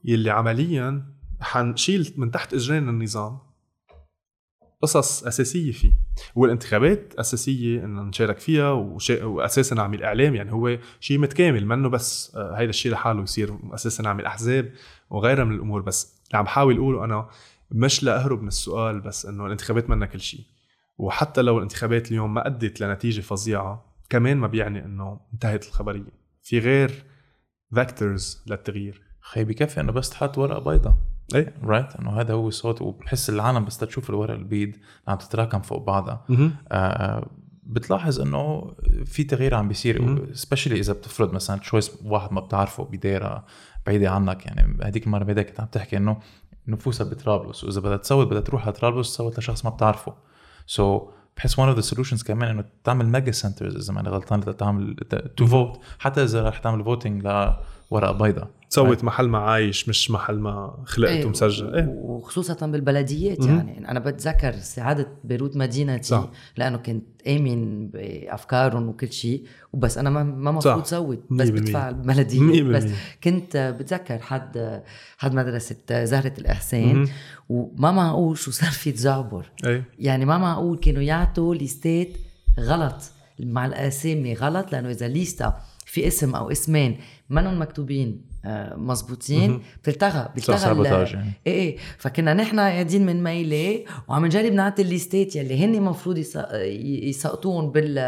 يلي 0.05 0.31
عمليا 0.31 1.05
حنشيل 1.41 2.15
من 2.17 2.31
تحت 2.31 2.55
إجرين 2.55 2.89
النظام. 2.89 3.50
قصص 4.83 5.25
أساسية 5.25 5.73
فيه. 5.73 5.93
والانتخابات 6.35 7.15
أساسية 7.19 7.85
إن 7.85 7.95
نشارك 7.95 8.39
فيها 8.39 8.71
وشي... 8.71 9.23
واساسا 9.23 9.75
نعمل 9.75 10.03
إعلام 10.03 10.35
يعني 10.35 10.53
هو 10.53 10.79
شيء 11.01 11.19
متكامل 11.19 11.67
منه 11.67 11.89
بس 11.89 12.37
آه، 12.37 12.55
هيدا 12.57 12.71
الشيء 12.71 12.93
لحاله 12.93 13.23
يصير 13.23 13.59
أساسا 13.75 14.03
نعمل 14.03 14.27
أحزاب 14.27 14.73
وغيرها 15.11 15.45
من 15.45 15.55
الأمور. 15.55 15.83
بس 15.83 16.21
عم 16.35 16.45
بحاول 16.45 16.77
أقوله 16.77 17.05
أنا 17.05 17.29
مش 17.71 18.03
لأهرب 18.03 18.43
من 18.43 18.49
السؤال 18.49 19.01
بس 19.01 19.27
إنه 19.27 19.47
الانتخابات 19.47 19.91
منا 19.91 20.07
كل 20.07 20.21
شيء. 20.21 20.45
وحتى 20.99 21.43
لو 21.43 21.57
الانتخابات 21.57 22.11
اليوم 22.11 22.35
ما 22.35 22.47
أدت 22.47 22.81
لنتيجة 22.81 23.21
فظيعة 23.21 23.85
كمان 24.11 24.37
ما 24.37 24.47
بيعني 24.47 24.85
إنه 24.85 25.21
انتهت 25.33 25.67
الخبرية. 25.67 26.21
في 26.43 26.59
غير 26.59 27.05
factors 27.73 28.43
للتغيير. 28.47 29.03
خي 29.21 29.45
بكفي 29.45 29.81
انه 29.81 29.93
بس 29.93 30.11
تحط 30.11 30.39
ورقة 30.39 30.71
بيضاء 30.71 31.10
إيه. 31.35 31.55
right 31.65 31.97
إنه 31.97 32.21
هذا 32.21 32.35
هو 32.35 32.49
الصوت 32.49 32.83
وبحس 32.83 33.31
العالم 33.31 33.65
بس 33.65 33.79
تشوف 33.79 34.11
الورق 34.11 34.35
البيض 34.35 34.73
عم 35.09 35.17
تتراكم 35.17 35.61
فوق 35.61 35.87
بعضها. 35.87 36.25
آه 36.69 37.27
بتلاحظ 37.65 38.21
إنه 38.21 38.73
في 39.05 39.25
تغيير 39.25 39.55
عم 39.55 39.69
بيصير 39.69 40.27
especially 40.33 40.81
إذا 40.81 40.93
بتفرض 40.93 41.33
مثلا 41.33 41.59
choice 41.59 41.91
واحد 42.05 42.33
ما 42.33 42.41
بتعرفه 42.41 42.85
بدايره 42.85 43.45
بعيدة 43.87 44.11
عنك. 44.11 44.47
يعني 44.47 44.79
هذيك 44.85 45.07
المرة 45.07 45.25
بدك 45.25 45.47
كنت 45.47 45.61
عم 45.61 45.67
تحكي 45.67 45.97
إنه 45.97 46.19
نفوسها 46.69 47.07
بطرابلس 47.11 47.65
وإذا 47.65 47.81
بدها 47.81 47.97
تصوت 47.97 48.27
بدها 48.27 48.41
تروح 48.41 48.69
لطرابلس 48.69 49.13
تصوت 49.13 49.39
لشخص 49.39 49.65
ما 49.65 49.71
بتعرفه. 49.71 50.15
so 50.67 50.99
so, 50.99 51.03
بحس 51.37 51.59
one 51.59 51.69
of 51.69 51.77
the 51.77 51.81
solutions 51.81 52.23
كمان 52.23 52.51
إنه 52.51 52.65
تعمل 52.85 53.09
mega 53.09 53.33
centers 53.33 53.77
إذا 53.77 53.93
ماني 53.93 54.09
غلطان 54.09 54.57
تعمل 54.57 54.97
to 55.37 55.47
vote 55.47 55.81
حتى 55.99 56.23
إذا 56.23 56.49
رح 56.49 56.59
تعمل 56.59 56.85
voting 56.85 57.23
لورقة 57.23 58.13
بيضاء. 58.13 58.49
تصوت 58.71 59.05
محل 59.05 59.29
ما 59.29 59.39
عايش 59.39 59.89
مش 59.89 60.11
محل 60.11 60.39
ما 60.39 60.83
خلقت 60.85 61.13
إيه 61.13 61.25
ومسجل. 61.25 61.75
إيه. 61.75 61.87
وخصوصا 61.89 62.67
بالبلديات 62.67 63.47
يعني. 63.47 63.89
أنا 63.89 64.01
بتذكر 64.01 64.53
ساعتها 64.53 65.09
بيروت 65.25 65.57
مدينتي 65.57 66.09
صح. 66.09 66.31
لأنه 66.57 66.77
كنت 66.77 67.05
آمن 67.29 67.89
بأفكارهم 67.89 68.89
وكل 68.89 69.13
شيء 69.13 69.45
وبس 69.73 69.99
أنا 69.99 70.11
ما 70.11 70.23
ما 70.23 70.51
مفروض 70.51 70.85
صوت 70.85 71.23
بس 71.31 71.49
بدفع 71.49 71.89
البلدية. 71.89 72.63
بس 72.63 72.85
كنت 73.25 73.75
بتذكر 73.81 74.19
حد 74.19 74.83
حد 75.19 75.35
مدرسة 75.35 76.05
زهرة 76.05 76.35
الإحسان. 76.39 77.09
وما 77.49 77.93
معقول 77.93 78.39
شو 78.39 78.51
صار 78.51 78.71
في 78.71 78.93
تزعبر. 78.93 79.51
إيه. 79.65 79.85
يعني 79.99 80.25
ما 80.25 80.39
معقول 80.39 80.79
كانوا 80.79 81.03
يعطوا 81.03 81.55
ليستات 81.55 82.09
غلط 82.61 83.03
مع 83.41 83.67
الأسامي 83.67 84.35
غلط 84.35 84.73
لأنه 84.73 84.91
إذا 84.91 85.09
ليستا 85.09 85.61
في 85.87 86.07
اسم 86.07 86.35
أو 86.35 86.51
اسمين 86.51 86.99
منهم 87.31 87.61
مكتوبين. 87.61 88.30
مزبوطين 88.77 89.63
بتلتغى 89.83 90.29
بتلتغى 90.37 90.89
يعني. 90.89 91.33
إيه 91.47 91.53
إيه. 91.53 91.77
فكنا 91.99 92.35
نحن 92.35 92.61
قاعدين 92.61 93.07
من 93.07 93.23
ميلة 93.23 93.85
وعم 94.09 94.27
نجرب 94.27 94.53
نعطي 94.53 94.83
الليستات 94.83 95.37
يلي 95.37 95.65
هن 95.65 95.75
المفروض 95.75 96.19
يسقطون 96.85 97.71
بال 97.71 97.99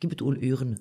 كيف 0.00 0.10
بتقول؟ 0.10 0.40
again 0.42 0.74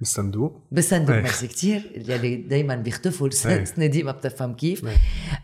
بالصندوق؟ 0.00 0.66
بالصندوق 0.72 1.16
ميرسي 1.16 1.46
كثير 1.46 2.02
يلي 2.08 2.36
دايما 2.36 2.76
بيختفوا 2.76 3.28
الصناديق 3.28 4.02
ما 4.02 4.12
بتفهم 4.12 4.54
كيف. 4.54 4.86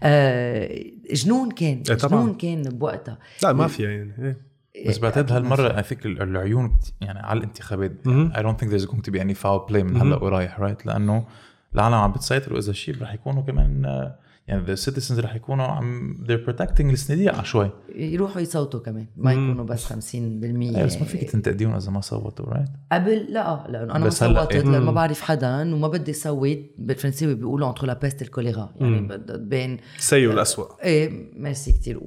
آه 0.03 0.85
جنون 1.13 1.51
كان 1.51 1.83
إيه 1.91 1.97
جنون 1.97 2.35
كان 2.35 2.63
بوقتها. 2.63 3.19
لا 3.43 3.53
ما 3.53 3.67
في 3.67 3.83
يعني 3.83 4.13
إيه. 4.19 4.89
بس 4.89 4.99
بعتقد 4.99 5.33
هالمرة 5.33 5.79
I 5.79 5.83
think 5.83 6.07
العيون 6.07 6.79
يعني 7.01 7.19
على 7.19 7.39
الانتخابات. 7.39 7.93
I 8.07 8.43
don't 8.43 8.61
think 8.61 8.71
there's 8.71 8.85
going 8.85 9.05
to 9.05 9.13
be 9.13 9.23
any 9.23 9.35
foul 9.35 9.67
play 9.69 9.83
من 9.83 9.97
هلا 9.97 10.17
ورايح 10.17 10.61
right 10.61 10.87
لأنه 10.87 11.27
العالم 11.75 11.95
عم 11.95 12.13
بتسيطر 12.13 12.55
واذا 12.55 12.73
شيء 12.73 13.03
رح 13.03 13.15
يكونوا 13.15 13.43
كمان 13.43 13.85
يعني 14.49 14.65
the 14.65 14.75
citizens 14.75 15.21
رح 15.21 15.35
يكونوا 15.35 15.65
عم 15.65 16.17
they're 16.27 16.45
protecting 16.45 16.93
الصناديق 16.93 17.45
شوي. 17.45 17.71
يروحوا 17.95 18.41
يصوتوا 18.41 18.81
كمان 18.81 19.07
ما 19.17 19.33
يكونوا 19.33 19.65
بس 19.65 19.93
50% 19.93 19.95
إيه 20.15 20.85
بس 20.85 20.97
ما 20.97 21.05
فيك 21.05 21.31
تنتقديهم 21.31 21.75
إذا 21.75 21.91
ما 21.91 22.01
صوتوا 22.01 22.47
right 22.47 22.69
قبل 22.93 23.33
لا 23.33 23.67
لأنه 23.69 23.97
أنا 23.97 24.05
ما 24.05 24.11
صوتت 24.11 24.53
إيه؟ 24.53 24.63
لأنه 24.63 24.79
ما 24.79 24.93
بعرف 24.93 25.21
حدا 25.21 25.75
وما 25.75 25.89
بدي 25.89 26.13
صوت 26.13 26.59
بالفرنساوي 26.79 27.35
بيقولوا 27.35 27.69
entre 27.69 27.87
la 27.87 27.95
peste 27.95 28.15
et 28.15 28.23
le 28.23 28.34
choléra 28.34 28.75
يعني 28.81 29.09
بين 29.29 29.79
السيء 29.99 30.29
والاسوء 30.29 30.67
إيه 30.83 31.31
ميرسي 31.37 31.73
كثير 31.73 32.01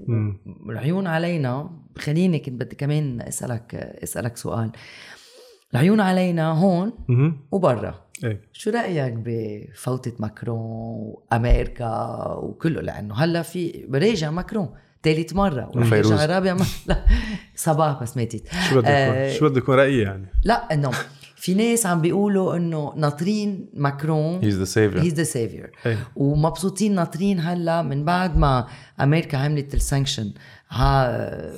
العيون 0.70 1.07
علينا 1.07 1.70
خليني 1.97 2.39
كنت 2.39 2.62
بدي 2.62 2.76
كمان 2.76 3.22
أسألك 3.22 3.76
أسألك 3.76 4.38
سؤال. 4.38 4.72
العيون 5.74 5.99
علينا 5.99 6.51
هون 6.51 6.93
وبرا. 7.51 8.09
إيه. 8.24 8.41
شو 8.53 8.72
رأيك 8.72 9.13
بفوتة 9.26 10.13
ماكرون 10.20 10.59
وأمريكا 10.61 12.17
وكله؟ 12.41 12.82
لأنه 12.82 13.15
هلأ 13.15 13.41
في 13.41 13.86
براجع 13.88 14.32
ماكرون 14.32 14.70
ثالث 15.03 15.34
مرة 15.34 15.72
وفيروز 15.76 16.11
رابع 16.11 16.53
مرة. 16.53 16.67
لا 16.88 17.05
صباح 17.55 18.01
بس 18.01 18.17
ماتت. 18.17 18.47
شو 18.70 18.76
بدك 18.76 18.88
آه 18.88 19.34
شو 19.34 19.49
بدك 19.49 19.70
رأيي 19.70 20.01
يعني؟ 20.01 20.26
لا 20.43 20.74
إنه 20.74 20.91
في 21.39 21.53
ناس 21.53 21.86
عم 21.86 22.01
بيقولوا 22.01 22.55
إنه 22.55 22.93
ناطرين 22.95 23.70
ماكرون 23.74 24.43
he's 24.43 24.57
the 24.57 24.63
savior 24.63 25.01
he's 25.01 25.13
the 25.13 25.23
savior 25.23 25.71
ومبسوطين 26.15 26.95
ناطرين 26.95 27.39
هلأ 27.39 27.82
من 27.82 28.05
بعد 28.05 28.38
ما 28.38 28.67
أمريكا 29.01 29.38
عملت 29.38 29.74
ال 29.73 29.80
sanction 29.80 30.32
ع 30.69 31.57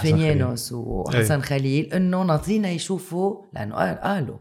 فنيانوس 0.00 0.72
وحسن 0.72 1.40
خليل 1.40 1.94
إنه 1.94 2.22
ناطرين 2.22 2.64
يشوفوا 2.64 3.42
لأنه 3.52 3.74
قالوا 3.94 4.38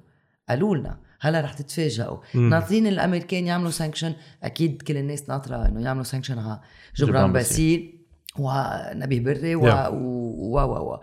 قالوا 0.49 0.75
لنا 0.75 0.97
هلا 1.25 1.41
رح 1.41 1.53
تتفاجئوا. 1.53 2.17
ناطرين 2.35 2.87
الأمريكان 2.87 3.45
يعملوا 3.45 3.71
sanction 3.71 4.15
أكيد 4.43 4.81
كل 4.81 4.97
الناس 4.97 5.29
ناطرة 5.29 5.67
إنه 5.67 5.81
يعملوا 5.81 6.03
sanction 6.03 6.39
على 6.39 6.59
جبران 6.95 7.33
باسيل 7.33 8.05
ونبيه 8.39 9.19
بري 9.19 9.55
و 9.55 9.61
و 9.61 10.59
و 10.59 10.93
و 10.93 10.99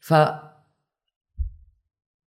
ف 0.00 0.14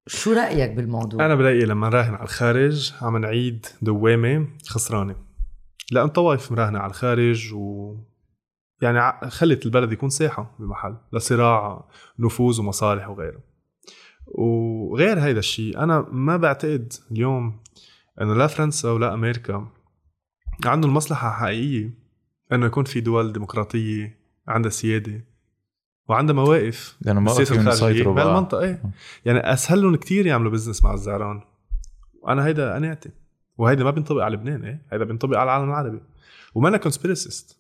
شو 0.08 0.34
رأيك 0.34 0.72
بالموضوع؟ 0.72 1.26
أنا 1.26 1.36
برأيي 1.36 1.66
لما 1.66 1.90
نراهن 1.90 2.14
على 2.14 2.24
الخارج 2.24 2.94
عم 3.02 3.18
نعيد 3.18 3.66
دوامة 3.82 4.48
خسرانة. 4.68 5.16
لأن 5.92 6.08
طوائف 6.08 6.52
مراهنة 6.52 6.80
على 6.80 6.90
الخارج 6.90 7.54
و 7.54 7.96
يعني 8.82 9.30
خلت 9.30 9.66
البلد 9.66 9.92
يكون 9.92 10.10
ساحة 10.10 10.56
بمحل 10.60 10.98
لصراع 11.14 11.90
نفوذ 12.20 12.60
ومصالح 12.60 13.10
وغيره. 13.10 13.55
وغير 14.28 15.20
هيدا 15.20 15.40
الشيء 15.40 15.84
أنا 15.84 16.08
ما 16.12 16.38
بعتقد 16.38 16.94
اليوم 17.12 17.60
إنه 18.22 18.34
لا 18.34 18.48
فرنسا 18.48 18.92
ولا 18.92 19.14
أمريكا 19.14 19.68
عندهم 20.66 20.94
مصلحة 20.94 21.32
حقيقية 21.32 21.94
إنه 22.52 22.66
يكون 22.66 22.84
في 22.84 23.02
دول 23.02 23.34
ديمقراطية 23.34 24.20
عندها 24.48 24.72
سيادة 24.72 25.26
وعندها 26.08 26.36
مواقف 26.36 26.98
لأنه 27.02 27.20
ما 27.20 27.34
فيهم 27.34 27.68
الخارجية 27.68 27.88
يسيطروا 27.88 28.16
بهالمنطقه 28.16 28.64
إيه. 28.64 28.82
يعني 29.26 29.40
اسهل 29.54 29.82
لهم 29.82 29.96
كثير 29.96 30.26
يعملوا 30.26 30.52
business 30.52 30.84
مع 30.84 30.94
الزعران. 30.94 31.42
وأنا 32.22 32.46
هيدا 32.46 32.76
قناعتي 32.76 33.10
وهيدا 33.58 33.84
ما 33.84 33.92
بينطبق 33.92 34.24
على 34.24 34.36
لبنان 34.36 34.64
إيه. 34.64 34.82
هيدا 34.92 35.06
بينطبق 35.06 35.38
على 35.38 35.44
العالم 35.44 35.70
العربي. 35.70 36.00
وما 36.56 36.70
أنا 36.70 36.78
conspiracist 36.78 37.60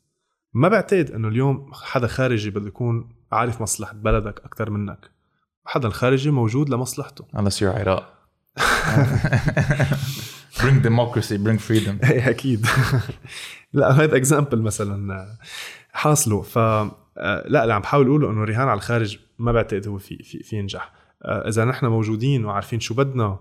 ما 0.53 0.68
بعتقد 0.68 1.11
إنه 1.11 1.28
اليوم 1.28 1.72
حدا 1.74 2.07
خارجي 2.07 2.49
بده 2.49 2.68
يكون 2.68 3.09
عارف 3.32 3.61
مصلحة 3.61 3.93
بلدك 3.93 4.39
أكثر 4.45 4.70
منك. 4.70 5.14
حدا 5.66 5.88
الخارجي 5.88 6.32
موجود 6.32 6.70
لمصلحته. 6.70 7.26
Unless 7.38 7.59
you're 7.59 7.80
عراق 7.80 8.16
bring 10.59 10.82
democracy 10.82 11.38
bring 11.38 11.59
freedom. 11.59 12.03
إيه 12.11 12.30
أكيد. 12.30 12.66
لا 13.74 13.91
هذا 13.91 14.16
example 14.16 14.62
مثلا 14.61 15.28
حاصله. 15.91 16.41
ف 16.41 16.57
آه، 16.57 17.47
لا 17.47 17.63
اللي 17.63 17.74
عم 17.74 17.82
بحاول 17.82 18.07
أقوله 18.07 18.32
إنه 18.32 18.43
رهان 18.43 18.68
على 18.68 18.78
الخارج 18.78 19.20
ما 19.39 19.51
بعتقد 19.51 19.88
هو 19.88 19.97
في 19.97 20.24
في, 20.24 20.43
في 20.43 20.55
ينجح. 20.55 20.91
آه، 21.24 21.47
إذا 21.47 21.66
نحن 21.66 21.86
موجودين 21.86 22.45
وعارفين 22.45 22.80
شو 22.80 22.93
بدنا 22.93 23.39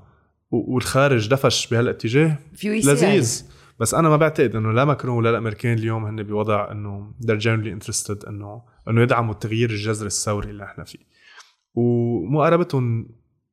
والخارج 0.51 1.29
دفش 1.29 1.67
بهالاتجاه. 1.67 2.39
لذيذ. 2.65 3.45
بس 3.81 3.95
أنا 3.95 4.09
ما 4.09 4.17
بعتقد 4.17 4.57
إنه 4.57 4.73
لا 4.73 4.85
ماكرون 4.85 5.17
ولا 5.17 5.31
الامريكان 5.31 5.79
اليوم 5.79 6.05
هن 6.05 6.23
بوضع 6.23 6.71
إنه 6.71 7.13
they're 7.27 7.41
genuinely 7.41 7.81
interested 7.81 8.29
إنه 8.29 8.63
إنه 8.89 9.03
يدعموا 9.03 9.33
التغيير 9.33 9.71
الجذري 9.71 10.07
الثوري 10.07 10.51
اللي 10.51 10.65
إحنا 10.65 10.85
فيه. 10.85 11.14
ومقاربتهم 11.75 13.09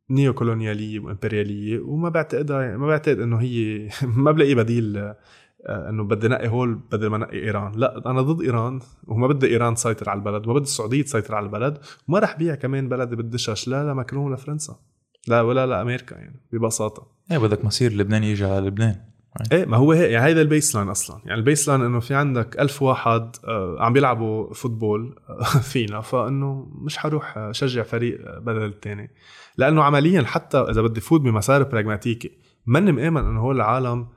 néo-coloniale 0.09 0.99
وإمبريالية 0.99 1.80
وما 1.80 2.09
بعتقدها 2.09 2.78
ما 2.78 2.88
بعتقد 2.88 3.19
إنه 3.19 3.38
هي 3.38 3.89
ما 4.24 4.32
بلاقي 4.32 4.55
بديل 4.55 4.97
آه، 4.97 5.89
إنه 5.89 6.03
بدي 6.03 6.28
نقي 6.28 6.47
هول 6.47 6.80
بدل 6.91 7.07
ما 7.07 7.17
نقي 7.17 7.38
إيران. 7.38 7.72
لا 7.76 8.11
أنا 8.11 8.22
ضد 8.22 8.41
إيران 8.41 8.80
وما 9.07 9.28
بدي 9.28 9.47
إيران 9.47 9.76
تسيطر 9.76 10.09
على 10.09 10.17
البلد 10.17 10.45
وما 10.45 10.53
بدي 10.53 10.63
السعودية 10.63 11.01
تسيطر 11.01 11.36
على 11.36 11.45
البلد 11.45 11.78
وما 12.07 12.19
رح 12.19 12.38
بيع 12.38 12.55
كمان 12.55 12.89
بلدي 12.89 13.15
بالدشش 13.15 13.67
لا 13.67 13.91
لماكرون 13.91 14.26
ولا 14.26 14.36
فرنسا. 14.36 14.80
لا 15.28 15.41
ولا 15.41 15.65
لأمريكا 15.67 16.15
يعني 16.15 16.39
ببساطة. 16.53 17.07
إيه 17.32 17.38
بدك 17.38 17.65
مصير 17.65 17.93
لبنان 17.93 18.24
يجي 18.24 18.45
على 18.45 18.67
لبنان. 18.67 19.11
إيه 19.51 19.65
ما 19.65 19.77
هو 19.77 19.91
هيك 19.91 20.11
يعني 20.11 20.25
هيدا 20.25 20.41
ال 20.41 20.76
baseline 20.76 20.89
أصلا. 20.89 21.21
يعني 21.25 21.39
ال 21.39 21.70
baseline 21.70 21.82
إنه 21.82 21.99
في 21.99 22.13
عندك 22.13 22.59
ألف 22.59 22.82
واحد 22.82 23.36
آه، 23.45 23.77
عم 23.79 23.93
بيلعبوا 23.93 24.53
football 24.53 25.16
آه، 25.29 25.43
فينا 25.71 26.01
فإنه 26.01 26.67
مش 26.75 26.97
حروح 26.97 27.38
آه، 27.38 27.51
شجع 27.51 27.84
فريق 27.84 28.39
بدل 28.39 28.65
الثاني 28.65 29.11
لأنه 29.57 29.84
عمليا 29.84 30.21
حتى 30.21 30.57
إذا 30.57 30.82
بدي 30.82 31.01
فوت 31.01 31.21
بمسار 31.21 31.63
براغماتيكي 31.63 32.32
ماني 32.65 32.91
مآمن 32.91 33.25
إنه 33.25 33.39
هول 33.39 33.55
العالم 33.55 34.07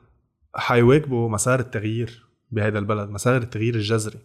حيواكبوا 0.56 1.28
مسار 1.28 1.60
التغيير 1.60 2.24
بهذا 2.50 2.78
البلد 2.78 3.10
مسار 3.10 3.36
التغيير 3.36 3.74
الجذري. 3.74 4.18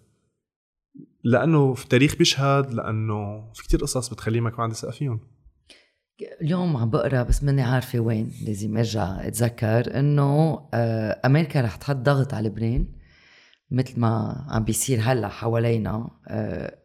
لأنه 1.24 1.74
في 1.74 1.84
التاريخ 1.84 2.16
بيشهد 2.16 2.74
لأنه 2.74 3.52
في 3.54 3.64
كتير 3.64 3.80
قصص 3.80 4.10
بتخليه 4.10 4.42
ما 4.42 4.50
يكون 4.50 4.64
عندي 4.64 4.76
ثقة 4.76 4.92
فيهم. 4.92 5.20
اليوم 6.22 6.78
عم 6.78 6.90
بقرا 6.90 7.24
بس 7.24 7.44
ماني 7.44 7.62
عارفة 7.62 8.00
وين 8.00 8.32
لازم 8.46 8.78
ارجع 8.78 9.28
اتذكر 9.28 10.00
انه 10.00 10.60
آه، 10.74 11.22
أمريكا 11.26 11.62
رح 11.62 11.76
تحط 11.76 11.96
ضغط 11.96 12.34
على 12.34 12.50
لبنان 12.50 12.88
مثل 13.72 14.00
ما 14.00 14.46
عم 14.50 14.64
بيصير 14.64 15.00
هلا 15.02 15.28
حوالينا 15.28 16.10
آه، 16.28 16.78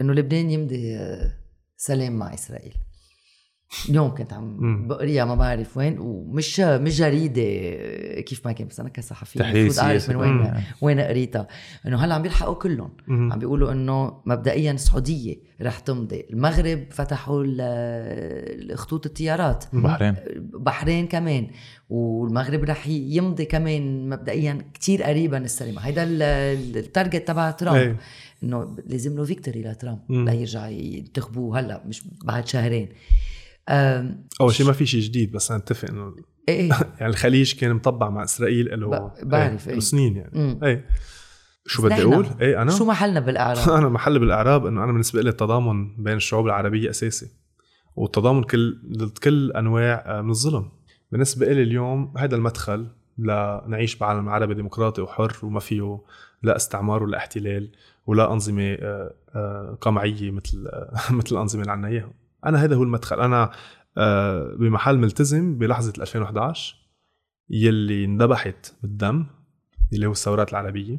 إنه 0.00 0.12
لبنان 0.12 0.50
يمضي 0.50 0.96
آه، 0.96 1.32
سلام 1.76 2.12
مع 2.12 2.34
إسرائيل. 2.34 2.74
اليوم 3.88 4.14
كنت 4.14 4.32
عم. 4.32 4.88
بقريها 4.88 5.24
ما 5.24 5.34
بعرف 5.34 5.76
وين 5.76 5.98
ومش 5.98 6.60
مش 6.60 6.98
جريدة 6.98 7.42
آه، 7.44 8.20
كيف 8.20 8.46
ما 8.46 8.52
كان 8.52 8.68
بس 8.68 8.80
أنا 8.80 8.88
كصحفي 8.88 9.40
المفروض 9.40 9.78
أعرف 9.86 10.08
من 10.08 10.16
وين 10.16 10.30
مم. 10.32 10.54
وين 10.80 11.00
قريتها. 11.00 11.46
إنه 11.86 12.04
هلأ 12.04 12.14
عم 12.14 12.22
بيلحقوا 12.22 12.54
كلهم. 12.54 12.90
عم 13.08 13.38
بيقولوا 13.38 13.72
إنه 13.72 14.20
مبدئيا 14.26 14.72
السعوديه 14.72 15.36
رح 15.62 15.78
تمضي. 15.78 16.24
المغرب 16.30 16.84
فتحوا 16.90 17.44
الخطوط 17.46 19.06
الطيارات 19.06 19.64
بحرين. 19.72 20.14
بحرين 20.54 21.06
كمان. 21.06 21.46
والمغرب 21.90 22.64
رح 22.64 22.86
يمضي 22.88 23.44
كمان 23.44 24.08
مبدئيا 24.08 24.58
كتير 24.74 25.02
قريبا 25.02 25.38
السلام 25.38 25.78
هيدا 25.78 26.02
ال- 26.02 26.22
ال- 26.22 26.76
التارجت 26.76 27.28
تبع 27.28 27.50
ترامب. 27.50 27.76
إيه. 27.76 27.96
إنه 28.42 28.76
لازم 28.86 29.16
له 29.16 29.24
فيكتوري 29.24 29.62
لترامب. 29.62 29.98
ليرجع 30.10 30.68
ينتخبوه 30.68 31.60
هلأ 31.60 31.82
مش 31.86 32.02
بعد 32.24 32.46
شهرين. 32.48 32.88
أول 34.40 34.54
شيء 34.54 34.66
ما 34.66 34.72
في 34.72 34.86
شيء 34.86 35.00
جديد 35.00 35.32
بس 35.32 35.52
نتفق 35.52 35.88
إنه 35.88 36.14
إيه 36.48 36.68
يعني 37.00 37.12
الخليج 37.12 37.54
كان 37.54 37.74
مطبع 37.74 38.10
مع 38.10 38.24
إسرائيل 38.24 38.80
له 38.80 38.88
ب- 38.90 39.28
بعرف، 39.28 39.68
إيه. 39.68 39.74
إيه. 39.74 39.80
سنين 39.80 40.16
يعني. 40.16 40.58
إيه. 40.62 40.86
شو 41.66 41.82
بدي 41.82 42.02
أقول؟ 42.02 42.26
إيه 42.40 42.62
أنا؟ 42.62 42.70
شو 42.70 42.84
محلنا 42.84 43.20
بالإعراب؟ 43.20 43.70
أنا 43.78 43.88
محل 43.88 44.18
بالإعراب 44.18 44.66
إنه 44.66 44.84
أنا 44.84 44.92
بالنسبة 44.92 45.22
لي 45.22 45.28
التضامن 45.30 46.02
بين 46.04 46.16
الشعوب 46.16 46.46
العربية 46.46 46.90
أساسي 46.90 47.28
والتضامن 47.96 48.42
كل 48.42 48.78
ضد 48.96 49.18
كل 49.18 49.52
أنواع 49.52 50.04
آه، 50.06 50.22
من 50.22 50.30
الظلم. 50.30 50.68
بالنسبة 51.12 51.46
لي 51.46 51.62
اليوم 51.62 52.14
هذا 52.18 52.36
المدخل 52.36 52.86
لنعيش 53.18 53.96
بعالم 53.96 54.28
عربي 54.28 54.54
ديمقراطي 54.54 55.02
وحر 55.02 55.36
وما 55.42 55.60
فيه 55.60 56.00
لا 56.42 56.56
استعمار 56.56 57.02
ولا 57.02 57.16
احتلال 57.18 57.70
ولا 58.06 58.32
أنظمة 58.32 58.72
آه، 58.72 59.14
آه، 59.34 59.78
قمعية 59.80 60.30
مثل 60.30 60.68
مثل 61.10 61.34
الأنظمة 61.34 61.60
اللي 61.62 61.72
عنا 61.72 61.88
إياها. 61.88 62.12
أنا 62.46 62.64
هذا 62.64 62.76
هو 62.76 62.82
المدخل. 62.82 63.20
أنا 63.20 63.50
آه، 63.98 64.54
بمحل 64.58 64.98
ملتزم 64.98 65.58
بلحظة 65.58 65.92
2011 65.98 66.76
يلي 67.50 68.04
انذبحت 68.04 68.74
بالدم 68.82 69.26
اللي 69.92 70.06
هو 70.06 70.12
الثورات 70.12 70.50
العربية 70.50 70.98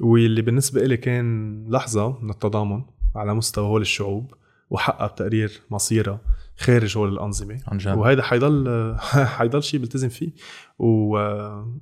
واللي 0.00 0.42
بالنسبة 0.42 0.82
إلي 0.82 0.96
كان 0.96 1.64
لحظة 1.68 2.18
من 2.22 2.30
التضامن 2.30 2.84
على 3.16 3.34
مستوى 3.34 3.66
هول 3.66 3.80
الشعوب 3.80 4.34
وحقق 4.70 5.12
بتقرير 5.12 5.60
مصيرها 5.70 6.20
خارج 6.56 6.98
هول 6.98 7.12
الأنظمة. 7.12 7.60
عن 7.66 7.78
جد. 7.78 7.96
وهيدا 7.96 8.22
حيضل 8.22 8.96
حيضل 9.38 9.62
شيء 9.62 9.80
بلتزم 9.80 10.08
فيه. 10.08 10.32
و... 10.78 11.18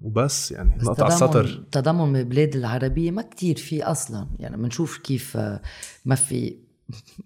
وبس 0.03 0.53
يعني 0.53 0.79
تضامن 0.79 1.13
السطر. 1.13 1.63
تضامن 1.73 2.09
من 2.13 2.21
البلاد 2.21 2.57
العربية 2.57 3.11
ما 3.11 3.23
كتير 3.23 3.57
في 3.57 3.83
أصلا. 3.83 4.29
يعني 4.39 4.57
بنشوف 4.57 4.99
كيف 4.99 5.37
آه، 5.37 5.63
ما 6.05 6.15
في 6.15 6.57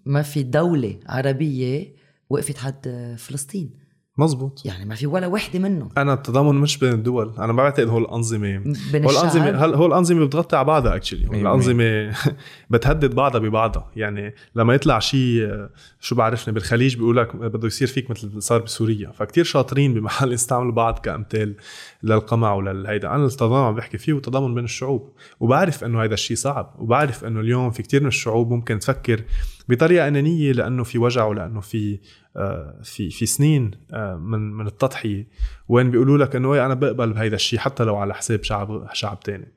ما 0.05 0.21
في 0.21 0.43
دولة 0.43 0.99
عربية 1.07 1.93
وقفت 2.29 2.57
حد 2.57 3.15
فلسطين. 3.17 3.84
مزبوط 4.17 4.61
يعني 4.65 4.85
ما 4.85 4.95
في 4.95 5.07
ولا 5.07 5.27
وحدة 5.27 5.59
منهم. 5.59 5.89
أنا 5.97 6.13
التضامن 6.13 6.61
مش 6.61 6.77
بين 6.77 6.93
الدول. 6.93 7.33
أنا 7.37 7.53
ما 7.53 7.63
بعتقد 7.63 7.87
هول 7.87 8.01
الأنظمة 8.01 8.63
بين 8.91 9.03
هو 9.03 9.09
الشعب 9.09 9.55
هل 9.55 9.73
هو 9.73 9.85
الأنظمة 9.85 10.25
بتغطي 10.25 10.55
على 10.55 10.65
بعضها 10.65 10.95
اكشلي 10.95 11.29
مية 11.29 11.41
الأنظمة 11.41 12.13
بتهدد 12.69 13.15
بعضها 13.15 13.39
ببعضها. 13.39 13.91
يعني 13.95 14.35
لما 14.55 14.73
يطلع 14.73 14.99
شيء 14.99 15.67
شو 15.99 16.15
بعرفني 16.15 16.53
بالخليج 16.53 16.95
بيقول 16.95 17.17
لك 17.17 17.35
بده 17.35 17.67
يصير 17.67 17.87
فيك 17.87 18.11
مثل 18.11 18.27
اللي 18.27 18.41
صار 18.41 18.61
بسوريا. 18.61 19.11
فكتير 19.11 19.43
شاطرين 19.43 19.93
بمحل 19.93 20.33
يستعملوا 20.33 20.71
بعض 20.71 20.99
كأمثال 20.99 21.55
للقمع 22.03 22.53
وللهيدا. 22.53 23.15
أنا 23.15 23.25
التضامن 23.25 23.67
عم 23.67 23.75
بحكي 23.75 23.97
فيه 23.97 24.13
وتضامن 24.13 24.55
بين 24.55 24.63
الشعوب. 24.63 25.13
وبعرف 25.39 25.83
إنه 25.83 26.03
هذا 26.03 26.13
الشيء 26.13 26.37
صعب. 26.37 26.75
وبعرف 26.79 27.25
إنه 27.25 27.39
اليوم 27.39 27.71
في 27.71 27.83
كتير 27.83 28.01
من 28.01 28.07
الشعوب 28.07 28.51
ممكن 28.51 28.79
تفكر 28.79 29.21
بطريقة 29.69 30.07
أنانية 30.07 30.51
لأنه 30.51 30.83
في 30.83 30.97
وجع 30.97 31.25
ولأنه 31.25 31.61
في 31.61 31.99
آه، 32.37 32.81
في 32.83 33.09
في 33.09 33.25
سنين 33.25 33.71
آه، 33.93 34.15
من 34.15 34.53
من 34.53 34.67
التضحية. 34.67 35.27
وين 35.67 35.91
بيقولوا 35.91 36.17
لك 36.17 36.35
إنه 36.35 36.53
إيه 36.53 36.65
أنا 36.65 36.73
بقبل 36.73 37.13
بهيدا 37.13 37.35
الشيء 37.35 37.59
حتى 37.59 37.83
لو 37.83 37.95
على 37.95 38.13
حساب 38.13 38.43
شعب 38.43 38.87
شعب 38.93 39.19
تاني. 39.19 39.47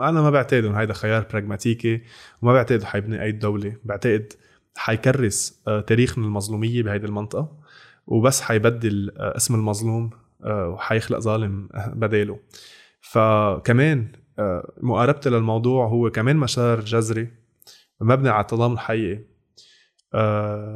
أنا 0.00 0.22
ما 0.22 0.30
بعتقد 0.30 0.64
انه 0.64 0.80
هيدا 0.80 0.94
خيار 0.94 1.26
براغماتيكي 1.32 2.02
وما 2.42 2.52
بعتقد 2.52 2.82
حيبني 2.82 3.22
أي 3.22 3.32
دولة. 3.32 3.76
بعتقد 3.84 4.32
حيكرس 4.76 5.62
آه، 5.68 5.80
تاريخ 5.80 6.18
من 6.18 6.24
المظلومية 6.24 6.82
بهيدي 6.82 7.06
المنطقة 7.06 7.58
وبس 8.06 8.40
حيبدل 8.40 9.12
اسم 9.16 9.54
المظلوم 9.54 10.10
وحيخلق 10.44 11.18
ظالم 11.18 11.68
بداله 12.02 12.38
فكمان 13.00 14.12
مقاربتي 14.80 15.30
للموضوع 15.30 15.86
هو 15.86 16.10
كمان 16.10 16.36
مسار 16.36 16.80
جذري 16.80 17.28
مبني 18.00 18.28
على 18.28 18.44
تضامن 18.44 18.78
حقيقي 18.78 19.14
آه، 19.14 19.27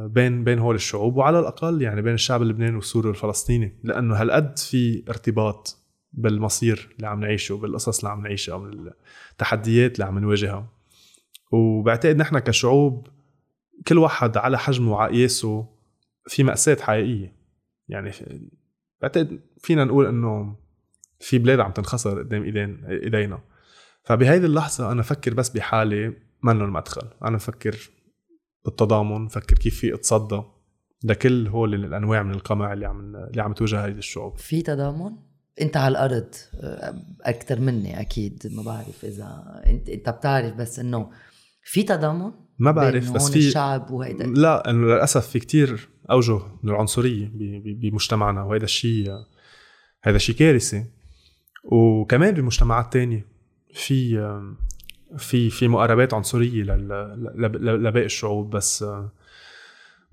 بين 0.07 0.43
بين 0.43 0.59
هول 0.59 0.75
الشعوب 0.75 1.15
وعلى 1.15 1.39
الأقل 1.39 1.81
يعني 1.81 2.01
بين 2.01 2.13
الشعب 2.13 2.41
اللبناني 2.41 2.75
والسوري 2.75 3.07
والفلسطيني 3.07 3.79
لأنه 3.83 4.15
هالقد 4.15 4.59
في 4.59 5.03
ارتباط 5.09 5.83
بالمصير 6.13 6.89
اللي 6.95 7.07
عم 7.07 7.19
نعيشه 7.19 7.57
بالقصص 7.57 7.99
اللي 7.99 8.11
عم 8.11 8.21
نعيشها 8.23 8.57
من 8.57 8.91
التحديات 9.31 9.93
اللي 9.93 10.05
عم 10.05 10.19
نواجهها. 10.19 10.69
وبعتقد 11.51 12.17
نحن 12.17 12.39
كشعوب 12.39 13.07
كل 13.87 13.97
واحد 13.97 14.37
على 14.37 14.59
حجمه 14.59 14.91
وعقياسه 14.91 15.67
في 16.27 16.43
مأساة 16.43 16.77
حقيقية. 16.81 17.35
يعني 17.87 18.11
بعتقد 19.01 19.39
فينا 19.57 19.83
نقول 19.85 20.05
إنه 20.05 20.55
في 21.19 21.37
بلاد 21.37 21.59
عم 21.59 21.71
تنخسر 21.71 22.19
قدام 22.19 22.43
ايدين 22.43 22.85
إيدينا. 22.85 23.39
فبهيدي 24.03 24.45
اللحظة 24.45 24.91
أنا 24.91 25.01
فكر 25.01 25.33
بس 25.33 25.49
بحالي 25.49 26.13
منه 26.43 26.65
المدخل 26.65 27.07
أنا 27.23 27.35
بفكر 27.35 27.89
بالتضامن 28.65 29.27
بفكر 29.27 29.55
كيف 29.57 29.79
في 29.79 29.93
اتصدى. 29.93 30.41
لكل 31.03 31.47
هول 31.47 31.73
الأنواع 31.73 32.23
من 32.23 32.31
القمع 32.31 32.73
اللي 32.73 32.85
عم 32.85 33.15
اللي 33.15 33.41
عم 33.41 33.53
تواجه 33.53 33.85
هيدي 33.85 33.99
الشعوب. 33.99 34.37
في 34.37 34.61
تضامن؟ 34.61 35.11
انت 35.61 35.77
على 35.77 35.91
الأرض 35.91 36.29
أكثر 37.21 37.59
مني 37.59 38.01
أكيد 38.01 38.47
ما 38.55 38.63
بعرف 38.63 39.05
إذا 39.05 39.61
انت 39.65 39.89
انت 39.89 40.09
بتعرف 40.09 40.55
بس 40.55 40.79
إنه 40.79 41.09
في 41.63 41.83
تضامن 41.83 42.31
ما 42.59 42.71
بعرف 42.71 43.11
بس 43.11 43.31
في 43.31 43.39
الشعب 43.39 43.91
وهيدا؟ 43.91 44.25
لا 44.25 44.69
إنه 44.69 44.87
للأسف 44.87 45.27
في 45.27 45.39
كتير 45.39 45.89
أوجه 46.11 46.39
من 46.63 46.69
العنصريه 46.69 47.31
بمجتمعنا 47.63 48.43
وهذا 48.43 48.63
الشيء 48.63 49.11
هذا 50.03 50.17
شيء 50.17 50.35
كارثي. 50.35 50.85
وكمان 51.63 52.33
بمجتمعات 52.33 52.93
تانية 52.93 53.27
في 53.73 54.19
في 55.17 55.49
في 55.49 55.67
مقاربات 55.67 56.13
عنصرية 56.13 56.63
لباقي 56.63 58.05
الشعوب 58.05 58.49
بس 58.55 58.85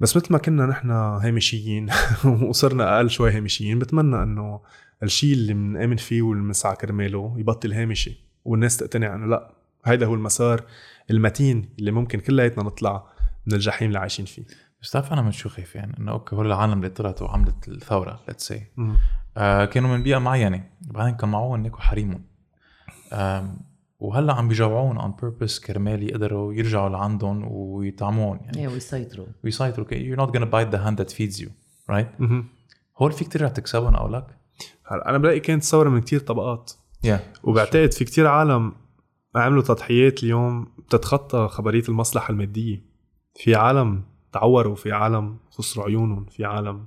بس 0.00 0.16
مثل 0.16 0.32
ما 0.32 0.38
كنا 0.38 0.66
نحن 0.66 0.90
هامشيين 0.90 1.88
وصرنا 2.48 2.96
أقل 2.96 3.10
شوي 3.10 3.32
هامشيين 3.32 3.78
بتمنى 3.78 4.22
إنه 4.22 4.60
الشيء 5.02 5.32
اللي 5.32 5.54
بنآمن 5.54 5.96
فيه 5.96 6.22
والمسعى 6.22 6.76
كرماله 6.76 7.34
يبطل 7.38 7.72
هامشي 7.72 8.20
والناس 8.44 8.76
تقتنع 8.76 9.14
إنه 9.14 9.26
لأ 9.26 9.54
هيدا 9.84 10.06
هو 10.06 10.14
المسار 10.14 10.62
المتين 11.10 11.68
اللي 11.78 11.90
ممكن 11.90 12.20
كلياتنا 12.20 12.64
نطلع 12.64 13.04
من 13.46 13.54
الجحيم 13.54 13.88
اللي 13.88 13.98
عايشين 13.98 14.24
فيه. 14.24 14.42
بس 14.82 14.90
تعرف 14.90 15.12
أنا 15.12 15.22
من 15.22 15.32
شو 15.32 15.48
خايف 15.48 15.74
يعني؟ 15.74 15.98
إنه 15.98 16.12
okay 16.12 16.36
هول 16.36 16.46
العالم 16.46 16.72
اللي 16.72 16.88
طلعت 16.88 17.22
وعملت 17.22 17.68
الثورة 17.68 18.20
let's 18.28 18.48
say 18.48 18.66
آه 19.36 19.64
كانوا 19.64 19.96
من 19.96 20.02
بيئة 20.02 20.18
معينة 20.18 20.64
بعدين 20.80 21.14
قمعوهم 21.14 21.64
هيك 21.64 21.74
وحرموهم 21.78 22.24
آم، 23.12 23.58
وهلأ 24.00 24.34
عم 24.34 24.48
بيجوعون 24.48 24.98
on 24.98 25.14
purpose 25.22 25.60
كرمال 25.60 26.02
يقدروا 26.02 26.54
يرجعوا 26.54 26.88
لعندهم 26.88 27.44
ويطعموهم 27.50 28.40
يعني. 28.44 28.58
إيه 28.58 28.68
ويسيطروا. 28.68 29.26
ويسيطروا. 29.44 29.86
You're 29.86 30.20
not 30.20 30.32
gonna 30.32 30.50
bite 30.50 30.70
the 30.74 30.78
hand 30.78 31.04
that 31.04 31.14
feeds 31.16 31.40
you 31.42 31.48
right. 31.92 32.22
هول 32.98 33.12
فيك 33.12 33.32
ترجع 33.32 33.48
تكسبهم 33.48 33.94
اقولك 33.94 34.26
هلأ 34.86 35.08
أنا 35.10 35.18
بلاقي 35.18 35.40
كانت 35.40 35.64
ثوره 35.64 35.88
من 35.88 36.00
كتير 36.00 36.20
طبقات. 36.20 36.72
Yeah. 37.06 37.18
وبعتقد 37.42 37.92
في 37.92 38.04
كتير 38.04 38.26
عالم 38.26 38.72
عملوا 39.34 39.62
تضحيات 39.62 40.22
اليوم 40.22 40.66
بتتخطى 40.78 41.48
خبرية 41.50 41.84
المصلحة 41.88 42.30
المادية. 42.30 42.82
في 43.34 43.54
عالم 43.54 44.02
تعوروا 44.32 44.74
في 44.74 44.92
عالم 44.92 45.36
خسروا 45.50 45.86
عيونهم 45.86 46.24
في 46.24 46.44
عالم. 46.44 46.86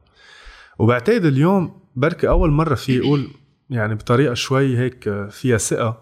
وبعتقد 0.80 1.26
اليوم 1.26 1.82
بركي 1.95 2.30
أول 2.30 2.51
مرة 2.51 2.76
في 2.76 2.99
أقول 2.99 3.28
يعني 3.70 3.95
بطريقة 3.95 4.34
شوي 4.34 4.78
هيك 4.78 5.28
فيها 5.30 5.57
ثقة 5.57 6.01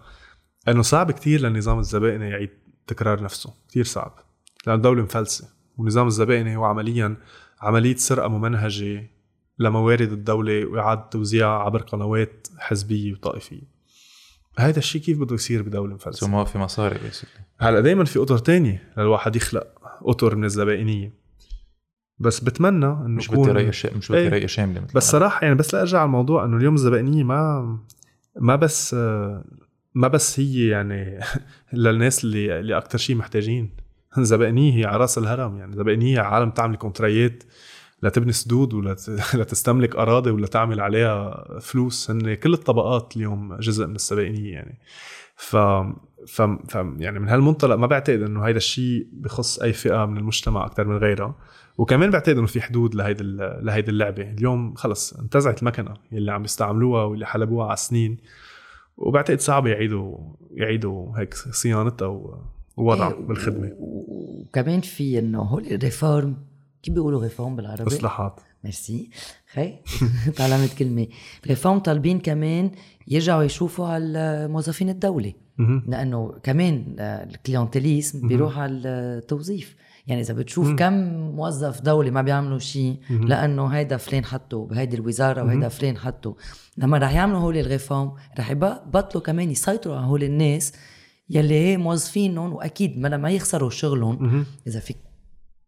إنه 0.68 0.82
صعب 0.82 1.12
كتير 1.12 1.42
للنظام 1.42 1.80
الزبائني 1.80 2.30
يعيد 2.30 2.50
تكرار 2.88 3.24
نفسه 3.24 3.54
كتير 3.70 3.84
صعب 3.84 4.20
لأن 4.68 4.76
الدولة 4.76 5.04
مفلسة 5.04 5.50
والنظام 5.78 6.08
الزبائني 6.08 6.56
هو 6.56 6.64
عمليا 6.66 7.18
عملية 7.62 7.96
سرقة 7.96 8.28
ممنهجة 8.28 9.10
لموارد 9.60 10.12
الدولة 10.12 10.66
وإعادة 10.66 11.02
توزيعها 11.12 11.64
عبر 11.64 11.82
قنوات 11.82 12.48
حزبية 12.60 13.14
وطائفية. 13.14 13.72
هذا 14.60 14.80
الشيء 14.80 15.02
كيف 15.02 15.20
بده 15.20 15.36
يصير 15.36 15.62
بدولة 15.62 15.90
so 15.90 15.96
مفلسه 15.96 16.28
ما 16.28 16.44
في 16.44 16.58
مصاري 16.58 17.00
basically 17.04 17.30
هلأ 17.60 17.80
دائما 17.80 18.06
في 18.06 18.20
أطر 18.20 18.38
تانية 18.38 18.94
للواحد 18.98 19.36
يخلق 19.36 19.68
أطر 20.02 20.36
من 20.36 20.46
الزبائنية. 20.46 21.14
بس 22.20 22.40
بتمنى 22.40 22.86
إنه 22.86 23.08
مش 23.08 23.28
بدي 23.28 23.52
رأي 23.52 23.72
شا... 23.72 23.98
مش 23.98 24.12
بدي 24.12 24.22
إيه. 24.22 24.30
رأي 24.30 24.48
شامله 24.48 24.82
مثل 24.82 24.94
بس 24.94 25.06
ما 25.06 25.12
صراحة 25.12 25.44
يعني 25.44 25.56
بس 25.56 25.74
لارجع 25.74 25.98
على 25.98 26.06
الموضوع 26.06 26.46
إنه 26.46 26.58
اليوم 26.58 26.76
الزبائنية 26.76 27.24
ما 27.24 27.78
ما 28.40 28.56
بس 28.56 28.96
ما 29.94 30.08
بس 30.08 30.40
هي 30.40 30.68
يعني 30.68 31.20
للناس 31.74 32.24
اللي 32.24 32.60
اللي 32.60 32.78
أكثر 32.78 32.98
شيء 32.98 33.16
محتاجين. 33.16 33.70
الزبائنيه 34.18 34.78
هي 34.78 34.86
على 34.86 34.98
راس 34.98 35.18
الهرم 35.18 35.58
يعني 35.58 35.72
الزبائنيه 35.72 36.20
عالم 36.20 36.50
تعمل 36.50 36.76
contract 36.76 37.36
ات 37.36 37.44
لتبني 38.04 38.32
سدود 38.32 38.74
ولا 38.74 38.96
لتستملك 39.34 39.96
أراضي 39.96 40.32
ولا 40.32 40.48
تعمل 40.48 40.80
عليها 40.80 41.46
فلوس. 41.62 42.12
هن 42.12 42.34
كل 42.34 42.54
الطبقات 42.54 43.18
اليوم 43.18 43.56
جزء 43.56 43.88
من 43.88 43.96
الزبائنية 43.96 44.54
يعني. 44.54 44.80
ف 45.36 45.56
ف, 46.28 46.76
يعني 46.98 47.20
من 47.20 47.30
هالمنطلق 47.30 47.76
ما 47.76 47.88
بعتقد 47.88 48.22
إنه 48.22 48.42
هيدا 48.42 48.58
الشيء 48.58 49.08
بخص 49.14 49.60
أي 49.60 49.74
فئة 49.74 50.06
من 50.06 50.18
المجتمع 50.18 50.66
أكثر 50.66 50.88
من 50.88 50.98
غيرها. 50.98 51.36
وكمان 51.78 52.10
بعتقد 52.10 52.38
إنه 52.38 52.48
في 52.48 52.62
حدود 52.62 52.96
لهيدي 52.96 53.24
لهيدي 53.62 53.92
اللعبة. 53.92 54.24
اليوم 54.24 54.76
خلص 54.76 55.14
انتزعت 55.14 55.62
المكنة 55.62 55.94
اللي 56.14 56.32
عم 56.32 56.44
يستعملوها 56.44 57.04
واللي 57.04 57.26
حلبوها 57.26 57.68
على 57.68 57.78
سنين. 57.78 58.18
وبعتقد 59.02 59.40
صعب 59.40 59.68
يعيدوا 59.68 60.18
يعيدوا 60.52 61.18
هيك 61.20 61.34
صيانتها 61.34 62.38
ووضعها 62.78 63.14
إيه، 63.14 63.20
بالخدمة. 63.20 63.72
وكمان 63.80 64.82
في 64.82 65.20
إنه 65.20 65.42
هول 65.42 65.66
ال 65.66 65.75
reforms 65.75 66.38
كيف 66.84 66.94
بيقولوا 66.94 67.24
reform 67.24 67.56
بالعربي؟ 67.56 67.88
اصلاحات 67.88 68.40
ميرسي. 68.64 69.10
خي؟ 69.54 69.74
تعلمت 70.38 70.74
كلمة. 70.74 71.08
reform 71.48 71.80
طالبين 71.80 72.20
كمان 72.20 72.72
يرجعوا 73.08 73.44
يشوفوا 73.44 73.88
على 73.88 74.48
موظفين 74.48 74.90
الدولة. 74.90 75.34
مهم. 75.58 75.84
لأنه 75.88 76.34
كمان 76.44 76.96
ال 77.00 77.09
clientélisme 77.09 78.28
بيروح 78.28 78.58
على 78.58 78.74
التوظيف. 78.88 79.76
يعني 80.08 80.22
إذا 80.22 80.34
بتشوف 80.34 80.68
مم. 80.68 80.76
كم 80.76 80.94
موظف 81.36 81.82
دولة 81.82 82.12
ما 82.12 82.22
بيعملوا 82.22 82.60
شيء. 82.60 82.98
لأنه 83.10 83.68
هيدا 83.68 83.98
فلان 83.98 84.26
حطه 84.26 84.66
بهيدي 84.66 84.96
الوزارة 84.96 85.42
مهم. 85.42 85.48
وهيدا 85.50 85.68
فلان 85.68 85.98
حطه 85.98 86.36
لما 86.78 86.98
رح 86.98 87.14
يعملوا 87.14 87.40
هول 87.40 87.58
ال 87.58 87.65
reforms 87.65 88.14
رح 88.40 88.52
يبطلوا 88.52 89.24
كمان 89.24 89.52
يسيطروا 89.52 89.96
على 89.96 90.06
هول 90.06 90.24
الناس 90.24 90.74
يلي 91.30 91.54
هي 91.54 91.78
موظفينهم 91.78 92.54
وأكيد 92.54 92.98
ما 93.00 93.08
لما 93.08 93.30
يخسروا 93.30 93.70
شغلهم. 93.70 94.46
إذا 94.68 94.80
فيك 94.80 94.98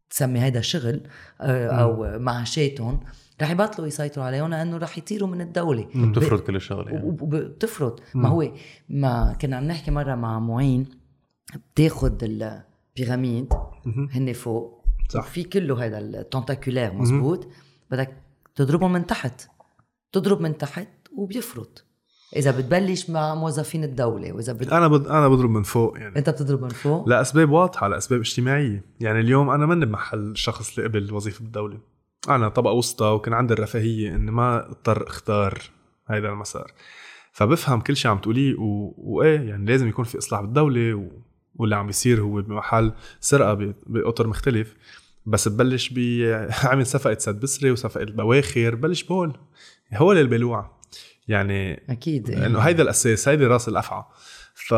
تسمي 0.09 0.39
هيدا 0.39 0.61
شغل 0.61 1.01
آه، 1.41 1.67
أو 1.67 2.19
معاشاتهم 2.19 2.99
رح 3.41 3.51
يبطلوا 3.51 3.88
يسيطروا 3.88 4.25
عليهم 4.25 4.49
لأنه 4.49 4.77
رح 4.77 4.97
يطيروا 4.97 5.29
من 5.29 5.41
الدولة 5.41 5.88
بتفرض 5.95 6.39
كل 6.39 6.55
الشغلة 6.55 6.91
يعني. 6.91 7.05
وبتفرض 7.05 7.99
ما 8.13 8.29
هو 8.29 8.51
ما 8.89 9.38
كنا 9.41 9.57
عم 9.57 9.63
نحكي 9.63 9.91
مرة 9.91 10.15
مع 10.15 10.39
معين 10.39 10.86
بتاخد 11.75 12.23
البيراميد 12.23 12.72
مهم. 13.86 14.10
هن 14.12 14.34
فوق. 14.34 14.86
صح. 15.10 15.24
في 15.24 15.44
كله 15.44 15.86
هذا 15.86 16.00
التنتاكولير 16.00 16.94
مزبوط. 16.94 17.48
بدك 17.91 18.18
تضربهم 18.56 18.94
من 18.94 19.06
تحت. 19.06 19.48
تضرب 20.12 20.41
من 20.41 20.58
تحت 20.58 20.88
وبيفرط. 21.18 21.86
إذا 22.36 22.58
بتبلش 22.58 23.10
مع 23.10 23.36
موظفين 23.36 23.84
الدولة 23.84 24.34
وإذا 24.34 24.54
بت... 24.54 24.74
أنا 24.74 24.88
بد... 24.88 25.08
أنا 25.08 25.28
بضرب 25.28 25.50
من 25.50 25.64
فوق 25.64 25.98
يعني. 25.98 26.20
أنت 26.20 26.30
بتضرب 26.30 26.62
من 26.62 26.70
فوق؟ 26.70 27.10
لاسباب 27.10 27.50
واضحة 27.50 27.88
لأسباب 27.88 28.20
اجتماعية. 28.20 28.84
يعني 29.00 29.20
اليوم 29.20 29.50
أنا 29.50 29.66
ماني 29.66 29.86
بمحل 29.86 30.20
الشخص 30.20 30.78
اللي 30.78 30.89
قبل 30.89 31.14
وظيفة 31.14 31.44
بالدولة. 31.44 31.78
أنا 32.30 32.50
طبقة 32.50 32.74
وسطى 32.74 33.06
وكان 33.06 33.34
عندي 33.34 33.54
الرفاهية 33.54 34.16
إني 34.16 34.32
ما 34.32 34.70
اضطر 34.70 35.08
أختار 35.08 35.62
هذا 36.08 36.30
المسار. 36.30 36.72
فبفهم 37.32 37.82
كل 37.82 37.96
شيء 37.96 38.12
عم 38.12 38.18
تقوليه 38.18 38.56
و... 38.56 38.94
وإيه 38.98 39.39
يعني 39.39 39.66
لازم 39.66 39.88
يكون 39.88 40.06
في 40.06 40.18
إصلاح 40.18 40.41
بالدولة 40.41 40.94
و... 40.94 41.08
واللي 41.56 41.76
عم 41.76 41.88
بيصير 41.88 42.22
هو 42.22 42.41
بمحل 42.41 42.93
سرقة 43.20 43.54
ب... 43.54 43.76
بأطر 43.88 44.28
مختلف. 44.28 44.76
بس 45.26 45.47
ببلش 45.47 45.89
بعمل 45.89 46.86
صفقة 46.95 47.18
سد 47.20 47.39
بسري 47.39 47.72
وصفقة 47.72 48.06
بواخر 48.06 48.76
بلش 48.76 49.04
بهول. 49.04 49.34
هول 49.93 50.18
البلوع 50.18 50.72
يعني 51.28 51.84
أكيد. 51.89 52.30
إنه 52.32 52.60
هيدا 52.60 52.84
الأساس 52.84 53.28
هيدي 53.28 53.45
راس 53.45 53.70
الأفعى. 53.70 54.04
ف 54.54 54.74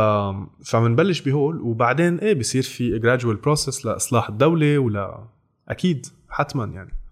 فبنبلش 0.65 1.21
بهول. 1.21 1.61
وبعدين 1.61 2.19
إيه 2.19 2.34
بصير 2.34 2.63
في 2.63 2.99
جراجوال 2.99 3.36
بروسس 3.36 3.86
لإصلاح 3.86 4.30
الدولة 4.30 4.78
ولا 4.78 5.28
أكيد 5.69 6.07
حتما 6.30 6.65
يعني. 6.65 7.04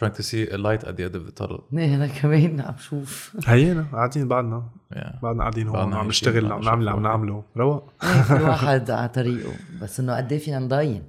Trying 0.00 0.14
to 0.18 0.22
see 0.22 0.42
a 0.54 0.58
light 0.58 0.82
at 0.88 0.94
the 0.96 1.02
end 1.06 1.14
of 1.16 1.24
the 1.28 1.32
tunnel. 1.42 1.60
إيه، 1.78 1.94
أنا 1.94 2.06
كمان 2.06 2.60
عم 2.60 2.76
شوف 2.78 3.36
هينا 3.46 3.86
قاعدين 3.92 4.28
بعدنا. 4.28 4.68
Yeah. 4.94 5.22
بعدنا 5.22 5.40
قاعدين 5.40 5.68
هون 5.68 5.94
عم 5.94 6.08
نشتغل 6.08 6.52
عم 6.52 6.60
نعمل 6.60 6.88
عم. 6.88 7.02
نعمله. 7.02 7.44
رواق 7.56 7.92
إيه، 8.04 8.28
كل 8.38 8.42
واحد 8.48 8.90
على 8.90 9.08
طريقه. 9.08 9.52
بس 9.82 10.00
إنه 10.00 10.16
قد 10.16 10.32
إيه 10.32 10.38
فينا 10.38 10.58
نضاين. 10.58 11.02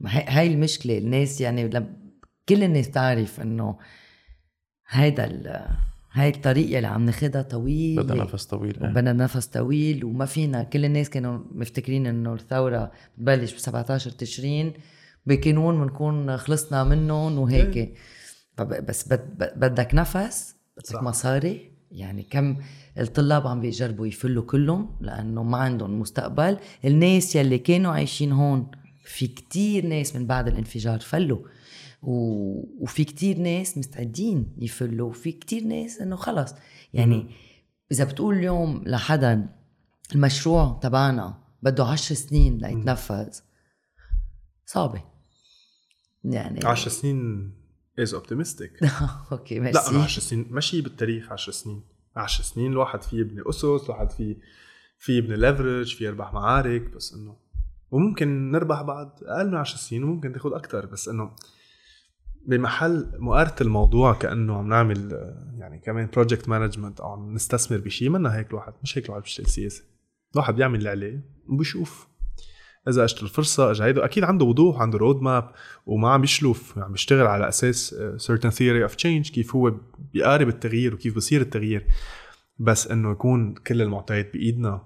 ما 0.00 0.16
هي 0.18 0.24
هاي 0.28 0.54
المشكلة. 0.54 0.98
الناس 0.98 1.40
يعني 1.40 1.68
كل 2.48 2.62
الناس 2.62 2.90
تعرف 2.90 3.40
إنه 3.40 3.78
هيدا 4.88 5.24
ال- 5.24 5.66
هاي 6.12 6.28
الطريقة 6.28 6.76
اللي 6.76 6.88
عم 6.88 7.04
ناخدها 7.04 7.42
طويلة. 7.42 8.02
بدها 8.02 8.16
نفس 8.16 8.44
طويل 8.46 8.80
إيه. 8.82 8.90
وبدنا 8.90 9.12
نفس 9.12 9.46
طويل 9.46 10.04
وما 10.04 10.24
فينا. 10.26 10.62
كل 10.62 10.84
الناس 10.84 11.10
كانوا 11.10 11.38
مفتكرين 11.54 12.06
إنه 12.06 12.34
الثورة 12.34 12.92
بتبلش 13.18 13.54
ب 13.54 13.58
17 13.58 14.10
تشرين. 14.10 14.72
بكانون 15.26 15.80
بنكون 15.86 16.36
خلصنا 16.36 16.84
منهم 16.84 17.38
وهيك. 17.38 17.94
فب- 18.56 18.86
بس 18.86 19.08
بد- 19.08 19.38
بد- 19.38 19.52
بدك 19.58 19.94
نفس؟ 19.94 20.54
بدك. 20.76 21.02
مصاري؟ 21.02 21.70
يعني 21.90 22.22
كم 22.22 22.56
الطلاب 22.98 23.46
عم 23.46 23.60
بيجربوا 23.60 24.06
يفلوا 24.06 24.42
كلهم؟ 24.44 24.96
لأنه 25.00 25.42
ما 25.42 25.56
عندهم 25.58 26.00
مستقبل. 26.00 26.56
الناس 26.84 27.36
يلي 27.36 27.58
كانوا 27.58 27.92
عايشين 27.92 28.32
هون 28.32 28.70
في 29.04 29.26
كتير 29.26 29.86
ناس 29.86 30.16
من 30.16 30.26
بعد 30.26 30.48
الانفجار 30.48 31.00
فلوا. 31.00 31.38
و... 32.02 32.12
وفي 32.82 33.04
كتير 33.04 33.38
ناس 33.38 33.78
مستعدين 33.78 34.56
يفلوا. 34.58 35.08
وفي 35.08 35.32
كتير 35.32 35.64
ناس 35.64 36.00
إنه 36.00 36.16
خلص. 36.16 36.54
يعني 36.94 37.26
إذا 37.92 38.04
بتقول 38.04 38.34
اليوم 38.36 38.82
لحدا 38.86 39.48
المشروع 40.14 40.78
تبعنا 40.82 41.38
بده 41.62 41.84
عشر 41.84 42.14
سنين 42.14 42.58
ليتنفذ 42.58 43.28
صعبة. 44.66 45.15
يعني 46.26 46.64
10 46.64 46.90
سنين 46.90 47.52
is 47.98 48.14
optimistic 48.14 48.72
okay 49.32 49.60
merci. 49.60 49.92
لا 49.92 50.02
10 50.02 50.22
سنين. 50.22 50.46
ماشي 50.50 50.80
بالتاريخ 50.80 51.32
10 51.32 51.52
سنين. 51.52 51.82
10 52.16 52.44
سنين 52.44 52.72
الواحد 52.72 53.02
فيه 53.02 53.18
يبني 53.18 53.42
أسس 53.46 53.64
الواحد 53.64 54.10
فيه 54.10 54.36
في 54.98 55.18
يبني 55.18 55.36
leverage 55.36 55.94
في 55.94 56.04
يربح 56.04 56.32
معارك 56.32 56.82
بس 56.82 57.14
إنه 57.14 57.36
وممكن 57.90 58.50
نربح 58.50 58.82
بعد 58.82 59.10
أقل 59.22 59.48
من 59.50 59.54
10 59.54 59.78
سنين 59.78 60.04
وممكن 60.04 60.32
تاخذ 60.32 60.52
أكثر 60.52 60.86
بس 60.86 61.08
إنه 61.08 61.30
بمحل 62.46 63.12
مقارنة 63.18 63.56
الموضوع 63.60 64.14
كأنه 64.14 64.56
عم 64.56 64.68
نعمل 64.68 65.12
يعني 65.58 65.78
كمان 65.78 66.08
project 66.12 66.48
management 66.48 67.00
أو 67.00 67.12
عم 67.12 67.34
نستثمر 67.34 67.78
بشيء 67.78 68.08
منا 68.10 68.36
هيك 68.36 68.50
الواحد 68.50 68.72
مش 68.82 68.98
هيك 68.98 69.06
الواحد 69.06 69.22
بيشتغل 69.22 69.46
سياسة. 69.46 69.84
الواحد 70.34 70.54
بيعمل 70.54 70.78
اللي 70.78 70.88
عليه 70.88 71.20
وبيشوف 71.48 72.08
إذا 72.88 73.04
أجت 73.04 73.22
الفرصة 73.22 73.70
اجى 73.70 73.84
هيدا 73.84 74.04
أكيد 74.04 74.24
عنده 74.24 74.44
وضوح 74.44 74.80
عنده 74.80 74.98
road 74.98 75.22
map 75.22 75.50
وما 75.86 76.10
عم 76.10 76.24
يشلف 76.24 76.78
عم 76.78 76.92
بيشتغل 76.92 77.26
على 77.26 77.48
أساس 77.48 77.94
certain 78.16 78.50
theory 78.50 78.90
of 78.90 78.94
change 78.94 79.32
كيف 79.32 79.56
هو 79.56 79.74
بيقارب 80.12 80.48
التغيير 80.48 80.94
وكيف 80.94 81.16
بصير 81.16 81.40
التغيير. 81.40 81.86
بس 82.58 82.86
إنه 82.86 83.10
يكون 83.10 83.54
كل 83.54 83.82
المعطيات 83.82 84.32
بإيدنا 84.32 84.82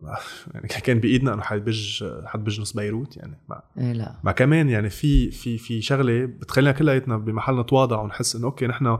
يعني 0.54 0.68
كان 0.68 0.98
بإيدنا 0.98 1.34
إنه 1.34 1.42
حد 1.42 1.64
بج 1.64 2.04
حد 2.24 2.44
بجنس 2.44 2.72
بيروت 2.72 3.16
يعني 3.16 3.38
ما 3.48 3.62
إيه 3.78 3.92
لا. 3.92 4.20
ما 4.24 4.32
كمان 4.32 4.68
يعني 4.68 4.90
في 4.90 5.30
في 5.30 5.58
في 5.58 5.82
شغلة 5.82 6.24
بتخلينا 6.24 6.72
كلياتنا 6.72 7.16
بمحل 7.16 7.60
نتواضع 7.60 8.00
ونحس 8.00 8.36
إنه 8.36 8.46
أوكي 8.46 8.66
نحن 8.66 8.98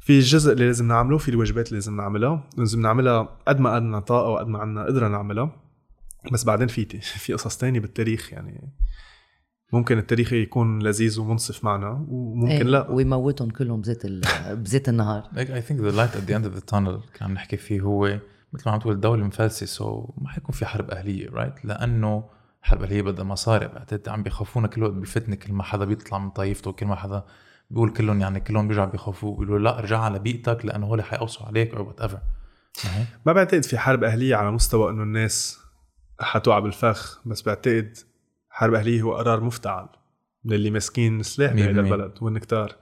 في 0.00 0.18
الجزء 0.18 0.52
اللي 0.52 0.66
لازم 0.66 0.88
نعمله 0.88 1.18
في 1.18 1.28
الواجبات 1.28 1.68
اللي 1.68 1.76
لازم 1.76 1.96
نعملها 1.96 2.48
لازم 2.58 2.80
نعملها 2.80 3.28
قد 3.48 3.60
ما 3.60 3.70
عندنا 3.70 4.00
طاقة 4.00 4.28
وقد 4.28 4.48
ما 4.48 4.58
عندنا 4.58 4.84
قدرة 4.84 5.08
نعملها. 5.08 5.63
بس 6.32 6.44
بعدين 6.44 6.68
في 6.68 6.84
في 7.00 7.32
قصص 7.32 7.56
تانية 7.56 7.80
بالتاريخ 7.80 8.32
يعني 8.32 8.72
ممكن 9.72 9.98
التاريخ 9.98 10.32
يكون 10.32 10.82
لذيذ 10.82 11.20
ومنصف 11.20 11.64
معنا 11.64 12.06
وممكن 12.08 12.52
إيه 12.52 12.62
لا. 12.62 12.90
ويموتهم 12.90 13.50
كلهم 13.50 13.80
بزيت 13.80 14.04
ال... 14.04 14.20
بزيت 14.62 14.88
النهار. 14.88 15.30
I 15.34 15.60
think 15.60 15.78
the 15.78 15.96
light 15.96 16.16
at 16.16 16.26
the 16.28 16.34
end 16.34 16.46
of 16.46 16.58
the 16.58 16.74
tunnel 16.74 17.12
كان 17.14 17.34
نحكي 17.34 17.56
فيه 17.56 17.80
هو 17.80 18.18
مثل 18.52 18.62
ما 18.66 18.72
عم 18.72 18.78
تقول 18.78 18.94
الدولة 18.94 19.24
مفلسة 19.24 19.66
so 19.66 20.14
ما 20.18 20.28
حيكون 20.28 20.54
في 20.54 20.66
حرب 20.66 20.90
أهلية 20.90 21.30
right 21.30 21.64
لأنه 21.64 22.24
الحرب 22.62 22.80
الأهلية 22.80 23.02
بدها 23.02 23.24
مصاري 23.24 23.68
بعتقد 23.68 24.08
عم 24.08 24.22
بيخافونا 24.22 24.68
كل 24.68 24.82
وقت 24.82 24.92
بالفتنة 24.92 25.36
كل 25.36 25.52
ما 25.52 25.62
حدا 25.62 25.84
بيطلع 25.84 26.18
من 26.18 26.30
طائفته 26.30 26.72
كل 26.72 26.86
ما 26.86 26.96
حدا 26.96 27.24
بيقول 27.70 27.90
كلهم 27.90 28.20
يعني 28.20 28.40
كلهم 28.40 28.68
بيرجعوا 28.68 28.90
بيخافوه 28.90 29.30
بيقولوا 29.30 29.58
لا 29.58 29.78
ارجع 29.78 29.98
على 29.98 30.18
بيئتك 30.18 30.64
لأنه 30.64 30.86
هول 30.86 31.02
حيقوصوا 31.02 31.46
عليك 31.46 31.74
أو 31.74 31.86
whatever 31.86 32.18
ما 33.26 33.32
بعتقد 33.32 33.64
في 33.64 33.78
حرب 33.78 34.04
أهلية 34.04 34.36
على 34.36 34.50
مستوى 34.50 34.90
إنه 34.90 35.02
الناس 35.02 35.63
حتوقع 36.24 36.58
بالفخ 36.58 37.20
بس 37.26 37.42
بعتقد 37.42 37.96
حرب 38.50 38.74
أهلية 38.74 39.02
هو 39.02 39.14
قرار 39.14 39.44
مفتعل 39.44 39.88
للي 40.44 40.70
ماسكين 40.70 41.22
سلاح 41.22 41.52
بهذا. 41.52 41.80
البلد 41.80 42.12
والنكتار 42.20 42.76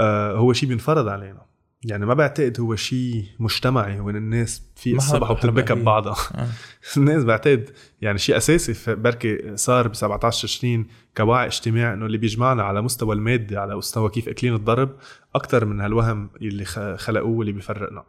آه 0.00 0.32
هو 0.32 0.52
شيء 0.52 0.68
بينفرض 0.68 1.08
علينا 1.08 1.52
يعني 1.84 2.06
ما 2.06 2.14
بعتقد 2.14 2.60
هو 2.60 2.76
شيء 2.76 3.24
مجتمعي 3.38 4.00
وين 4.00 4.16
الناس 4.16 4.62
في 4.76 4.96
الصبح 4.96 5.30
أهلية. 5.30 5.62
ببعضها 5.62 6.16
آه. 6.34 6.48
الناس 6.96 7.24
بعتقد 7.24 7.70
يعني 8.02 8.18
شيء 8.18 8.36
أساسي 8.36 8.94
بركي 8.94 9.56
صار 9.56 9.88
ب 9.88 9.94
17 9.94 10.48
تشرين 10.48 10.86
كوعي 11.16 11.46
اجتماعي 11.46 11.94
إنه 11.94 12.06
اللي 12.06 12.18
بيجمعنا 12.18 12.62
على 12.62 12.82
مستوى 12.82 13.14
المادي 13.14 13.56
على 13.56 13.76
مستوى 13.76 14.10
كيف 14.10 14.28
أكلين 14.28 14.54
الضرب 14.54 14.96
أكثر 15.34 15.64
من 15.64 15.80
هالوهم 15.80 16.30
اللي 16.42 16.64
خلقوه 16.96 17.30
واللي 17.30 17.52
بيفرقنا 17.52 18.04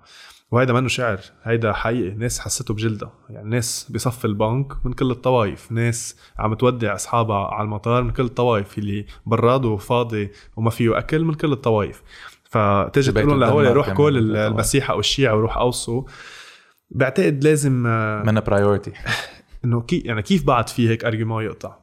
وهيدا 0.54 0.74
منه 0.74 0.88
شعر؟ 0.88 1.20
هيدا 1.44 1.74
حقيقي. 1.74 2.16
ناس 2.16 2.40
حسته 2.40 2.74
بجلدها 2.74 3.14
يعني 3.30 3.50
ناس 3.50 3.88
بصف 3.92 4.26
البنك 4.26 4.86
من 4.86 4.94
كل 4.94 5.12
الطوائف. 5.12 5.72
ناس 5.72 6.18
عم 6.40 6.54
تودع 6.54 6.96
أصحابها 6.96 7.46
على 7.46 7.66
المطار 7.66 8.04
من 8.04 8.12
كل 8.12 8.24
الطوائف. 8.24 8.78
اللي 8.78 9.06
براده 9.26 9.76
فاضي 9.76 10.32
وما 10.56 10.70
فيه 10.70 10.98
أكل 10.98 11.24
من 11.24 11.34
كل 11.34 11.52
الطوائف. 11.52 12.02
فتجي 12.44 13.12
تقول 13.12 13.30
لهم 13.30 13.40
لهول 13.40 13.68
روح 13.68 13.90
كل 13.90 14.14
من 14.14 14.30
الطوائف. 14.30 14.52
المسيح 14.52 14.92
أو 14.92 15.00
الشيعة 15.00 15.36
وروح 15.36 15.58
قوصوا. 15.58 16.04
بعتقد 16.90 17.44
لازم 17.44 17.88
آه، 17.88 18.24
منا 18.24 18.40
priority 18.40 18.92
إنه 19.66 19.82
كي 19.82 20.00
يعني 20.00 20.22
كيف 20.22 20.44
بعد 20.44 20.70
في 20.70 20.90
هيك 20.90 21.06
argument 21.06 21.44
يقطع؟ 21.44 21.76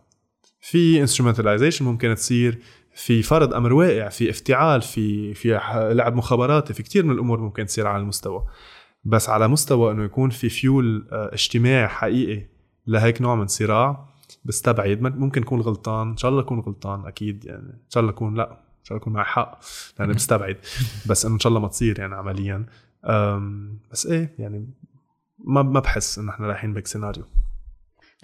في 0.60 1.00
instrumentalization 1.00 1.84
ممكن 1.84 2.14
تصير. 2.14 2.58
في 3.04 3.22
فرض 3.22 3.54
أمر 3.54 3.72
واقع 3.72 4.08
في 4.08 4.30
افتعال 4.30 4.82
في 4.82 5.34
في 5.34 5.60
لعب 5.92 6.14
مخابراتي 6.16 6.74
في 6.74 6.82
كتير 6.82 7.04
من 7.04 7.10
الأمور 7.14 7.40
ممكن 7.40 7.66
تصير 7.66 7.86
على 7.86 8.02
المستوى. 8.02 8.44
بس 9.04 9.28
على 9.28 9.48
مستوى 9.48 9.92
إنه 9.92 10.04
يكون 10.04 10.30
في 10.30 10.48
فيول 10.48 11.08
آه، 11.12 11.30
اجتماعي 11.34 11.88
حقيقي 11.88 12.46
لهيك 12.86 13.22
نوع 13.22 13.34
من 13.34 13.46
صراع 13.46 14.08
بستبعد 14.44 15.00
مم- 15.02 15.20
ممكن 15.20 15.42
اكون 15.42 15.60
غلطان 15.60 16.08
إن 16.08 16.16
شاء 16.16 16.30
الله 16.30 16.42
اكون 16.42 16.60
غلطان 16.60 17.06
أكيد 17.06 17.44
يعني. 17.44 17.58
إن 17.68 17.90
شاء 17.90 18.00
الله 18.00 18.12
اكون 18.12 18.34
لا 18.34 18.50
إن 18.50 18.84
شاء 18.84 18.90
الله 18.96 19.02
اكون 19.02 19.12
معي 19.12 19.24
حق 19.24 19.58
لأني 19.98 20.12
بستبعد 20.12 20.56
بس 21.06 21.24
إنه 21.24 21.34
إن 21.34 21.40
شاء 21.40 21.48
الله 21.50 21.60
ما 21.60 21.68
تصير 21.68 21.98
يعني 21.98 22.14
عمليا. 22.14 22.66
بس 23.92 24.06
إيه 24.06 24.34
يعني 24.38 24.68
ما 25.38 25.62
ما 25.62 25.80
بحس 25.80 26.18
انه 26.18 26.30
إحنا 26.32 26.46
رايحين 26.46 26.72
بهيك 26.72 26.86
سيناريو 26.86 27.24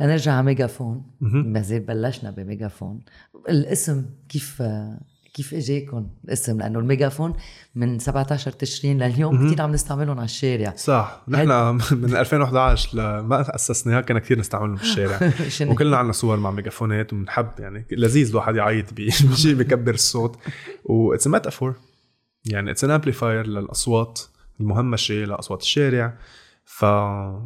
لنرجع 0.01 0.33
على 0.33 0.47
ميجافون. 0.47 1.03
ما 1.21 1.61
زال 1.63 1.81
بلشنا 1.81 2.31
بميجافون. 2.31 3.01
الاسم 3.49 4.05
كيف 4.29 4.63
كيف 5.37 5.55
اجاكم 5.55 6.09
الاسم؟ 6.25 6.59
لأنه 6.59 6.79
الميجافون 6.79 7.33
من 7.75 7.99
17 7.99 8.51
تشرين 8.51 9.03
لليوم. 9.03 9.47
كثير 9.47 9.63
عم 9.63 9.73
نستعملهم 9.73 10.17
على 10.19 10.25
الشارع. 10.25 10.75
صح. 10.77 11.23
نحن 11.29 11.49
من 12.03 12.17
2011 12.17 12.99
لما 12.99 13.55
أسسناها 13.55 14.01
كنا 14.01 14.19
كثير 14.19 14.39
نستعملهم 14.39 14.75
بالشارع؟ 14.75 15.33
وكلنا 15.71 15.97
عندنا 15.97 16.13
صور 16.13 16.37
مع 16.37 16.51
ميجافونات 16.51 17.13
وبنحب 17.13 17.51
يعني 17.59 17.87
لذيذ 17.91 18.31
الواحد 18.31 18.57
يعيط 18.57 18.93
بشيء 18.95 19.55
بكبر 19.55 19.95
الصوت. 19.95 20.39
و 20.85 21.15
it's 21.15 21.27
metaphor 21.27 21.75
يعني 22.45 22.71
it's 22.71 22.85
amplifier 22.85 23.47
للأصوات 23.47 24.21
المهمشة 24.61 25.15
لأصوات 25.15 25.63
الشارع. 25.63 26.19
ف 26.65 26.85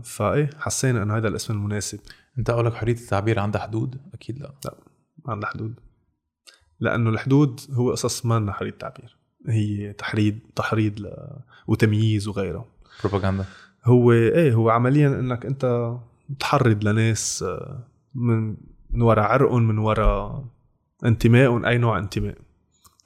فايه 0.04 0.50
حسينا 0.58 1.02
إنه 1.02 1.16
هذا 1.16 1.28
الاسم 1.28 1.54
المناسب. 1.54 1.98
انت 2.40 2.50
قولك 2.50 2.74
حرية 2.74 2.92
التعبير 2.92 3.38
عندها 3.38 3.62
حدود؟ 3.62 4.00
أكيد 4.14 4.38
لا. 4.38 4.52
ما 5.24 5.32
عندنا 5.32 5.46
حدود. 5.46 5.74
لأنه 6.80 7.10
الحدود 7.10 7.60
هو 7.70 7.90
قصص 7.90 8.26
ما 8.26 8.38
لنا 8.38 8.52
حرية 8.52 8.70
تعبير 8.70 9.16
هي 9.48 9.92
تحريض 9.92 10.38
تحريض 10.56 11.00
ل... 11.00 11.12
وتمييز 11.66 12.28
وغيره. 12.28 12.66
بروباغندا. 13.04 13.44
هو 13.84 14.12
إيه 14.12 14.54
هو 14.54 14.70
عمليا 14.70 15.08
إنك 15.08 15.46
أنت 15.46 15.94
تحرض 16.38 16.84
لناس 16.84 17.42
آه، 17.42 17.84
من 18.14 18.56
من 18.90 19.02
وراء 19.02 19.24
عرقهم 19.24 19.68
من 19.68 19.78
وراء 19.78 20.44
انتمائهم 21.04 21.64
أي 21.64 21.78
نوع 21.78 21.98
انتماء. 21.98 22.38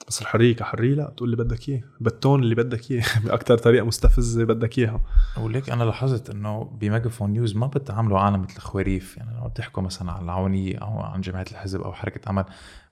بس 0.07 0.21
الحريه 0.21 0.55
كحريه 0.55 0.95
لا. 0.95 1.13
تقول 1.17 1.33
اللي 1.33 1.43
بدك 1.43 1.69
اياه 1.69 1.83
بالتون 1.99 2.43
اللي 2.43 2.55
بدك 2.55 2.91
اياه 2.91 3.03
باكثر 3.25 3.57
طريقة 3.57 3.85
مستفزة 3.85 4.43
بدك 4.43 4.79
إياها. 4.79 5.01
وليك 5.37 5.69
أنا 5.69 5.83
لاحظت 5.83 6.29
إنه 6.29 6.63
بميجافون 6.63 7.29
نيوز 7.31 7.55
ما 7.55 7.67
بتعاملوا 7.67 8.19
عالم 8.19 8.41
مثل 8.41 8.55
الخواريف. 8.55 9.17
يعني 9.17 9.39
لو 9.41 9.47
بتحكوا 9.47 9.83
مثلا 9.83 10.11
عن 10.11 10.23
العونية 10.23 10.77
أو 10.77 10.99
عن 10.99 11.21
جمعية 11.21 11.45
الحزب 11.51 11.81
أو 11.81 11.93
حركة 11.93 12.29
عمل 12.29 12.45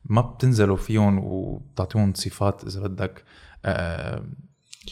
ما 0.05 0.21
بتنزلوا 0.21 0.77
فيهم 0.77 1.19
وبتعطيهم 1.19 2.13
صفات 2.13 2.63
إذا 2.63 2.81
بدك 2.81 3.23
آه، 3.65 4.23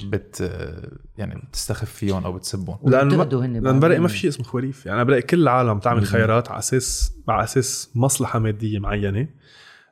بت 0.04 0.42
آه، 0.42 0.92
يعني 1.18 1.36
بتستخف 1.50 1.92
فيهم 1.92 2.24
أو 2.26 2.34
بتسبهم. 2.34 2.78
لأنه 2.84 3.24
لأنه 3.24 3.80
برأيي 3.80 4.00
ما. 4.00 4.08
في 4.08 4.18
شيء 4.18 4.30
اسمه 4.30 4.46
خواريف. 4.46 4.86
يعني 4.86 4.96
أنا 4.96 5.04
برأيي 5.04 5.22
كل 5.22 5.42
العالم 5.42 5.80
تعمل. 5.80 6.06
خيارات 6.06 6.50
على 6.50 6.60
أساس 6.60 7.14
على 7.28 7.44
أساس 7.44 7.92
مصلحة 7.96 8.40
مادية 8.40 8.80
معينة. 8.80 9.28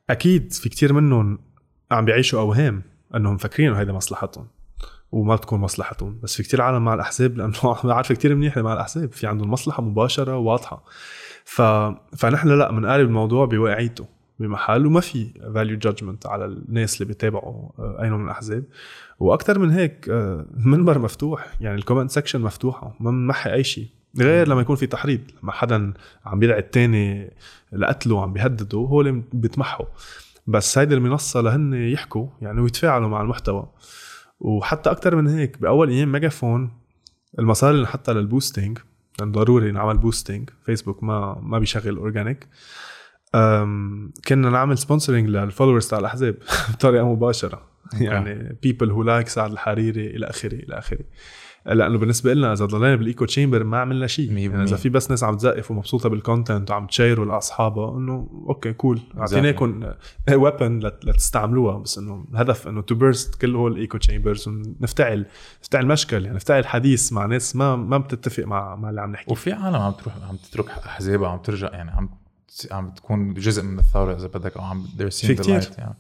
أكيد 0.10 0.54
في 0.54 0.70
كتير 0.70 0.94
منهم 0.94 1.40
عم 1.92 2.06
بيعيشوا 2.06 2.40
أوهام 2.40 2.84
أنهم 3.16 3.34
مفكرين 3.34 3.74
هيدا 3.74 3.94
مصلحتهم 3.94 4.48
وما 5.12 5.36
بتكون 5.36 5.60
مصلحتهم. 5.60 6.20
بس 6.24 6.36
في 6.36 6.44
كتير 6.44 6.62
عالم 6.62 6.86
مع 6.86 6.94
الأحزاب 6.94 7.38
لأنه 7.38 7.54
عارفه 7.96 8.16
كتير 8.16 8.36
منيح 8.36 8.58
مع 8.58 8.74
الأحزاب. 8.74 9.12
في 9.12 9.28
عندهم 9.28 9.52
مصلحة 9.52 9.84
مباشرة 9.84 10.38
وواضحة. 10.38 10.84
ف... 11.46 11.62
فنحن 12.18 12.48
لا 12.48 12.72
بنقارب 12.72 13.06
الموضوع 13.08 13.46
بواقعيته 13.46 14.06
بمحل 14.40 14.86
وما 14.86 15.00
في 15.00 15.30
value 15.54 15.78
judgment 15.78 16.26
على 16.26 16.46
الناس 16.46 16.96
اللي 16.96 17.06
بيتابعوا 17.06 17.70
آه، 17.80 18.02
أي 18.02 18.10
نوع 18.10 18.18
من 18.18 18.26
الأحزاب. 18.26 18.64
وأكثر 19.20 19.60
من 19.60 19.72
هيك 19.72 20.10
آه، 20.10 20.46
المنبر 20.58 21.00
مفتوح 21.00 21.48
يعني 21.62 21.76
ال 21.76 21.80
comment 21.80 22.12
section 22.12 22.42
مفتوحة 22.42 22.96
ما 23.00 23.12
بنمحي 23.12 23.54
أي 23.54 23.64
شيء. 23.64 23.88
غير 24.18 24.48
لما 24.48 24.62
يكون 24.62 24.76
في 24.76 24.88
تحريض 24.88 25.22
لما 25.44 25.52
حدا 25.52 25.94
عم 26.26 26.40
بيدعي 26.40 26.60
الثاني 26.60 27.34
لقتله 27.74 28.22
عم 28.24 28.34
بيهدده 28.34 28.78
هو 28.78 29.02
اللي 29.02 29.24
بيتمحوا 29.34 29.86
بس 30.50 30.78
هيدي 30.78 30.96
المنصة 30.96 31.42
لهن 31.42 31.74
يحكوا 31.74 32.28
يعني 32.42 32.62
ويتفاعلوا 32.62 33.10
مع 33.10 33.22
المحتوى. 33.22 33.70
وحتى 34.40 34.92
أكثر 34.92 35.16
من 35.16 35.28
هيك 35.28 35.62
بأول 35.62 35.90
أيام 35.90 36.12
ميجافون 36.12 36.72
المصاري 37.40 37.74
اللي 37.74 37.84
نحطها 37.84 38.14
لل 38.14 38.27
boosting 38.27 38.78
لأنه 39.20 39.32
ضروري 39.32 39.72
نعمل 39.72 39.98
boosting 39.98 40.50
فيسبوك 40.66 41.04
ما 41.04 41.40
ما 41.42 41.60
بيشغل 41.60 41.98
organic 41.98 42.48
كنا 44.28 44.50
نعمل 44.50 44.78
sponsoring 44.78 45.30
لل 45.30 45.40
followers 45.40 45.88
تاع 45.88 46.00
الأحزاب 46.00 46.38
بطريقة 46.74 47.14
مباشرة. 47.14 47.70
يعني 48.02 48.58
people 48.62 48.92
who 48.92 49.04
like 49.04 49.28
سعد 49.28 49.52
الحريري 49.52 50.08
إلى 50.08 50.26
آخره 50.26 50.56
إلى 50.56 50.78
آخره. 50.78 51.06
لأنه 51.76 51.98
بالنسبة 51.98 52.34
لنا 52.34 52.54
إذا 52.54 52.66
ضلينا 52.66 52.96
بال 52.96 53.26
echo 53.26 53.40
chamber 53.40 53.64
ما 53.64 53.80
عملنا 53.80 54.08
شيء. 54.08 54.32
يعني 54.32 54.64
إذا 54.64 54.76
في 54.76 54.90
بس 54.90 55.10
ناس 55.10 55.24
عم 55.24 55.38
تزقف 55.38 55.72
ومبسوطة 55.72 56.10
بال 56.10 56.24
content 56.24 56.72
وعم 56.72 56.88
ت 56.88 56.94
share 56.94 57.26
لأصحابها 57.26 57.98
إنه 57.98 58.44
okay 58.50 58.74
cool 58.74 59.00
اعطيناكم 59.18 59.94
weapon 60.32 60.80
لتستعملوها 61.04 61.78
بس 61.78 61.98
إنه 61.98 62.26
الهدف 62.32 62.68
إنه 62.68 62.82
to 62.82 62.96
burst 62.96 63.36
كل 63.36 63.56
هول 63.56 63.72
ال 63.72 63.98
echo 63.98 64.15
chambers 64.15 64.48
ونفتعل 64.48 65.26
نفتعل 65.62 65.86
مشكل 65.86 66.24
يعني 66.24 66.36
نفتعل 66.36 66.68
حديث 66.68 67.14
مع 67.14 67.26
ناس 67.26 67.56
ما 67.56 67.76
ما 67.76 67.98
بتتفق 67.98 68.44
مع 68.44 68.76
مع 68.76 68.90
اللي 68.90 69.02
عم 69.02 69.12
نحكي. 69.12 69.32
وفي 69.32 69.52
عالم 69.52 69.76
عم 69.76 69.92
تروح 69.92 70.14
عم 70.30 70.36
تترك 70.36 70.70
أحزابها 70.70 71.30
عم 71.30 71.38
ترجع 71.38 71.70
يعني 71.72 71.92
عم 71.92 72.10
عم 72.72 72.92
تكون 72.92 73.34
جزء 73.34 73.64
من 73.64 73.80
الثورة 73.80 74.16
إذا 74.16 74.28
بدك 74.28 74.58
أو 74.58 74.64
عم 74.64 74.84
في 75.10 75.36
light 75.36 75.80
يعني. 75.80 75.96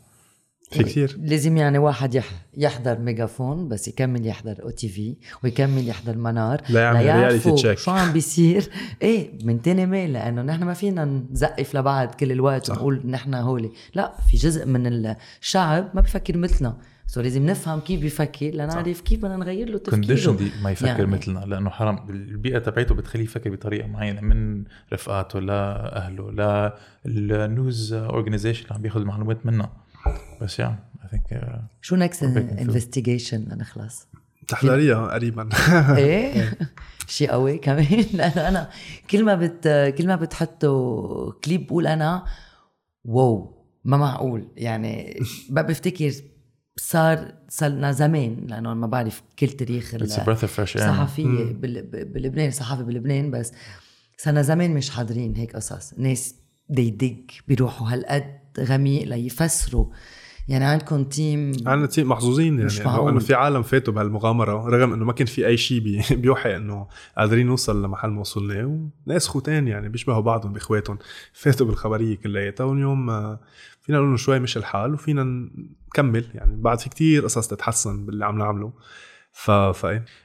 في 0.72 0.84
كثير. 0.84 1.18
لازم 1.22 1.58
يعني 1.58 1.78
واحد 1.78 2.16
يح 2.16 2.30
يحضر 2.58 3.00
ميجافون 3.00 3.68
بس 3.68 3.88
يكمل 3.88 4.26
يحضر 4.26 4.64
أو 4.64 4.70
TV 4.70 5.16
ويكمل 5.44 5.88
يحضر 5.88 6.18
منار 6.18 6.62
لا 6.70 6.82
يعمل 6.82 7.42
reality 7.42 7.62
check. 7.62 7.78
شو 7.78 7.92
عم 7.92 8.14
بيصير. 8.14 8.70
إيه 9.02 9.32
من 9.44 9.62
تاني 9.62 9.86
ميلة 9.86 10.14
لأنه 10.14 10.42
نحن 10.42 10.64
ما 10.64 10.74
فينا 10.74 11.06
نزقف 11.32 11.76
لبعض 11.76 12.16
كل 12.16 12.32
الوقت 12.32 12.66
صح. 12.66 12.76
ونقول 12.76 13.02
نحن 13.06 13.34
هولي. 13.34 13.72
لا 13.96 14.14
في 14.32 14.38
جزء 14.38 14.66
من 14.66 15.16
الشعب 15.42 15.90
ما 15.94 16.02
بيفكر 16.02 16.38
مثلنا. 16.38 16.78
so 17.08 17.22
لازم 17.22 17.46
نفهم 17.46 17.80
كيف 17.80 18.02
بيفكر 18.02 18.46
لنعرف 18.46 19.02
كيف 19.02 19.20
بدنا 19.20 19.38
نغير 19.38 19.70
له 19.70 19.78
تفكيره. 19.78 20.32
ليه 20.32 20.52
ما 20.64 20.72
يفكر 20.72 20.88
يعني. 20.88 21.06
مثلنا 21.06 21.40
لأنه 21.40 21.70
حرام. 21.70 22.10
البيئة 22.10 22.60
تبعته 22.60 22.96
بتخليه 22.96 23.24
يفكر 23.24 23.50
بطريقة 23.50 23.88
معينة 23.88 24.22
من 24.22 24.64
رفقاته 24.94 25.40
لاهله 25.40 26.74
لل 27.06 27.35
news 27.35 27.94
organization 27.94 28.64
اللي 28.64 28.76
عم 28.76 28.82
بياخذ 28.82 29.00
المعلومات 29.00 29.46
منها 29.46 29.72
بس 30.42 30.60
يعني 30.60 30.76
I 31.04 31.10
think 31.30 31.62
شو 31.82 31.96
next 31.96 32.24
investigation 32.24 33.42
لنخلص 33.52 34.08
تحضريها 34.48 35.08
قريبا 35.14 35.50
إيه؟ 35.98 36.58
شيء 37.08 37.32
قوي 37.32 37.58
كمان. 37.58 38.06
لأنه 38.14 38.48
أنا 38.48 38.70
كل 39.12 39.24
ما 39.26 39.36
بت 39.36 39.68
كل 39.98 40.08
ما 40.08 40.16
بتحطوا 40.16 41.32
كليب 41.32 41.68
بقول 41.68 41.88
أنا 41.88 42.26
wow 43.06 43.66
ما 43.86 43.98
معقول. 43.98 44.48
يعني 44.58 45.20
ما 45.50 45.62
بفتكر 45.62 46.12
صار 46.78 47.34
صار 47.50 47.92
زمان 47.92 48.46
لأنه 48.48 48.74
ما 48.74 48.88
بعرف 48.88 49.22
كل 49.40 49.48
تاريخ 49.48 49.94
ال- 49.96 50.04
it's 50.04 50.20
a 50.20 50.24
breath 50.24 50.50
of 50.50 50.56
fresh 50.56 50.74
air. 50.76 50.80
صحفية 50.80 51.54
بال- 51.54 51.82
ب- 51.82 52.14
بلبنان 52.14 52.52
صحافة 52.52 52.84
بلبنان 52.84 53.32
بس 53.32 53.52
صرنا 54.18 54.42
زمان 54.42 54.72
مش 54.74 54.90
حاضرين 54.90 55.36
هيك 55.36 55.56
قصص. 55.56 55.94
ناس 55.98 56.36
dedicated 56.70 57.32
بيروحوا 57.48 57.88
هالقد 57.88 58.40
غميق 58.60 59.08
ليفسروا؟ 59.08 59.86
يعني 60.48 60.66
عندكم 60.66 61.04
تيم 61.04 61.52
عنا 61.66 61.86
team 61.86 62.10
محظوظين 62.10 62.60
يعني. 62.60 62.72
معقول. 62.86 63.12
إنه 63.12 63.20
في 63.20 63.34
عالم 63.34 63.62
فاتوا 63.62 63.94
بهالمغامرة 63.94 64.70
رغم 64.70 64.94
إنه 64.94 65.06
ما 65.06 65.14
كان 65.14 65.28
في 65.28 65.48
أي 65.48 65.58
شيء 65.58 65.80
بي 65.80 66.02
بيوحي 66.22 66.56
إنه 66.56 66.88
قادرين 67.18 67.48
نوصل 67.48 67.86
لمحل 67.86 68.10
ما 68.10 68.20
وصلنا. 68.20 68.90
وناس 69.08 69.28
خوتان 69.28 69.68
يعني 69.68 69.90
بيشبهوا 69.90 70.22
بعضهم 70.22 70.54
بإخواتهم. 70.54 70.98
فاتوا 71.34 71.68
بالخبرية 71.68 72.18
كلياتها 72.18 72.64
واليوم 72.64 73.08
فينا 73.82 73.98
نقول 73.98 74.08
إنه 74.08 74.18
شوي 74.18 74.40
مش 74.40 74.58
الحال 74.58 74.94
وفينا 74.94 75.50
نكمل 75.88 76.26
يعني. 76.34 76.56
بعد 76.56 76.80
في 76.80 76.90
كتير 76.90 77.24
قصص 77.24 77.48
تتحسن 77.48 78.06
باللي 78.06 78.26
عم 78.26 78.38
نعمله. 78.38 78.74
ف 79.32 79.52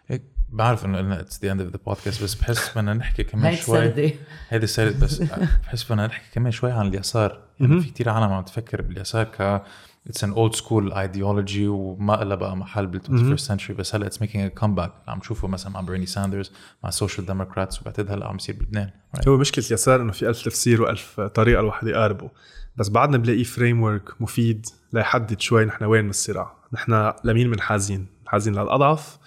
هيك 0.07 0.34
بعرف 0.49 0.84
إنه 0.84 1.20
it's 1.20 1.45
the 1.45 1.53
end 1.53 1.61
of 1.61 1.70
the 1.70 1.79
podcast 1.87 2.22
بس 2.22 2.34
بحس 2.34 2.70
بدنا 2.78 2.95
نحكي 2.95 3.24
كمان 3.24 3.57
شوي. 3.57 3.78
السردة. 3.78 4.11
هيدي 4.49 4.64
السردة 4.64 5.07
بس 5.07 5.22
بحس 5.64 5.84
بدنا 5.84 6.07
نحكي 6.07 6.24
كمان 6.34 6.53
شوي 6.53 6.70
عن 6.72 6.86
اليسار. 6.86 7.38
يعني 7.61 7.80
في 7.80 7.88
كتير 7.90 8.09
عالم 8.09 8.32
عم 8.32 8.42
تفكر 8.45 8.82
باليسار 8.82 9.24
ك 9.24 9.62
it's 10.07 10.25
an 10.25 10.31
old 10.33 10.55
school 10.55 10.93
ideology 10.93 11.68
وما 11.68 12.12
لها 12.12 12.36
بقى 12.36 12.57
محل 12.57 12.86
بال 12.86 13.01
21st 13.38 13.42
century 13.49 13.70
بس 13.72 13.95
هلأ 13.95 14.07
it's 14.07 14.20
making 14.20 14.45
a 14.45 14.49
comeback 14.49 14.93
عم 15.09 15.18
تشوفه 15.18 15.49
مثلا 15.49 15.72
مع 15.72 15.80
بيرني 15.81 16.07
ساندرز 16.07 16.53
مع 16.82 16.88
ال 16.89 16.94
social 16.94 17.27
democrats 17.27 17.81
وبعتقد 17.82 18.11
هلأ 18.11 18.26
عم 18.26 18.36
يصير 18.36 18.57
بلبنان 18.57 18.90
right? 19.16 19.28
هو 19.28 19.36
مشكلة 19.36 19.64
اليسار 19.66 20.03
إنه 20.03 20.12
في 20.12 20.28
ألف 20.28 20.42
تفسير 20.42 20.82
وألف 20.82 21.20
طريقة 21.20 21.61
الواحد 21.61 21.86
يقاربه. 21.86 22.30
بس 22.76 22.88
بعدنا 22.88 23.16
بنلاقي 23.18 23.45
framework 23.45 24.22
مفيد 24.22 24.66
ليحدد 24.92 25.40
شوي 25.40 25.64
نحن 25.64 25.84
وين 25.84 26.07
بالصراع 26.07 26.53
نحن 26.72 27.12
لمين 27.24 27.51
منحازين 27.51 28.07
منحازين 28.22 28.53
للأضعف. 28.55 29.18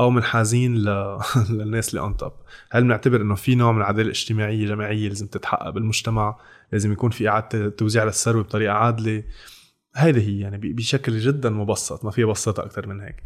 أو 0.00 0.10
منحازين 0.10 0.76
ل... 0.76 1.18
للناس 1.50 1.88
اللي 1.88 2.00
اون 2.00 2.16
توب 2.16 2.32
هل 2.70 2.84
بنعتبر 2.84 3.20
إنه 3.20 3.34
في 3.34 3.54
نوع 3.54 3.72
من 3.72 3.78
العدالة 3.78 4.02
الاجتماعية 4.02 4.66
جماعية 4.66 5.08
لازم 5.08 5.26
تتحقق 5.26 5.70
بالمجتمع؟ 5.70 6.38
لازم 6.72 6.92
يكون 6.92 7.10
في 7.10 7.28
إعادة 7.28 7.68
توزيع 7.68 8.04
للثروة 8.04 8.42
بطريقة 8.42 8.72
عادلة؟ 8.72 9.22
هيدي 9.96 10.20
هي 10.20 10.40
يعني 10.40 10.58
بشكل 10.58 11.18
جدا 11.18 11.50
مبسط 11.50 12.04
ما 12.04 12.10
فيها 12.10 12.26
بساطة 12.26 12.64
أكثر 12.64 12.86
من 12.86 13.00
هيك. 13.00 13.22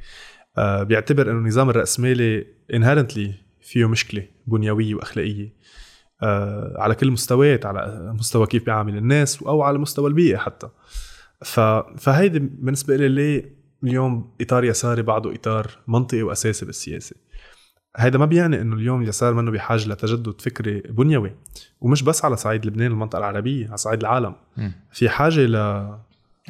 آه 0.58 0.82
بيعتبر 0.82 1.30
إنه 1.30 1.38
النظام 1.38 1.70
الرأسمالي 1.70 2.46
انهرنتلي 2.74 3.34
فيه 3.60 3.88
مشكلة 3.88 4.24
بنيوية 4.46 4.94
وأخلاقية. 4.94 5.58
آه، 6.22 6.74
على 6.78 6.94
كل 6.94 7.06
المستويات 7.06 7.66
على 7.66 8.12
مستوى 8.18 8.46
كيف 8.46 8.64
بيعامل 8.64 8.96
الناس 8.96 9.42
أو 9.42 9.62
على 9.62 9.78
مستوى 9.78 10.08
البيئة 10.08 10.36
حتى. 10.36 10.68
ف... 11.44 11.60
فهيدي 11.98 12.38
بالنسبة 12.38 12.96
لي 12.96 13.08
ليه 13.08 13.57
اليوم 13.84 14.30
إطار 14.40 14.64
يساري 14.64 15.02
بعده 15.02 15.34
إطار 15.34 15.70
منطقي 15.88 16.22
وأساسي 16.22 16.66
بالسياسة 16.66 17.16
هيدا 17.96 18.18
ما 18.18 18.26
بيعني 18.26 18.60
إنه 18.60 18.76
اليوم 18.76 19.02
اليسار 19.02 19.34
منه 19.34 19.50
بحاجة 19.50 19.88
لتجدد 19.88 20.40
فكري 20.40 20.80
بنيوي 20.80 21.34
ومش 21.80 22.02
بس 22.02 22.24
على 22.24 22.36
صعيد 22.36 22.66
لبنان 22.66 22.90
المنطقة 22.90 23.18
العربية 23.18 23.66
على 23.66 23.76
صعيد 23.76 24.00
العالم 24.00 24.34
مم. 24.56 24.72
في 24.92 25.08
حاجة 25.08 25.40
ل 25.40 25.56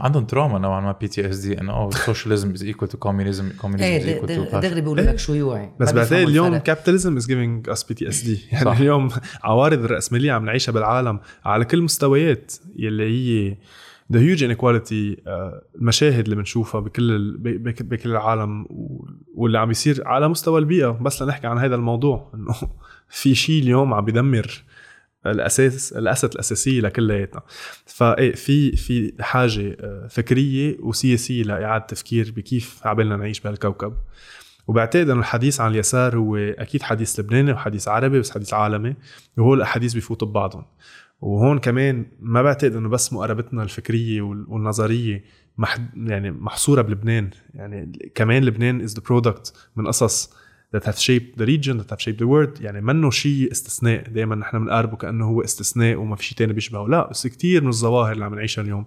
عندهم 0.01 0.25
trauma 0.25 0.59
نوعا 0.59 0.81
ما 0.81 0.93
PTSD 0.93 1.61
إنه 1.61 1.73
oh 1.73 1.91
socialism 1.91 2.53
is 2.53 2.63
equal 2.63 2.91
to 2.91 2.99
communism 2.99 3.53
communism 3.61 3.97
is 3.97 4.07
إيه 4.07 4.15
equal 4.15 4.51
to 4.51 4.61
دغري 4.61 4.81
بيقولوا 4.81 5.05
لك 5.05 5.19
شيوعي 5.19 5.71
بس 5.81 5.93
بيفهموا 5.93 6.29
اليوم. 6.29 6.57
كابيتاليزم 6.57 7.17
از 7.17 7.27
جيفينج 7.27 7.69
اس 7.69 7.85
بي 7.85 7.95
تي 7.95 8.09
اس 8.09 8.23
دي 8.23 8.41
يعني 8.53 8.65
صح. 8.65 8.77
اليوم 8.79 9.09
عوارض 9.45 9.85
الراسماليه 9.85 10.33
عم 10.33 10.45
نعيشها 10.45 10.73
بالعالم 10.73 11.21
على 11.45 11.65
كل 11.65 11.79
المستويات 11.79 12.53
يلي 12.77 13.05
هي 13.05 13.57
the 14.13 14.21
huge 14.21 14.45
inequality 14.45 15.17
المشاهد 15.75 16.25
اللي 16.25 16.37
بنشوفها 16.37 16.81
بكل 16.81 17.11
ال- 17.13 17.59
بكل 17.83 18.11
العالم 18.11 18.67
واللي 19.35 19.59
عم 19.59 19.69
بيصير 19.69 20.09
على 20.09 20.29
مستوى 20.29 20.61
البيئة. 20.61 20.89
بس 20.91 21.23
لنحكي 21.23 21.47
عن 21.47 21.59
هذا 21.59 21.75
الموضوع 21.75 22.31
إنه 22.35 22.55
في 23.21 23.35
شيء 23.35 23.63
اليوم 23.63 23.95
عم 23.95 24.05
بدمر 24.05 24.63
الاساس 25.27 25.93
الأسس 25.93 26.33
الاساسيه 26.33 26.81
لكلياتنا. 26.81 27.43
فايه 27.87 28.33
في 28.35 28.77
في 28.77 29.13
حاجة 29.21 29.77
آه، 29.81 30.07
فكرية 30.11 30.77
وسياسية 30.81 31.43
لإعادة 31.43 31.87
تفكير 31.87 32.33
بكيف 32.37 32.87
عبالنا 32.87 33.17
نعيش 33.17 33.41
بهالكوكب. 33.41 33.93
وبعتقد 34.67 35.11
إنه 35.11 35.21
الحديث 35.21 35.61
عن 35.61 35.71
اليسار 35.71 36.17
هو 36.17 36.37
أكيد 36.37 36.83
حديث 36.83 37.21
لبناني 37.21 37.53
وحديث 37.53 37.89
عربي 37.89 38.21
بس 38.21 38.31
حديث 38.31 38.55
عالمي 38.55 38.95
وهو 39.37 39.55
الأحاديث 39.55 39.95
بيفوتوا 39.95 40.29
ببعضهم. 40.29 40.65
وهون 41.21 41.59
كمان 41.59 42.07
ما 42.21 42.43
بعتقد 42.43 42.77
إنه 42.77 42.89
بس 42.89 43.13
مقاربتنا 43.13 43.63
الفكرية 43.63 44.23
وال- 44.23 44.45
والنظرية 44.49 45.25
مح 45.59 45.79
يعني 45.97 46.31
محصورة 46.31 46.83
بلبنان. 46.83 47.31
يعني 47.55 48.11
كمان 48.15 48.45
لبنان 48.45 48.81
is 48.81 48.95
the 48.95 49.03
product 49.07 49.53
من 49.77 49.87
قصص 49.87 50.31
that 50.77 50.81
have 50.81 50.99
shaped 50.99 51.39
the 51.41 51.47
region 51.47 51.79
that 51.81 51.91
have 51.91 52.01
shaped 52.01 52.19
the 52.19 52.27
world. 52.27 52.61
يعني 52.61 52.81
منه 52.81 53.11
شيء 53.11 53.53
استثناء. 53.53 54.09
دائما 54.09 54.35
نحن 54.35 54.59
بنقاربه 54.59 54.97
كأنه 54.97 55.27
هو 55.27 55.43
استثناء 55.43 55.97
وما 55.97 56.17
في 56.17 56.25
شيء 56.25 56.39
تاني 56.39 56.53
بيشبهه. 56.53 56.89
لا 56.89 57.11
بس 57.11 57.27
كتير 57.27 57.63
من 57.63 57.69
الظواهر 57.69 58.13
اللي 58.13 58.25
عم 58.25 58.35
نعيشها 58.35 58.63
اليوم. 58.63 58.87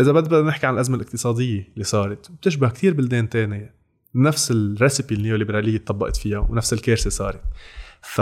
إذا 0.00 0.12
بدنا 0.12 0.42
نحكي 0.42 0.66
عن 0.66 0.74
الأزمة 0.74 0.96
الاقتصادية 0.96 1.68
اللي 1.74 1.84
صارت 1.84 2.30
بتشبه 2.30 2.68
كتير 2.68 2.94
بلدان 2.94 3.28
تانية. 3.28 3.74
نفس 4.14 4.50
ال 4.50 4.59
recipe 4.59 5.14
النيوليبرالية 5.14 5.78
طبقت 5.78 6.16
فيها 6.16 6.38
ونفس 6.38 6.72
الكارثة 6.72 7.10
صارت. 7.10 7.42
ف 8.02 8.20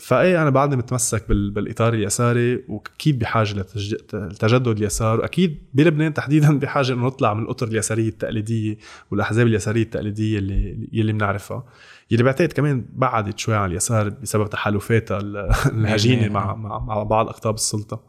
فايه 0.00 0.42
أنا 0.42 0.50
بعدني 0.50 0.76
متمسك 0.76 1.28
بال... 1.28 1.50
بالإطار 1.50 1.94
اليساري 1.94 2.64
وأكيد 2.68 3.18
بحاجة 3.18 3.52
لتج... 3.54 3.94
لتجدد 4.14 4.68
اليسار 4.68 5.20
وأكيد 5.20 5.62
بلبنان 5.74 6.14
تحديدا 6.14 6.58
بحاجة 6.58 6.92
إنه 6.92 7.06
نطلع 7.06 7.34
من 7.34 7.42
الأطر 7.42 7.68
اليسارية 7.68 8.08
التقليدية 8.08 8.76
والأحزاب 9.10 9.46
اليسارية 9.46 9.82
التقليدية 9.82 10.38
اللي 10.38 10.88
يلي 10.92 11.12
بنعرفها 11.12 11.64
يلي 12.10 12.22
بعتقد 12.22 12.52
كمان 12.52 12.84
بعدت 12.92 13.38
شوي 13.38 13.54
عن 13.56 13.70
اليسار 13.70 14.08
بسبب 14.08 14.50
تحالفاتها 14.50 15.18
ال- 15.18 15.50
الهجينة 15.66 16.28
مع 16.28 16.54
مع 16.54 16.78
مع 16.78 17.02
بعض 17.02 17.28
أقطاب 17.28 17.54
السلطة. 17.54 18.02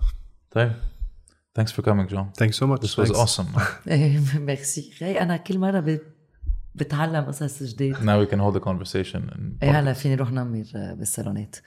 طيب. 0.52 0.72
Thanks 1.60 1.72
for 1.72 1.82
coming 1.84 2.12
John. 2.14 2.24
thank 2.38 2.54
you 2.54 2.62
so 2.62 2.68
much 2.68 3.02
this 3.02 3.04
was 3.06 3.12
awesome. 3.16 3.60
ميرسي 4.39 4.91
هي 4.99 5.22
أنا 5.22 5.38
كل 5.38 5.60
مرة 5.60 5.80
ب- 5.80 5.99
بتعلم 6.76 7.26
قصص 7.26 7.64
جديد. 7.64 7.96
Now 7.96 8.26
we 8.26 8.34
can 8.34 8.40
hold 8.40 8.62
the 8.62 8.66
conversation 8.66 9.22
إيه 9.64 9.80
هلا 9.80 9.94
فيني 9.94 10.16
روح 10.16 10.32
نمر 10.32 10.64
بالصالونات. 10.74 11.56